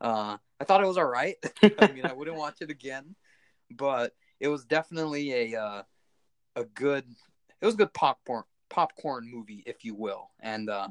Uh, 0.00 0.36
I 0.60 0.64
thought 0.64 0.82
it 0.82 0.86
was 0.86 0.98
all 0.98 1.04
right. 1.04 1.36
I 1.78 1.92
mean, 1.92 2.06
I 2.06 2.12
wouldn't 2.12 2.36
watch 2.36 2.60
it 2.60 2.70
again, 2.70 3.14
but 3.70 4.14
it 4.40 4.48
was 4.48 4.64
definitely 4.64 5.54
a 5.54 5.60
uh, 5.60 5.82
a 6.56 6.64
good. 6.64 7.04
It 7.60 7.66
was 7.66 7.74
a 7.74 7.78
good 7.78 7.94
popcorn 7.94 8.42
popcorn 8.68 9.30
movie, 9.32 9.62
if 9.66 9.84
you 9.84 9.94
will, 9.94 10.30
and 10.40 10.68
uh, 10.68 10.88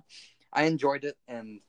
I 0.53 0.63
enjoyed 0.63 1.03
it. 1.03 1.17
And 1.27 1.59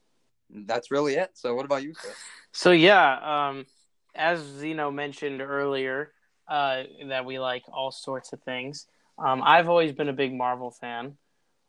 that's 0.51 0.93
really 0.93 1.15
it. 1.15 1.31
So, 1.35 1.55
what 1.57 1.65
about 1.65 1.83
you, 1.83 1.95
Chris? 1.95 2.15
So 2.53 2.71
yeah, 2.71 3.49
um, 3.49 3.67
as 4.15 4.41
Zeno 4.41 4.91
mentioned 4.91 5.41
earlier, 5.41 6.13
uh, 6.49 6.83
that 7.07 7.25
we 7.25 7.39
like 7.39 7.65
all 7.73 7.91
sorts 7.91 8.33
of 8.33 8.41
things. 8.43 8.87
Um, 9.19 9.43
I've 9.45 9.69
always 9.69 9.93
been 9.93 10.09
a 10.09 10.13
big 10.13 10.35
Marvel 10.35 10.71
fan, 10.71 11.17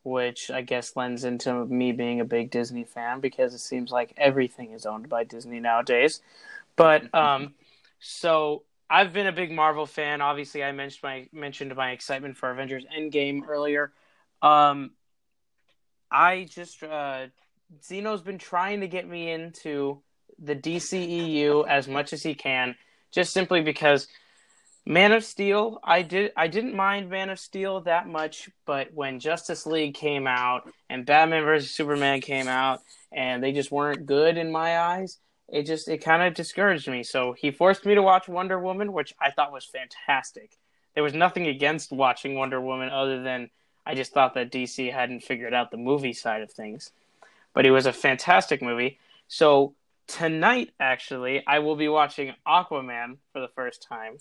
which 0.03 0.49
I 0.49 0.61
guess 0.61 0.95
lends 0.95 1.23
into 1.23 1.65
me 1.65 1.91
being 1.91 2.19
a 2.19 2.25
big 2.25 2.51
Disney 2.51 2.83
fan 2.83 3.19
because 3.19 3.53
it 3.53 3.59
seems 3.59 3.91
like 3.91 4.13
everything 4.17 4.71
is 4.71 4.85
owned 4.85 5.09
by 5.09 5.23
Disney 5.23 5.59
nowadays. 5.59 6.21
But 6.75 7.13
um, 7.15 7.53
so 7.99 8.63
I've 8.89 9.13
been 9.13 9.27
a 9.27 9.31
big 9.31 9.51
Marvel 9.51 9.85
fan. 9.85 10.21
Obviously, 10.21 10.63
I 10.63 10.71
mentioned 10.71 11.03
my 11.03 11.27
mentioned 11.31 11.75
my 11.75 11.91
excitement 11.91 12.37
for 12.37 12.51
Avengers 12.51 12.85
Endgame 12.97 13.47
earlier. 13.47 13.91
Um, 14.41 14.91
I 16.11 16.45
just 16.49 16.83
uh, 16.83 17.27
Zeno's 17.83 18.21
been 18.21 18.37
trying 18.37 18.81
to 18.81 18.87
get 18.87 19.07
me 19.07 19.31
into 19.31 20.01
the 20.39 20.55
DCEU 20.55 21.67
as 21.67 21.87
much 21.87 22.13
as 22.13 22.23
he 22.23 22.35
can, 22.35 22.75
just 23.11 23.33
simply 23.33 23.61
because 23.61 24.07
Man 24.85 25.13
of 25.13 25.23
Steel, 25.23 25.79
I 25.83 26.01
did 26.01 26.31
I 26.35 26.47
didn't 26.47 26.75
mind 26.75 27.09
Man 27.09 27.29
of 27.29 27.39
Steel 27.39 27.81
that 27.81 28.07
much, 28.07 28.49
but 28.65 28.93
when 28.93 29.19
Justice 29.19 29.65
League 29.65 29.93
came 29.93 30.27
out 30.27 30.69
and 30.89 31.05
Batman 31.05 31.43
vs 31.43 31.71
Superman 31.71 32.21
came 32.21 32.47
out 32.47 32.81
and 33.11 33.41
they 33.41 33.53
just 33.53 33.71
weren't 33.71 34.05
good 34.05 34.37
in 34.37 34.51
my 34.51 34.79
eyes, 34.79 35.19
it 35.47 35.63
just 35.63 35.87
it 35.87 35.99
kind 35.99 36.23
of 36.23 36.33
discouraged 36.33 36.89
me. 36.89 37.03
So 37.03 37.33
he 37.33 37.51
forced 37.51 37.85
me 37.85 37.95
to 37.95 38.01
watch 38.01 38.27
Wonder 38.27 38.59
Woman, 38.59 38.91
which 38.91 39.13
I 39.21 39.31
thought 39.31 39.53
was 39.53 39.65
fantastic. 39.65 40.57
There 40.95 41.03
was 41.03 41.13
nothing 41.13 41.47
against 41.47 41.91
watching 41.91 42.35
Wonder 42.35 42.59
Woman 42.59 42.89
other 42.89 43.23
than 43.23 43.49
I 43.85 43.95
just 43.95 44.13
thought 44.13 44.33
that 44.35 44.51
DC 44.51 44.91
hadn't 44.91 45.23
figured 45.23 45.53
out 45.53 45.71
the 45.71 45.77
movie 45.77 46.13
side 46.13 46.41
of 46.41 46.51
things 46.51 46.91
but 47.53 47.65
it 47.65 47.71
was 47.71 47.85
a 47.85 47.93
fantastic 47.93 48.61
movie. 48.61 48.99
So 49.27 49.75
tonight, 50.07 50.71
actually, 50.79 51.45
I 51.47 51.59
will 51.59 51.75
be 51.75 51.87
watching 51.87 52.33
Aquaman 52.47 53.17
for 53.31 53.39
the 53.41 53.47
first 53.47 53.85
time. 53.87 54.17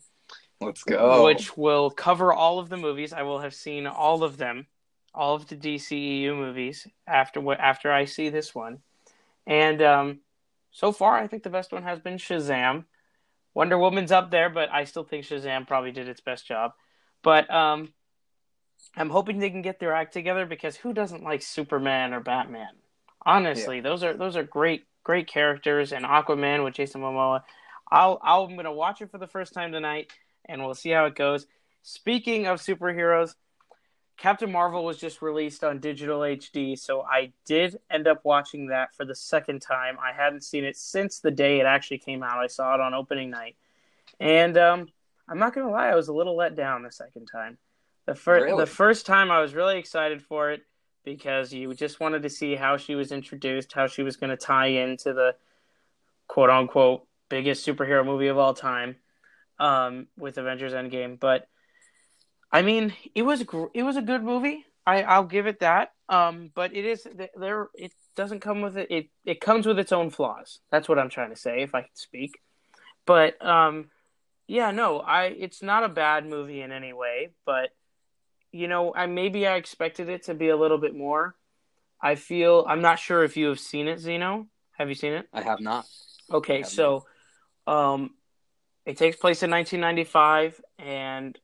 Let's 0.62 0.84
go. 0.84 1.24
Which 1.24 1.56
will 1.56 1.90
cover 1.90 2.32
all 2.32 2.58
of 2.58 2.68
the 2.68 2.76
movies. 2.76 3.12
I 3.12 3.22
will 3.22 3.40
have 3.40 3.54
seen 3.54 3.86
all 3.86 4.22
of 4.22 4.36
them, 4.36 4.66
all 5.14 5.34
of 5.34 5.48
the 5.48 5.56
DCEU 5.56 6.36
movies 6.36 6.86
after 7.06 7.52
after 7.54 7.92
I 7.92 8.04
see 8.04 8.28
this 8.28 8.54
one. 8.54 8.78
And 9.46 9.82
um, 9.82 10.20
so 10.70 10.92
far, 10.92 11.18
I 11.18 11.26
think 11.26 11.42
the 11.42 11.50
best 11.50 11.72
one 11.72 11.82
has 11.82 11.98
been 11.98 12.16
Shazam. 12.16 12.84
Wonder 13.54 13.78
Woman's 13.78 14.12
up 14.12 14.30
there, 14.30 14.48
but 14.48 14.70
I 14.72 14.84
still 14.84 15.04
think 15.04 15.24
Shazam 15.24 15.66
probably 15.66 15.92
did 15.92 16.08
its 16.08 16.20
best 16.20 16.46
job. 16.46 16.72
But 17.22 17.52
um, 17.52 17.92
I'm 18.96 19.10
hoping 19.10 19.38
they 19.38 19.50
can 19.50 19.62
get 19.62 19.78
their 19.78 19.94
act 19.94 20.12
together 20.12 20.46
because 20.46 20.76
who 20.76 20.92
doesn't 20.92 21.22
like 21.22 21.42
Superman 21.42 22.14
or 22.14 22.20
Batman? 22.20 22.74
Honestly, 23.24 23.76
yeah. 23.76 23.82
those 23.82 24.02
are 24.02 24.14
those 24.14 24.36
are 24.36 24.42
great 24.42 24.86
great 25.04 25.26
characters 25.26 25.92
and 25.92 26.04
Aquaman 26.04 26.64
with 26.64 26.74
Jason 26.74 27.00
Momoa. 27.00 27.42
I'll, 27.90 28.18
i 28.22 28.36
am 28.38 28.56
gonna 28.56 28.72
watch 28.72 29.02
it 29.02 29.10
for 29.10 29.18
the 29.18 29.26
first 29.26 29.52
time 29.52 29.72
tonight, 29.72 30.10
and 30.46 30.64
we'll 30.64 30.74
see 30.74 30.90
how 30.90 31.04
it 31.06 31.14
goes. 31.14 31.46
Speaking 31.82 32.46
of 32.46 32.60
superheroes, 32.60 33.34
Captain 34.16 34.52
Marvel 34.52 34.84
was 34.84 34.98
just 34.98 35.22
released 35.22 35.64
on 35.64 35.80
digital 35.80 36.20
HD, 36.20 36.78
so 36.78 37.02
I 37.02 37.32
did 37.44 37.78
end 37.90 38.06
up 38.06 38.20
watching 38.24 38.68
that 38.68 38.94
for 38.94 39.04
the 39.04 39.14
second 39.14 39.60
time. 39.60 39.96
I 39.98 40.12
hadn't 40.12 40.44
seen 40.44 40.64
it 40.64 40.76
since 40.76 41.18
the 41.18 41.30
day 41.30 41.60
it 41.60 41.66
actually 41.66 41.98
came 41.98 42.22
out. 42.22 42.38
I 42.38 42.46
saw 42.46 42.74
it 42.74 42.80
on 42.80 42.94
opening 42.94 43.30
night, 43.30 43.56
and 44.20 44.56
um, 44.56 44.88
I'm 45.28 45.38
not 45.38 45.54
gonna 45.54 45.70
lie, 45.70 45.88
I 45.88 45.96
was 45.96 46.08
a 46.08 46.12
little 46.12 46.36
let 46.36 46.54
down 46.54 46.82
the 46.82 46.92
second 46.92 47.26
time. 47.26 47.58
The 48.06 48.14
first 48.14 48.44
really? 48.44 48.60
the 48.60 48.66
first 48.66 49.06
time 49.06 49.30
I 49.30 49.40
was 49.40 49.54
really 49.54 49.78
excited 49.78 50.22
for 50.22 50.50
it 50.50 50.62
because 51.04 51.52
you 51.52 51.72
just 51.74 51.98
wanted 51.98 52.22
to 52.22 52.30
see 52.30 52.54
how 52.54 52.76
she 52.76 52.94
was 52.94 53.12
introduced, 53.12 53.72
how 53.72 53.86
she 53.86 54.02
was 54.02 54.16
going 54.16 54.30
to 54.30 54.36
tie 54.36 54.66
into 54.66 55.12
the 55.12 55.34
quote 56.28 56.50
unquote 56.50 57.06
biggest 57.28 57.66
superhero 57.66 58.04
movie 58.04 58.28
of 58.28 58.38
all 58.38 58.54
time 58.54 58.96
um, 59.62 60.08
with 60.18 60.38
Avengers 60.38 60.72
Endgame. 60.72 61.18
But 61.18 61.46
I 62.50 62.62
mean, 62.62 62.92
it 63.14 63.22
was 63.22 63.40
it 63.74 63.82
was 63.82 63.96
a 63.96 64.02
good 64.02 64.22
movie. 64.22 64.66
I 64.84 65.02
I'll 65.02 65.24
give 65.24 65.46
it 65.46 65.60
that. 65.60 65.92
Um, 66.08 66.50
but 66.54 66.74
it 66.74 66.84
is 66.84 67.06
there. 67.36 67.68
It 67.74 67.92
doesn't 68.16 68.40
come 68.40 68.60
with 68.60 68.76
it. 68.76 68.90
It 68.90 69.08
it 69.24 69.40
comes 69.40 69.66
with 69.66 69.78
its 69.78 69.92
own 69.92 70.10
flaws. 70.10 70.58
That's 70.70 70.88
what 70.88 70.98
I'm 70.98 71.08
trying 71.08 71.30
to 71.30 71.36
say, 71.36 71.62
if 71.62 71.74
I 71.74 71.82
can 71.82 71.94
speak. 71.94 72.38
But 73.06 73.42
um, 73.44 73.90
yeah, 74.48 74.72
no, 74.72 74.98
I. 74.98 75.26
It's 75.26 75.62
not 75.62 75.84
a 75.84 75.88
bad 75.88 76.26
movie 76.26 76.60
in 76.60 76.72
any 76.72 76.92
way, 76.92 77.30
but 77.46 77.70
you 78.50 78.68
know, 78.68 78.92
I 78.94 79.06
maybe 79.06 79.46
I 79.46 79.54
expected 79.56 80.08
it 80.08 80.24
to 80.24 80.34
be 80.34 80.48
a 80.48 80.56
little 80.56 80.78
bit 80.78 80.94
more. 80.94 81.36
I 82.00 82.16
feel 82.16 82.66
I'm 82.68 82.82
not 82.82 82.98
sure 82.98 83.22
if 83.22 83.36
you 83.36 83.46
have 83.46 83.60
seen 83.60 83.86
it, 83.86 84.00
Zeno. 84.00 84.48
Have 84.76 84.88
you 84.88 84.96
seen 84.96 85.12
it? 85.12 85.28
I 85.32 85.42
have 85.42 85.60
not. 85.60 85.86
Okay, 86.30 86.58
have 86.58 86.68
so 86.68 87.06
not. 87.66 87.92
um 87.94 88.10
it 88.86 88.96
takes 88.96 89.16
place 89.16 89.42
in 89.42 89.50
1995 89.50 90.60
and 90.78 91.38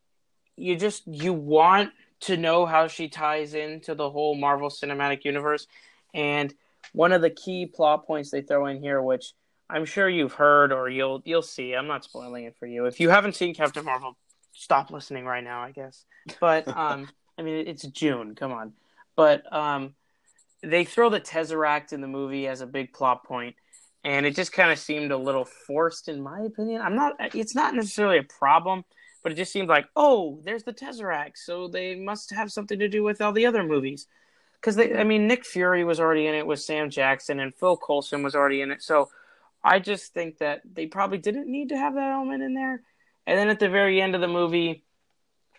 you 0.56 0.76
just 0.76 1.06
you 1.06 1.32
want 1.32 1.90
to 2.20 2.36
know 2.36 2.66
how 2.66 2.88
she 2.88 3.08
ties 3.08 3.54
into 3.54 3.94
the 3.94 4.10
whole 4.10 4.34
Marvel 4.34 4.68
Cinematic 4.68 5.24
Universe 5.24 5.66
and 6.14 6.52
one 6.92 7.12
of 7.12 7.22
the 7.22 7.30
key 7.30 7.66
plot 7.66 8.06
points 8.06 8.30
they 8.30 8.42
throw 8.42 8.66
in 8.66 8.80
here 8.80 9.00
which 9.00 9.32
I'm 9.70 9.84
sure 9.84 10.08
you've 10.08 10.32
heard 10.32 10.72
or 10.72 10.88
you'll 10.88 11.22
you'll 11.24 11.42
see. 11.42 11.74
I'm 11.74 11.86
not 11.86 12.04
spoiling 12.04 12.44
it 12.44 12.56
for 12.58 12.66
you. 12.66 12.86
If 12.86 13.00
you 13.00 13.10
haven't 13.10 13.36
seen 13.36 13.54
Captain 13.54 13.84
Marvel, 13.84 14.16
stop 14.52 14.90
listening 14.90 15.24
right 15.24 15.44
now, 15.44 15.62
I 15.62 15.72
guess. 15.72 16.04
But 16.40 16.66
um, 16.76 17.08
I 17.36 17.42
mean, 17.42 17.66
it's 17.66 17.82
June. 17.82 18.34
Come 18.34 18.52
on, 18.52 18.72
but 19.14 19.50
um, 19.52 19.94
they 20.62 20.84
throw 20.84 21.10
the 21.10 21.20
Tesseract 21.20 21.92
in 21.92 22.00
the 22.00 22.08
movie 22.08 22.48
as 22.48 22.60
a 22.60 22.66
big 22.66 22.92
plot 22.92 23.24
point, 23.24 23.56
and 24.08 24.24
it 24.24 24.34
just 24.34 24.52
kind 24.52 24.72
of 24.72 24.78
seemed 24.78 25.12
a 25.12 25.18
little 25.18 25.44
forced, 25.44 26.08
in 26.08 26.22
my 26.22 26.40
opinion. 26.40 26.80
I'm 26.80 26.96
not. 26.96 27.16
It's 27.34 27.54
not 27.54 27.74
necessarily 27.74 28.16
a 28.16 28.22
problem, 28.22 28.86
but 29.22 29.32
it 29.32 29.34
just 29.34 29.52
seemed 29.52 29.68
like, 29.68 29.86
oh, 29.94 30.40
there's 30.44 30.62
the 30.62 30.72
Tesseract, 30.72 31.36
so 31.36 31.68
they 31.68 31.94
must 31.94 32.30
have 32.30 32.50
something 32.50 32.78
to 32.78 32.88
do 32.88 33.02
with 33.02 33.20
all 33.20 33.32
the 33.32 33.44
other 33.44 33.62
movies. 33.62 34.06
Because 34.54 34.76
they, 34.76 34.96
I 34.96 35.04
mean, 35.04 35.26
Nick 35.28 35.44
Fury 35.44 35.84
was 35.84 36.00
already 36.00 36.26
in 36.26 36.34
it 36.34 36.46
with 36.46 36.58
Sam 36.58 36.88
Jackson, 36.88 37.38
and 37.38 37.54
Phil 37.54 37.76
Coulson 37.76 38.22
was 38.22 38.34
already 38.34 38.62
in 38.62 38.70
it. 38.70 38.82
So 38.82 39.10
I 39.62 39.78
just 39.78 40.14
think 40.14 40.38
that 40.38 40.62
they 40.64 40.86
probably 40.86 41.18
didn't 41.18 41.46
need 41.46 41.68
to 41.68 41.76
have 41.76 41.94
that 41.94 42.10
element 42.10 42.42
in 42.42 42.54
there. 42.54 42.80
And 43.26 43.38
then 43.38 43.50
at 43.50 43.60
the 43.60 43.68
very 43.68 44.00
end 44.00 44.14
of 44.14 44.22
the 44.22 44.26
movie, 44.26 44.84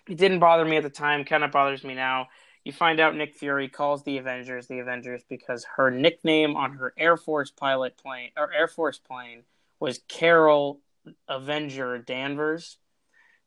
it 0.07 0.17
didn't 0.17 0.39
bother 0.39 0.65
me 0.65 0.77
at 0.77 0.83
the 0.83 0.89
time, 0.89 1.23
kind 1.23 1.43
of 1.43 1.51
bothers 1.51 1.83
me 1.83 1.93
now. 1.93 2.29
You 2.63 2.73
find 2.73 2.99
out 2.99 3.15
Nick 3.15 3.35
Fury 3.35 3.69
calls 3.69 4.03
the 4.03 4.17
Avengers 4.17 4.67
the 4.67 4.79
Avengers 4.79 5.23
because 5.27 5.65
her 5.77 5.89
nickname 5.89 6.55
on 6.55 6.73
her 6.73 6.93
Air 6.97 7.17
Force 7.17 7.51
pilot 7.51 7.97
plane 7.97 8.31
or 8.37 8.53
Air 8.53 8.67
Force 8.67 8.97
plane 8.97 9.43
was 9.79 10.01
Carol 10.07 10.81
Avenger 11.27 11.97
Danvers. 11.99 12.77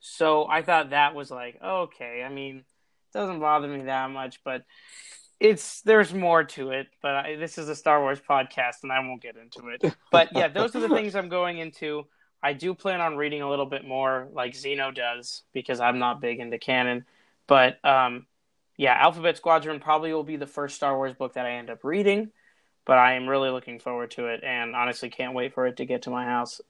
So 0.00 0.48
I 0.48 0.62
thought 0.62 0.90
that 0.90 1.14
was 1.14 1.30
like, 1.30 1.58
okay, 1.62 2.24
I 2.24 2.28
mean, 2.28 2.56
it 2.56 3.12
doesn't 3.12 3.40
bother 3.40 3.68
me 3.68 3.84
that 3.84 4.10
much, 4.10 4.40
but 4.44 4.64
it's 5.38 5.82
there's 5.82 6.14
more 6.14 6.44
to 6.44 6.70
it. 6.70 6.88
But 7.02 7.14
I, 7.14 7.36
this 7.36 7.58
is 7.58 7.68
a 7.68 7.76
Star 7.76 8.00
Wars 8.00 8.20
podcast, 8.20 8.82
and 8.82 8.90
I 8.90 9.00
won't 9.00 9.22
get 9.22 9.36
into 9.36 9.68
it. 9.68 9.94
But 10.10 10.30
yeah, 10.34 10.48
those 10.48 10.74
are 10.74 10.80
the 10.80 10.88
things 10.88 11.14
I'm 11.14 11.28
going 11.28 11.58
into. 11.58 12.06
I 12.42 12.54
do 12.54 12.74
plan 12.74 13.00
on 13.00 13.16
reading 13.16 13.42
a 13.42 13.48
little 13.48 13.66
bit 13.66 13.86
more, 13.86 14.28
like 14.32 14.54
Zeno 14.54 14.90
does, 14.90 15.42
because 15.52 15.78
I'm 15.78 15.98
not 15.98 16.20
big 16.20 16.40
into 16.40 16.58
canon. 16.58 17.04
But 17.46 17.84
um, 17.84 18.26
yeah, 18.76 18.94
Alphabet 18.94 19.36
Squadron 19.36 19.80
probably 19.80 20.12
will 20.12 20.24
be 20.24 20.36
the 20.36 20.46
first 20.46 20.76
Star 20.76 20.96
Wars 20.96 21.14
book 21.14 21.34
that 21.34 21.46
I 21.46 21.52
end 21.52 21.70
up 21.70 21.84
reading. 21.84 22.30
But 22.84 22.98
I 22.98 23.14
am 23.14 23.28
really 23.28 23.50
looking 23.50 23.78
forward 23.78 24.10
to 24.12 24.26
it, 24.26 24.42
and 24.42 24.74
honestly, 24.74 25.08
can't 25.08 25.34
wait 25.34 25.54
for 25.54 25.68
it 25.68 25.76
to 25.76 25.84
get 25.84 26.02
to 26.02 26.10
my 26.10 26.24
house. 26.24 26.60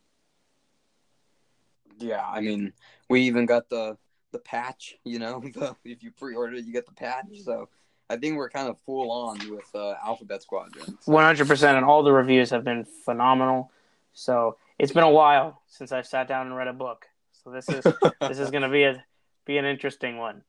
Yeah, 1.99 2.23
I 2.23 2.41
mean, 2.41 2.75
we 3.09 3.23
even 3.23 3.47
got 3.47 3.71
the 3.71 3.97
the 4.31 4.39
patch. 4.39 4.97
You 5.05 5.19
know, 5.19 5.41
the, 5.55 5.75
if 5.85 6.03
you 6.03 6.11
pre-order, 6.11 6.57
you 6.57 6.73
get 6.73 6.87
the 6.87 6.93
patch. 6.93 7.27
So 7.43 7.71
I 8.11 8.17
think 8.17 8.37
we're 8.37 8.51
kind 8.51 8.69
of 8.69 8.77
full 8.85 9.11
on 9.11 9.39
with 9.51 9.75
uh, 9.75 9.95
Alphabet 10.05 10.43
Squadron. 10.43 10.99
One 11.07 11.25
hundred 11.25 11.49
percent, 11.49 11.79
and 11.79 11.87
all 11.87 12.03
the 12.03 12.13
reviews 12.13 12.51
have 12.51 12.65
been 12.65 12.85
phenomenal. 12.85 13.71
So 14.13 14.59
it's 14.79 14.93
been 14.93 15.05
a 15.05 15.11
while 15.11 15.63
since 15.67 15.93
I've 15.93 16.07
sat 16.07 16.29
down 16.29 16.47
and 16.47 16.57
read 16.57 16.69
a 16.69 16.75
book. 16.75 17.07
So 17.43 17.51
this 17.51 17.69
is 17.71 17.85
this 18.21 18.39
is 18.39 18.51
going 18.51 18.65
to 18.65 18.69
be 18.69 18.85
a 18.85 19.03
be 19.47 19.57
an 19.57 19.65
interesting 19.65 20.19
one. 20.19 20.43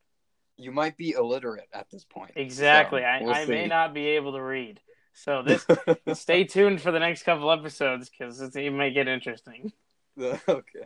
You 0.57 0.71
might 0.71 0.97
be 0.97 1.11
illiterate 1.11 1.69
at 1.73 1.89
this 1.89 2.05
point. 2.05 2.31
Exactly. 2.35 3.01
So 3.01 3.25
we'll 3.25 3.33
I, 3.33 3.41
I 3.41 3.45
may 3.45 3.67
not 3.67 3.93
be 3.93 4.07
able 4.07 4.33
to 4.33 4.41
read. 4.41 4.79
So 5.13 5.43
this 5.43 5.65
stay 6.19 6.43
tuned 6.43 6.81
for 6.81 6.91
the 6.91 6.99
next 6.99 7.23
couple 7.23 7.51
episodes 7.51 8.09
because 8.09 8.41
it 8.41 8.73
may 8.73 8.91
get 8.91 9.07
interesting. 9.07 9.71
okay. 10.19 10.85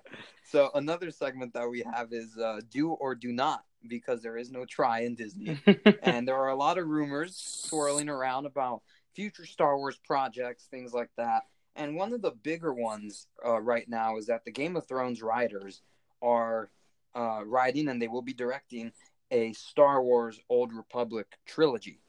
So 0.50 0.70
another 0.74 1.12
segment 1.12 1.54
that 1.54 1.70
we 1.70 1.84
have 1.94 2.14
is 2.14 2.38
uh, 2.38 2.62
do 2.70 2.90
or 2.90 3.16
do 3.16 3.32
not 3.32 3.64
because 3.88 4.22
there 4.22 4.38
is 4.38 4.52
no 4.52 4.66
try 4.66 5.02
in 5.02 5.16
Disney, 5.16 5.60
and 6.04 6.28
there 6.28 6.36
are 6.36 6.50
a 6.50 6.56
lot 6.56 6.78
of 6.78 6.88
rumors 6.88 7.36
swirling 7.38 8.10
around 8.10 8.46
about 8.46 8.82
future 9.16 9.46
Star 9.46 9.78
Wars 9.78 10.00
projects, 10.06 10.68
things 10.70 10.94
like 10.94 11.10
that. 11.18 11.44
And 11.76 11.96
one 11.96 12.12
of 12.14 12.22
the 12.22 12.32
bigger 12.32 12.74
ones 12.74 13.28
uh, 13.46 13.62
right 13.62 13.88
now 13.88 14.18
is 14.18 14.28
that 14.28 14.46
the 14.46 14.52
Game 14.52 14.76
of 14.76 14.88
Thrones 14.88 15.22
writers 15.22 15.82
are 16.22 16.70
uh, 17.16 17.42
writing 17.46 17.88
and 17.88 18.02
they 18.02 18.08
will 18.08 18.24
be 18.24 18.34
directing 18.34 18.92
a 19.32 19.54
Star 19.54 20.02
Wars 20.02 20.40
Old 20.50 20.74
Republic 20.74 21.28
trilogy. 21.46 22.00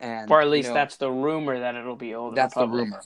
And 0.00 0.30
or 0.30 0.40
at 0.40 0.48
least 0.48 0.68
you 0.68 0.74
know, 0.74 0.80
that's 0.80 0.96
the 0.96 1.10
rumor 1.10 1.58
that 1.58 1.74
it'll 1.74 1.96
be 1.96 2.14
Old 2.14 2.36
that's 2.36 2.54
Republic. 2.54 2.72
the 2.72 2.84
rumor. 2.84 3.02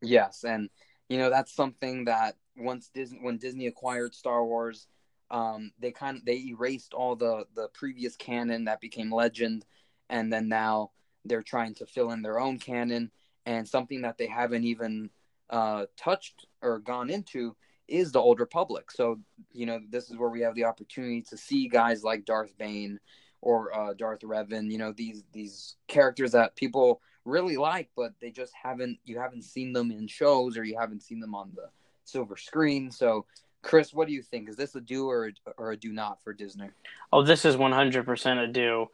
Yes, 0.00 0.44
and 0.44 0.70
you 1.08 1.18
know 1.18 1.28
that's 1.28 1.52
something 1.52 2.04
that 2.04 2.36
once 2.56 2.88
Disney 2.94 3.18
when 3.20 3.38
Disney 3.38 3.66
acquired 3.66 4.14
Star 4.14 4.44
Wars, 4.44 4.86
um, 5.30 5.72
they 5.80 5.90
kind 5.90 6.16
of 6.16 6.24
they 6.24 6.46
erased 6.46 6.94
all 6.94 7.16
the 7.16 7.46
the 7.54 7.68
previous 7.74 8.14
canon 8.16 8.64
that 8.66 8.80
became 8.80 9.12
legend, 9.12 9.64
and 10.08 10.32
then 10.32 10.48
now 10.48 10.92
they're 11.24 11.42
trying 11.42 11.74
to 11.74 11.86
fill 11.86 12.12
in 12.12 12.22
their 12.22 12.38
own 12.38 12.58
canon 12.58 13.10
and 13.46 13.68
something 13.68 14.02
that 14.02 14.18
they 14.18 14.26
haven't 14.26 14.64
even 14.64 15.10
uh, 15.50 15.86
touched 15.96 16.46
or 16.62 16.78
gone 16.78 17.10
into 17.10 17.56
is 17.90 18.12
the 18.12 18.20
Old 18.20 18.40
Republic. 18.40 18.90
So 18.90 19.18
you 19.52 19.66
know 19.66 19.80
this 19.90 20.10
is 20.10 20.16
where 20.16 20.30
we 20.30 20.40
have 20.40 20.54
the 20.54 20.64
opportunity 20.64 21.22
to 21.22 21.36
see 21.36 21.68
guys 21.68 22.02
like 22.02 22.24
Darth 22.24 22.56
Bane 22.58 22.98
or 23.40 23.74
uh, 23.76 23.94
Darth 23.94 24.20
Revan. 24.20 24.70
You 24.70 24.78
know 24.78 24.92
these 24.92 25.24
these 25.32 25.76
characters 25.88 26.32
that 26.32 26.56
people 26.56 27.00
really 27.24 27.56
like, 27.56 27.90
but 27.96 28.12
they 28.20 28.30
just 28.30 28.52
haven't 28.60 28.98
you 29.04 29.18
haven't 29.18 29.42
seen 29.42 29.72
them 29.72 29.90
in 29.90 30.06
shows 30.06 30.56
or 30.56 30.64
you 30.64 30.78
haven't 30.78 31.02
seen 31.02 31.20
them 31.20 31.34
on 31.34 31.52
the 31.54 31.68
silver 32.04 32.36
screen. 32.36 32.90
So, 32.90 33.26
Chris, 33.62 33.92
what 33.92 34.08
do 34.08 34.14
you 34.14 34.22
think? 34.22 34.48
Is 34.48 34.56
this 34.56 34.74
a 34.74 34.80
do 34.80 35.08
or 35.08 35.30
or 35.58 35.72
a 35.72 35.76
do 35.76 35.92
not 35.92 36.22
for 36.22 36.32
Disney? 36.32 36.70
Oh, 37.12 37.22
this 37.22 37.44
is 37.44 37.56
one 37.56 37.72
hundred 37.72 38.06
percent 38.06 38.40
a 38.40 38.48
do. 38.48 38.86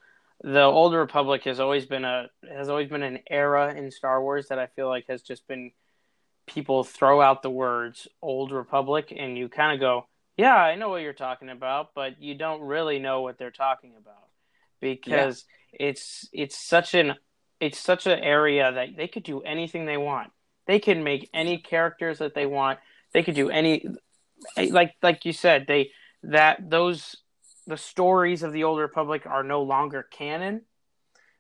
The 0.43 0.63
Old 0.63 0.95
Republic 0.95 1.45
has 1.45 1.61
always 1.61 1.87
been 1.87 2.05
a 2.05 2.29
has 2.49 2.69
always 2.69 2.89
been 2.89 3.03
an 3.03 3.21
era 3.31 3.75
in 3.75 3.91
Star 3.91 4.23
Wars 4.23 4.49
that 4.49 4.59
I 4.59 4.67
feel 4.67 4.89
like 4.89 5.07
has 5.09 5.23
just 5.23 5.47
been 5.49 5.71
people 6.47 6.85
throw 6.85 7.21
out 7.21 7.43
the 7.43 7.51
words 7.51 8.09
Old 8.23 8.53
Republic 8.53 9.13
and 9.17 9.37
you 9.37 9.49
kind 9.49 9.75
of 9.75 9.81
go, 9.81 10.07
yeah, 10.37 10.55
I 10.55 10.75
know 10.75 10.91
what 10.91 11.03
you're 11.03 11.13
talking 11.13 11.49
about, 11.49 11.95
but 11.95 12.21
you 12.21 12.35
don't 12.35 12.61
really 12.61 12.99
know 12.99 13.23
what 13.23 13.39
they're 13.39 13.51
talking 13.51 13.93
about 13.99 14.29
because 14.81 15.45
yeah. 15.73 15.89
it's 15.89 16.29
it's 16.33 16.59
such 16.59 16.95
an 16.95 17.15
it's 17.59 17.79
such 17.79 18.07
an 18.07 18.19
area 18.19 18.71
that 18.71 18.89
they 18.97 19.09
could 19.09 19.23
do 19.23 19.41
anything 19.41 19.87
they 19.87 19.97
want. 19.97 20.31
They 20.67 20.79
can 20.79 21.03
make 21.03 21.31
any 21.33 21.59
characters 21.59 22.19
that 22.19 22.35
they 22.35 22.47
want. 22.47 22.79
They 23.15 23.23
could 23.23 23.35
do 23.35 23.51
any 23.51 23.87
eh, 24.57 24.69
like 24.71 24.95
like 25.03 25.25
you 25.25 25.33
said, 25.33 25.65
they 25.67 25.91
that 26.23 26.71
those 26.71 27.17
the 27.67 27.77
stories 27.77 28.43
of 28.43 28.53
the 28.53 28.65
old 28.65 28.79
republic 28.79 29.27
are 29.27 29.43
no 29.43 29.63
longer 29.63 30.03
canon. 30.03 30.63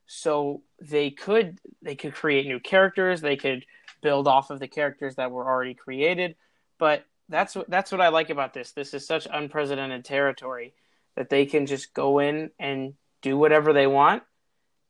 So 0.06 0.62
they 0.80 1.10
could 1.10 1.58
they 1.82 1.96
could 1.96 2.14
create 2.14 2.46
new 2.46 2.60
characters, 2.60 3.20
they 3.20 3.36
could 3.36 3.66
build 4.00 4.28
off 4.28 4.50
of 4.50 4.60
the 4.60 4.68
characters 4.68 5.16
that 5.16 5.30
were 5.30 5.46
already 5.46 5.74
created, 5.74 6.36
but 6.78 7.04
that's 7.28 7.54
what 7.54 7.68
that's 7.68 7.90
what 7.90 8.00
I 8.00 8.08
like 8.08 8.30
about 8.30 8.54
this. 8.54 8.72
This 8.72 8.94
is 8.94 9.06
such 9.06 9.26
unprecedented 9.30 10.04
territory 10.04 10.74
that 11.16 11.30
they 11.30 11.46
can 11.46 11.66
just 11.66 11.94
go 11.94 12.18
in 12.18 12.50
and 12.58 12.94
do 13.22 13.36
whatever 13.36 13.72
they 13.72 13.86
want 13.86 14.22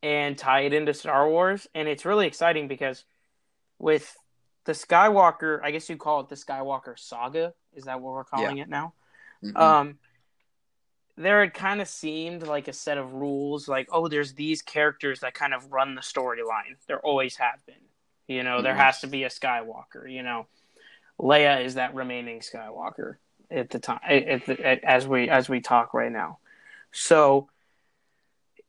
and 0.02 0.36
tie 0.36 0.62
it 0.62 0.72
into 0.72 0.92
Star 0.92 1.28
Wars 1.28 1.66
and 1.74 1.88
it's 1.88 2.04
really 2.04 2.26
exciting 2.26 2.68
because 2.68 3.04
with 3.78 4.14
the 4.64 4.72
Skywalker, 4.72 5.60
I 5.62 5.70
guess 5.70 5.88
you 5.88 5.96
call 5.96 6.20
it 6.20 6.28
the 6.28 6.34
Skywalker 6.34 6.98
saga. 6.98 7.54
Is 7.74 7.84
that 7.84 8.00
what 8.00 8.12
we're 8.12 8.24
calling 8.24 8.58
yeah. 8.58 8.64
it 8.64 8.68
now? 8.68 8.92
Mm-hmm. 9.42 9.56
Um, 9.56 9.98
there 11.16 11.40
had 11.40 11.54
kind 11.54 11.80
of 11.80 11.88
seemed 11.88 12.42
like 12.42 12.68
a 12.68 12.72
set 12.72 12.98
of 12.98 13.14
rules, 13.14 13.68
like 13.68 13.88
oh, 13.90 14.08
there's 14.08 14.34
these 14.34 14.62
characters 14.62 15.20
that 15.20 15.34
kind 15.34 15.54
of 15.54 15.72
run 15.72 15.94
the 15.94 16.02
storyline. 16.02 16.76
There 16.88 17.00
always 17.00 17.36
have 17.36 17.64
been. 17.64 17.74
You 18.28 18.42
know, 18.42 18.56
mm-hmm. 18.56 18.64
there 18.64 18.74
has 18.74 19.00
to 19.00 19.06
be 19.06 19.24
a 19.24 19.28
Skywalker. 19.28 20.10
You 20.10 20.22
know, 20.22 20.46
Leia 21.20 21.64
is 21.64 21.74
that 21.74 21.94
remaining 21.94 22.40
Skywalker 22.40 23.16
at 23.50 23.70
the 23.70 23.78
time, 23.78 24.00
at 24.08 24.46
the, 24.46 24.66
at, 24.66 24.84
as 24.84 25.06
we 25.06 25.28
as 25.28 25.48
we 25.48 25.60
talk 25.60 25.94
right 25.94 26.12
now. 26.12 26.38
So 26.92 27.48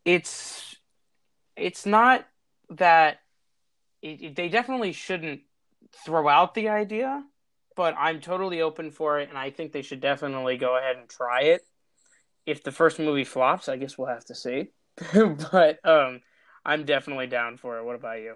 it's 0.05 0.75
it's 1.55 1.85
not 1.85 2.25
that 2.69 3.19
it, 4.01 4.35
they 4.35 4.49
definitely 4.49 4.91
shouldn't 4.91 5.41
throw 6.05 6.27
out 6.27 6.53
the 6.53 6.69
idea, 6.69 7.23
but 7.75 7.95
I'm 7.97 8.21
totally 8.21 8.61
open 8.61 8.91
for 8.91 9.19
it, 9.19 9.29
and 9.29 9.37
I 9.37 9.49
think 9.49 9.71
they 9.71 9.81
should 9.81 10.01
definitely 10.01 10.57
go 10.57 10.77
ahead 10.77 10.97
and 10.97 11.09
try 11.09 11.43
it. 11.43 11.61
If 12.45 12.63
the 12.63 12.71
first 12.71 12.99
movie 12.99 13.25
flops, 13.25 13.67
I 13.67 13.77
guess 13.77 13.97
we'll 13.97 14.07
have 14.07 14.25
to 14.25 14.35
see. 14.35 14.69
but 15.51 15.85
um, 15.85 16.21
I'm 16.65 16.85
definitely 16.85 17.27
down 17.27 17.57
for 17.57 17.77
it. 17.77 17.83
What 17.83 17.95
about 17.95 18.19
you? 18.19 18.35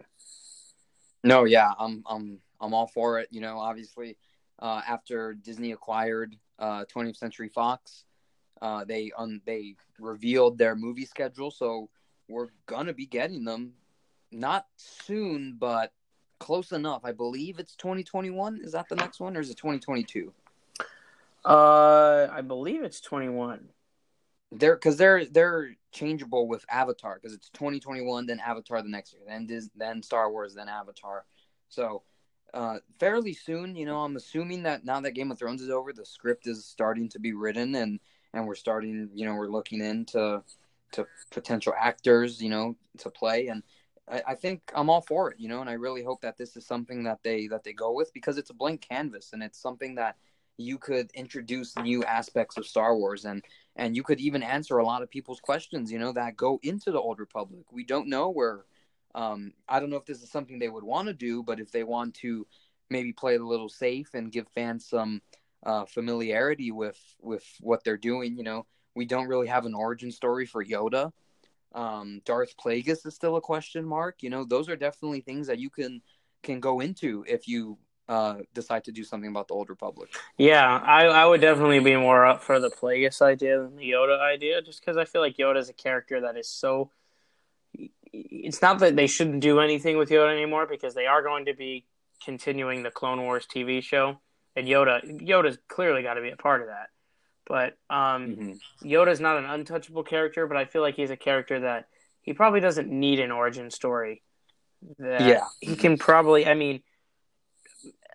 No, 1.24 1.44
yeah, 1.46 1.72
I'm 1.78 2.04
I'm 2.08 2.40
I'm 2.60 2.74
all 2.74 2.88
for 2.88 3.20
it. 3.20 3.28
You 3.32 3.42
know, 3.42 3.60
obviously, 3.60 4.18
uh, 4.60 4.82
after 4.88 5.34
Disney 5.34 5.72
acquired 5.72 6.36
uh, 6.60 6.86
20th 6.94 7.18
Century 7.18 7.50
Fox, 7.50 8.06
uh, 8.62 8.86
they 8.86 9.12
un- 9.18 9.42
they 9.46 9.76
revealed 10.00 10.58
their 10.58 10.76
movie 10.76 11.06
schedule, 11.06 11.52
so 11.52 11.90
we're 12.28 12.50
gonna 12.66 12.94
be 12.94 13.06
getting 13.06 13.44
them 13.44 13.74
not 14.32 14.66
soon, 14.78 15.58
but 15.60 15.94
close 16.40 16.72
enough. 16.72 17.02
I 17.04 17.12
believe 17.12 17.60
it's 17.60 17.76
2021. 17.76 18.62
Is 18.64 18.72
that 18.72 18.90
the 18.90 18.96
next 18.96 19.20
one, 19.20 19.38
or 19.38 19.42
is 19.42 19.50
it 19.50 19.58
2022? 19.58 20.34
Uh, 21.44 22.28
I 22.32 22.42
believe 22.42 22.84
it's 22.84 23.02
21. 23.02 23.70
They're 24.52 24.76
because 24.76 24.98
they're 24.98 25.26
they're 25.26 25.76
changeable 25.92 26.48
with 26.48 26.66
Avatar 26.70 27.16
because 27.16 27.36
it's 27.36 27.50
2021, 27.50 28.26
then 28.26 28.40
Avatar 28.40 28.82
the 28.82 28.90
next 28.90 29.14
year, 29.14 29.22
then 29.28 29.46
Dis- 29.46 29.70
then 29.76 30.02
Star 30.02 30.32
Wars, 30.32 30.54
then 30.54 30.70
Avatar. 30.70 31.26
So, 31.70 32.04
uh, 32.54 32.80
fairly 33.00 33.34
soon, 33.34 33.76
you 33.76 33.86
know, 33.86 34.00
I'm 34.00 34.16
assuming 34.16 34.64
that 34.64 34.84
now 34.84 35.00
that 35.02 35.12
Game 35.12 35.32
of 35.32 35.40
Thrones 35.40 35.62
is 35.62 35.70
over, 35.70 35.94
the 35.94 36.06
script 36.06 36.48
is 36.48 36.66
starting 36.66 37.08
to 37.10 37.20
be 37.20 37.34
written, 37.34 37.76
and 37.76 38.00
and 38.34 38.48
we're 38.48 38.56
starting, 38.56 39.10
you 39.14 39.26
know, 39.26 39.34
we're 39.36 39.48
looking 39.48 39.82
into 39.82 40.44
to 40.94 41.08
potential 41.32 41.74
actors, 41.78 42.42
you 42.42 42.50
know, 42.50 42.76
to 42.98 43.10
play. 43.10 43.48
And 43.48 43.64
I, 44.10 44.22
I 44.30 44.36
think 44.36 44.72
I'm 44.76 44.90
all 44.90 45.02
for 45.02 45.32
it, 45.32 45.40
you 45.40 45.48
know, 45.48 45.62
and 45.62 45.70
I 45.70 45.74
really 45.74 46.04
hope 46.04 46.22
that 46.22 46.38
this 46.38 46.56
is 46.58 46.66
something 46.66 47.04
that 47.04 47.20
they 47.24 47.48
that 47.48 47.64
they 47.64 47.74
go 47.74 47.94
with 47.94 48.14
because 48.14 48.38
it's 48.38 48.50
a 48.50 48.56
blank 48.56 48.82
canvas 48.82 49.32
and 49.34 49.42
it's 49.42 49.62
something 49.62 49.96
that 49.96 50.18
you 50.62 50.78
could 50.78 51.12
introduce 51.14 51.78
new 51.78 52.04
aspects 52.04 52.58
of 52.58 52.66
Star 52.66 52.96
Wars 52.96 53.26
and 53.26 53.44
and 53.76 53.96
you 53.96 54.04
could 54.04 54.20
even 54.20 54.44
answer 54.44 54.78
a 54.78 54.86
lot 54.86 55.02
of 55.02 55.10
people's 55.10 55.40
questions, 55.40 55.92
you 55.92 56.00
know, 56.00 56.12
that 56.14 56.36
go 56.36 56.60
into 56.64 56.92
the 56.92 57.00
Old 57.00 57.20
Republic. 57.20 57.66
We 57.72 57.84
don't 57.84 58.08
know 58.08 58.30
where 58.30 58.66
um 59.16 59.54
I 59.68 59.80
don't 59.80 59.90
know 59.90 59.98
if 59.98 60.06
this 60.06 60.22
is 60.22 60.32
something 60.32 60.60
they 60.60 60.70
would 60.70 60.84
want 60.84 61.08
to 61.08 61.14
do, 61.14 61.44
but 61.44 61.60
if 61.60 61.72
they 61.72 61.84
want 61.84 62.16
to 62.16 62.46
maybe 62.90 63.14
play 63.14 63.36
it 63.36 63.42
a 63.42 63.48
little 63.48 63.70
safe 63.70 64.14
and 64.14 64.32
give 64.32 64.48
fans 64.50 64.86
some 64.86 65.22
uh, 65.64 65.86
familiarity 65.86 66.72
with 66.72 67.00
with 67.22 67.46
what 67.60 67.84
they're 67.84 67.98
doing, 67.98 68.38
you 68.38 68.44
know, 68.44 68.66
we 68.96 69.06
don't 69.06 69.28
really 69.28 69.48
have 69.48 69.66
an 69.66 69.74
origin 69.76 70.12
story 70.12 70.46
for 70.46 70.64
Yoda. 70.64 71.12
Um, 71.74 72.22
Darth 72.26 72.56
Plagueis 72.58 73.06
is 73.06 73.16
still 73.16 73.38
a 73.38 73.42
question 73.42 73.86
mark. 73.86 74.24
You 74.24 74.30
know, 74.30 74.44
those 74.44 74.68
are 74.70 74.76
definitely 74.76 75.22
things 75.22 75.48
that 75.48 75.60
you 75.60 75.70
can 75.70 76.02
can 76.44 76.60
go 76.60 76.80
into 76.80 77.24
if 77.28 77.48
you 77.48 77.78
uh, 78.08 78.38
decide 78.54 78.84
to 78.86 78.92
do 78.92 79.04
something 79.04 79.30
about 79.30 79.48
the 79.48 79.54
Old 79.54 79.70
Republic. 79.70 80.10
Yeah, 80.38 80.66
I, 80.66 81.06
I 81.06 81.26
would 81.26 81.42
definitely 81.42 81.80
be 81.80 81.96
more 81.96 82.26
up 82.26 82.44
for 82.44 82.60
the 82.60 82.70
Plagueis 82.70 83.22
idea 83.22 83.62
than 83.62 83.76
the 83.76 83.92
Yoda 83.92 84.20
idea, 84.20 84.62
just 84.62 84.82
because 84.82 84.98
I 84.98 85.06
feel 85.06 85.22
like 85.22 85.38
Yoda 85.38 85.58
is 85.58 85.70
a 85.70 85.74
character 85.74 86.22
that 86.22 86.38
is 86.38 86.50
so. 86.50 86.92
It's 88.14 88.62
not 88.62 88.80
that 88.80 88.96
they 88.98 89.08
shouldn't 89.08 89.40
do 89.40 89.62
anything 89.62 89.98
with 89.98 90.10
Yoda 90.10 90.32
anymore 90.32 90.68
because 90.70 90.94
they 90.94 91.06
are 91.06 91.24
going 91.24 91.46
to 91.46 91.54
be 91.54 91.86
continuing 92.24 92.84
the 92.84 92.92
Clone 92.92 93.22
Wars 93.22 93.48
TV 93.48 93.82
show, 93.82 94.20
and 94.56 94.68
Yoda 94.68 95.22
Yoda's 95.22 95.58
clearly 95.68 96.04
got 96.04 96.16
to 96.16 96.22
be 96.22 96.30
a 96.30 96.38
part 96.38 96.62
of 96.62 96.68
that. 96.68 96.90
But 97.48 97.78
um, 97.90 98.28
mm-hmm. 98.28 98.88
Yoda's 98.88 99.20
not 99.20 99.38
an 99.38 99.46
untouchable 99.46 100.04
character, 100.04 100.48
but 100.48 100.58
I 100.58 100.66
feel 100.66 100.82
like 100.82 100.96
he's 100.96 101.12
a 101.12 101.18
character 101.18 101.62
that 101.62 101.88
he 102.22 102.34
probably 102.34 102.60
doesn't 102.60 102.90
need 102.90 103.20
an 103.20 103.32
origin 103.32 103.72
story. 103.72 104.22
That 105.00 105.22
yeah, 105.22 105.46
he 105.60 105.76
can 105.76 105.98
probably. 105.98 106.48
I 106.48 106.54
mean, 106.54 106.82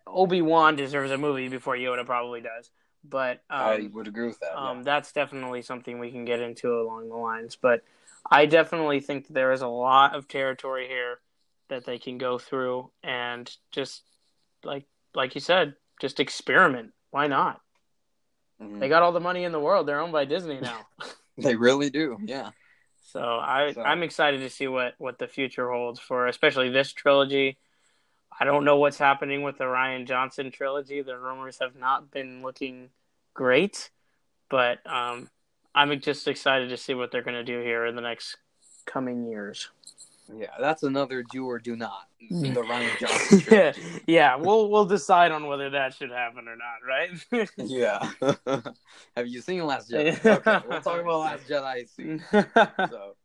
Obi 0.07 0.43
Wan 0.43 0.77
deserves 0.77 1.11
a 1.11 1.19
movie 1.19 1.49
before 1.49 1.77
Yoda 1.77 2.05
probably 2.07 2.41
does. 2.41 2.71
But 3.09 3.43
um, 3.51 3.61
I 3.61 3.89
would 3.93 4.09
agree 4.09 4.27
with 4.27 4.41
that. 4.41 4.59
Um, 4.59 4.79
yeah. 4.79 4.83
That's 4.85 5.13
definitely 5.13 5.63
something 5.63 5.99
we 5.99 6.11
can 6.11 6.25
get 6.25 6.41
into 6.41 6.73
along 6.73 7.09
the 7.09 7.17
lines. 7.17 7.57
But 7.57 7.83
I 8.29 8.47
definitely 8.47 9.01
think 9.01 9.29
there 9.29 9.53
is 9.53 9.63
a 9.63 9.69
lot 9.69 10.15
of 10.15 10.29
territory 10.29 10.89
here 10.89 11.21
that 11.69 11.85
they 11.85 11.99
can 11.99 12.19
go 12.19 12.39
through 12.39 12.91
and 13.03 13.51
just 13.73 14.03
like 14.65 14.85
like 15.15 15.35
you 15.35 15.41
said, 15.41 15.75
just 16.01 16.21
experiment. 16.21 16.93
Why 17.11 17.27
not? 17.27 17.61
Mm-hmm. 18.61 18.79
They 18.79 18.89
got 18.89 19.03
all 19.03 19.13
the 19.13 19.21
money 19.21 19.45
in 19.45 19.53
the 19.53 19.61
world. 19.61 19.87
They're 19.87 20.01
owned 20.01 20.13
by 20.13 20.25
Disney 20.25 20.61
now. 20.61 20.87
they 21.39 21.57
really 21.57 21.91
do. 21.91 22.19
Yeah. 22.23 22.51
So 23.13 23.21
I 23.21 23.73
so. 23.73 23.83
I'm 23.83 24.03
excited 24.03 24.41
to 24.41 24.51
see 24.51 24.67
what 24.67 24.95
what 24.99 25.19
the 25.19 25.29
future 25.29 25.71
holds 25.71 26.01
for 26.01 26.27
especially 26.27 26.71
this 26.71 26.93
trilogy. 26.93 27.59
I 28.39 28.45
don't 28.45 28.65
know 28.65 28.77
what's 28.77 28.99
happening 28.99 29.43
with 29.43 29.59
the 29.59 29.65
Rian 29.65 30.07
Johnson 30.07 30.51
trilogy. 30.51 31.03
The 31.03 31.19
rumors 31.19 31.59
have 31.61 31.77
not 31.77 32.11
been 32.11 32.43
looking 32.43 32.91
great, 33.35 33.91
but 34.51 34.79
um, 34.87 35.31
I'm 35.75 35.99
just 36.01 36.29
excited 36.29 36.69
to 36.69 36.77
see 36.77 36.95
what 36.95 37.11
they're 37.11 37.23
going 37.23 37.35
to 37.35 37.45
do 37.45 37.61
here 37.61 37.87
in 37.87 37.97
the 37.97 38.03
next 38.03 38.37
coming 38.85 39.27
years. 39.27 39.71
Yeah, 40.35 40.49
that's 40.61 40.83
another 40.83 41.23
do 41.23 41.47
or 41.47 41.59
do 41.59 41.77
not. 41.77 42.09
The 42.29 42.61
Rian 42.61 42.99
Johnson. 42.99 43.43
yeah, 43.51 43.73
yeah, 44.07 44.37
we'll 44.37 44.71
we'll 44.71 44.85
decide 44.87 45.31
on 45.31 45.47
whether 45.47 45.71
that 45.71 45.95
should 45.95 46.11
happen 46.11 46.49
or 46.49 46.57
not, 46.57 46.83
right? 46.87 47.49
yeah. 47.57 48.11
Have 49.17 49.29
you 49.29 49.41
seen 49.41 49.65
Last 49.65 49.91
Jedi? 49.91 50.25
Okay, 50.25 50.67
we'll 50.69 50.81
talk 50.81 51.01
about 51.01 51.21
Last 51.21 51.49
Jedi 51.49 51.89
soon. 51.89 52.25
so, 52.33 53.16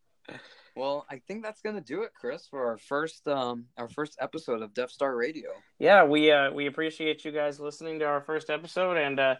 well, 0.75 1.05
I 1.09 1.19
think 1.27 1.43
that's 1.43 1.61
gonna 1.61 1.81
do 1.81 2.03
it, 2.03 2.11
Chris, 2.13 2.47
for 2.47 2.67
our 2.67 2.77
first 2.77 3.27
um 3.27 3.65
our 3.77 3.89
first 3.89 4.17
episode 4.19 4.61
of 4.61 4.73
Death 4.73 4.91
Star 4.91 5.15
Radio. 5.15 5.49
Yeah, 5.79 6.03
we 6.03 6.31
uh 6.31 6.51
we 6.51 6.67
appreciate 6.67 7.25
you 7.25 7.31
guys 7.31 7.59
listening 7.59 7.99
to 7.99 8.05
our 8.05 8.21
first 8.21 8.49
episode, 8.49 8.97
and 8.97 9.19
uh 9.19 9.35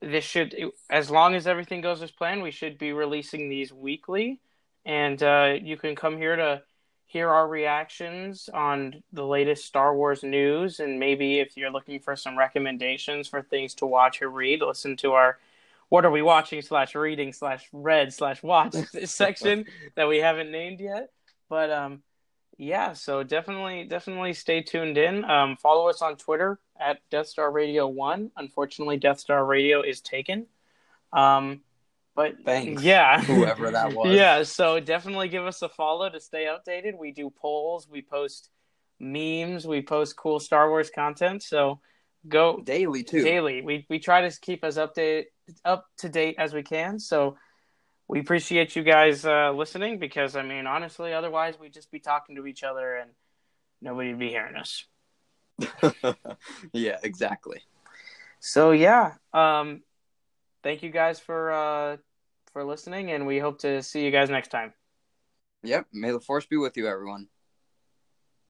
this 0.00 0.24
should 0.24 0.54
as 0.90 1.10
long 1.10 1.34
as 1.34 1.46
everything 1.46 1.80
goes 1.80 2.02
as 2.02 2.10
planned, 2.10 2.42
we 2.42 2.50
should 2.50 2.78
be 2.78 2.92
releasing 2.92 3.48
these 3.48 3.72
weekly, 3.72 4.40
and 4.84 5.22
uh 5.22 5.54
you 5.60 5.76
can 5.76 5.94
come 5.94 6.16
here 6.16 6.36
to 6.36 6.62
hear 7.06 7.28
our 7.28 7.48
reactions 7.48 8.48
on 8.54 9.02
the 9.12 9.26
latest 9.26 9.64
Star 9.64 9.96
Wars 9.96 10.22
news, 10.22 10.78
and 10.78 11.00
maybe 11.00 11.40
if 11.40 11.56
you're 11.56 11.72
looking 11.72 11.98
for 11.98 12.14
some 12.14 12.38
recommendations 12.38 13.26
for 13.26 13.42
things 13.42 13.74
to 13.74 13.86
watch 13.86 14.22
or 14.22 14.30
read, 14.30 14.62
listen 14.62 14.96
to 14.98 15.12
our 15.14 15.38
what 15.90 16.06
are 16.06 16.10
we 16.10 16.22
watching 16.22 16.62
slash 16.62 16.94
reading 16.94 17.32
slash 17.34 17.68
read 17.72 18.14
slash 18.14 18.42
watch 18.42 18.74
this 18.92 19.12
section 19.12 19.66
that 19.96 20.08
we 20.08 20.18
haven't 20.18 20.50
named 20.50 20.80
yet. 20.80 21.10
But 21.50 21.70
um, 21.70 22.02
yeah, 22.56 22.94
so 22.94 23.22
definitely 23.22 23.84
definitely 23.84 24.32
stay 24.32 24.62
tuned 24.62 24.96
in. 24.96 25.24
Um, 25.24 25.56
follow 25.56 25.88
us 25.88 26.00
on 26.00 26.16
Twitter 26.16 26.58
at 26.78 26.98
Death 27.10 27.26
Star 27.26 27.50
Radio 27.50 27.86
One. 27.88 28.30
Unfortunately, 28.36 28.96
Death 28.96 29.18
Star 29.18 29.44
Radio 29.44 29.82
is 29.82 30.00
taken. 30.00 30.46
Um, 31.12 31.60
but 32.14 32.34
thanks, 32.44 32.82
yeah, 32.82 33.20
whoever 33.20 33.70
that 33.72 33.92
was. 33.94 34.14
yeah, 34.14 34.42
so 34.44 34.78
definitely 34.78 35.28
give 35.28 35.44
us 35.44 35.60
a 35.62 35.68
follow 35.68 36.08
to 36.08 36.20
stay 36.20 36.46
updated. 36.46 36.96
We 36.96 37.10
do 37.10 37.30
polls, 37.30 37.88
we 37.90 38.02
post 38.02 38.50
memes, 39.00 39.66
we 39.66 39.82
post 39.82 40.16
cool 40.16 40.38
Star 40.38 40.68
Wars 40.68 40.90
content. 40.90 41.42
So 41.42 41.80
go 42.28 42.60
daily 42.62 43.02
too. 43.02 43.24
Daily, 43.24 43.62
we 43.62 43.86
we 43.88 43.98
try 43.98 44.28
to 44.28 44.40
keep 44.40 44.62
as 44.64 44.76
update 44.76 45.24
up 45.64 45.86
to 45.98 46.08
date 46.08 46.36
as 46.38 46.52
we 46.52 46.62
can. 46.62 46.98
So 46.98 47.36
we 48.08 48.20
appreciate 48.20 48.74
you 48.76 48.82
guys 48.82 49.24
uh, 49.24 49.52
listening 49.52 49.98
because 49.98 50.36
I 50.36 50.42
mean, 50.42 50.66
honestly, 50.66 51.12
otherwise 51.12 51.58
we'd 51.58 51.72
just 51.72 51.90
be 51.90 52.00
talking 52.00 52.36
to 52.36 52.46
each 52.46 52.62
other 52.62 52.96
and 52.96 53.10
nobody'd 53.80 54.18
be 54.18 54.28
hearing 54.28 54.56
us. 54.56 54.84
yeah, 56.72 56.96
exactly. 57.02 57.60
So 58.40 58.72
yeah, 58.72 59.14
um, 59.32 59.82
thank 60.62 60.82
you 60.82 60.90
guys 60.90 61.20
for 61.20 61.52
uh, 61.52 61.96
for 62.52 62.64
listening, 62.64 63.10
and 63.12 63.26
we 63.26 63.38
hope 63.38 63.60
to 63.60 63.82
see 63.82 64.04
you 64.04 64.10
guys 64.10 64.30
next 64.30 64.48
time. 64.48 64.72
Yep. 65.62 65.86
May 65.92 66.10
the 66.10 66.20
force 66.20 66.46
be 66.46 66.56
with 66.56 66.76
you, 66.76 66.88
everyone. 66.88 67.28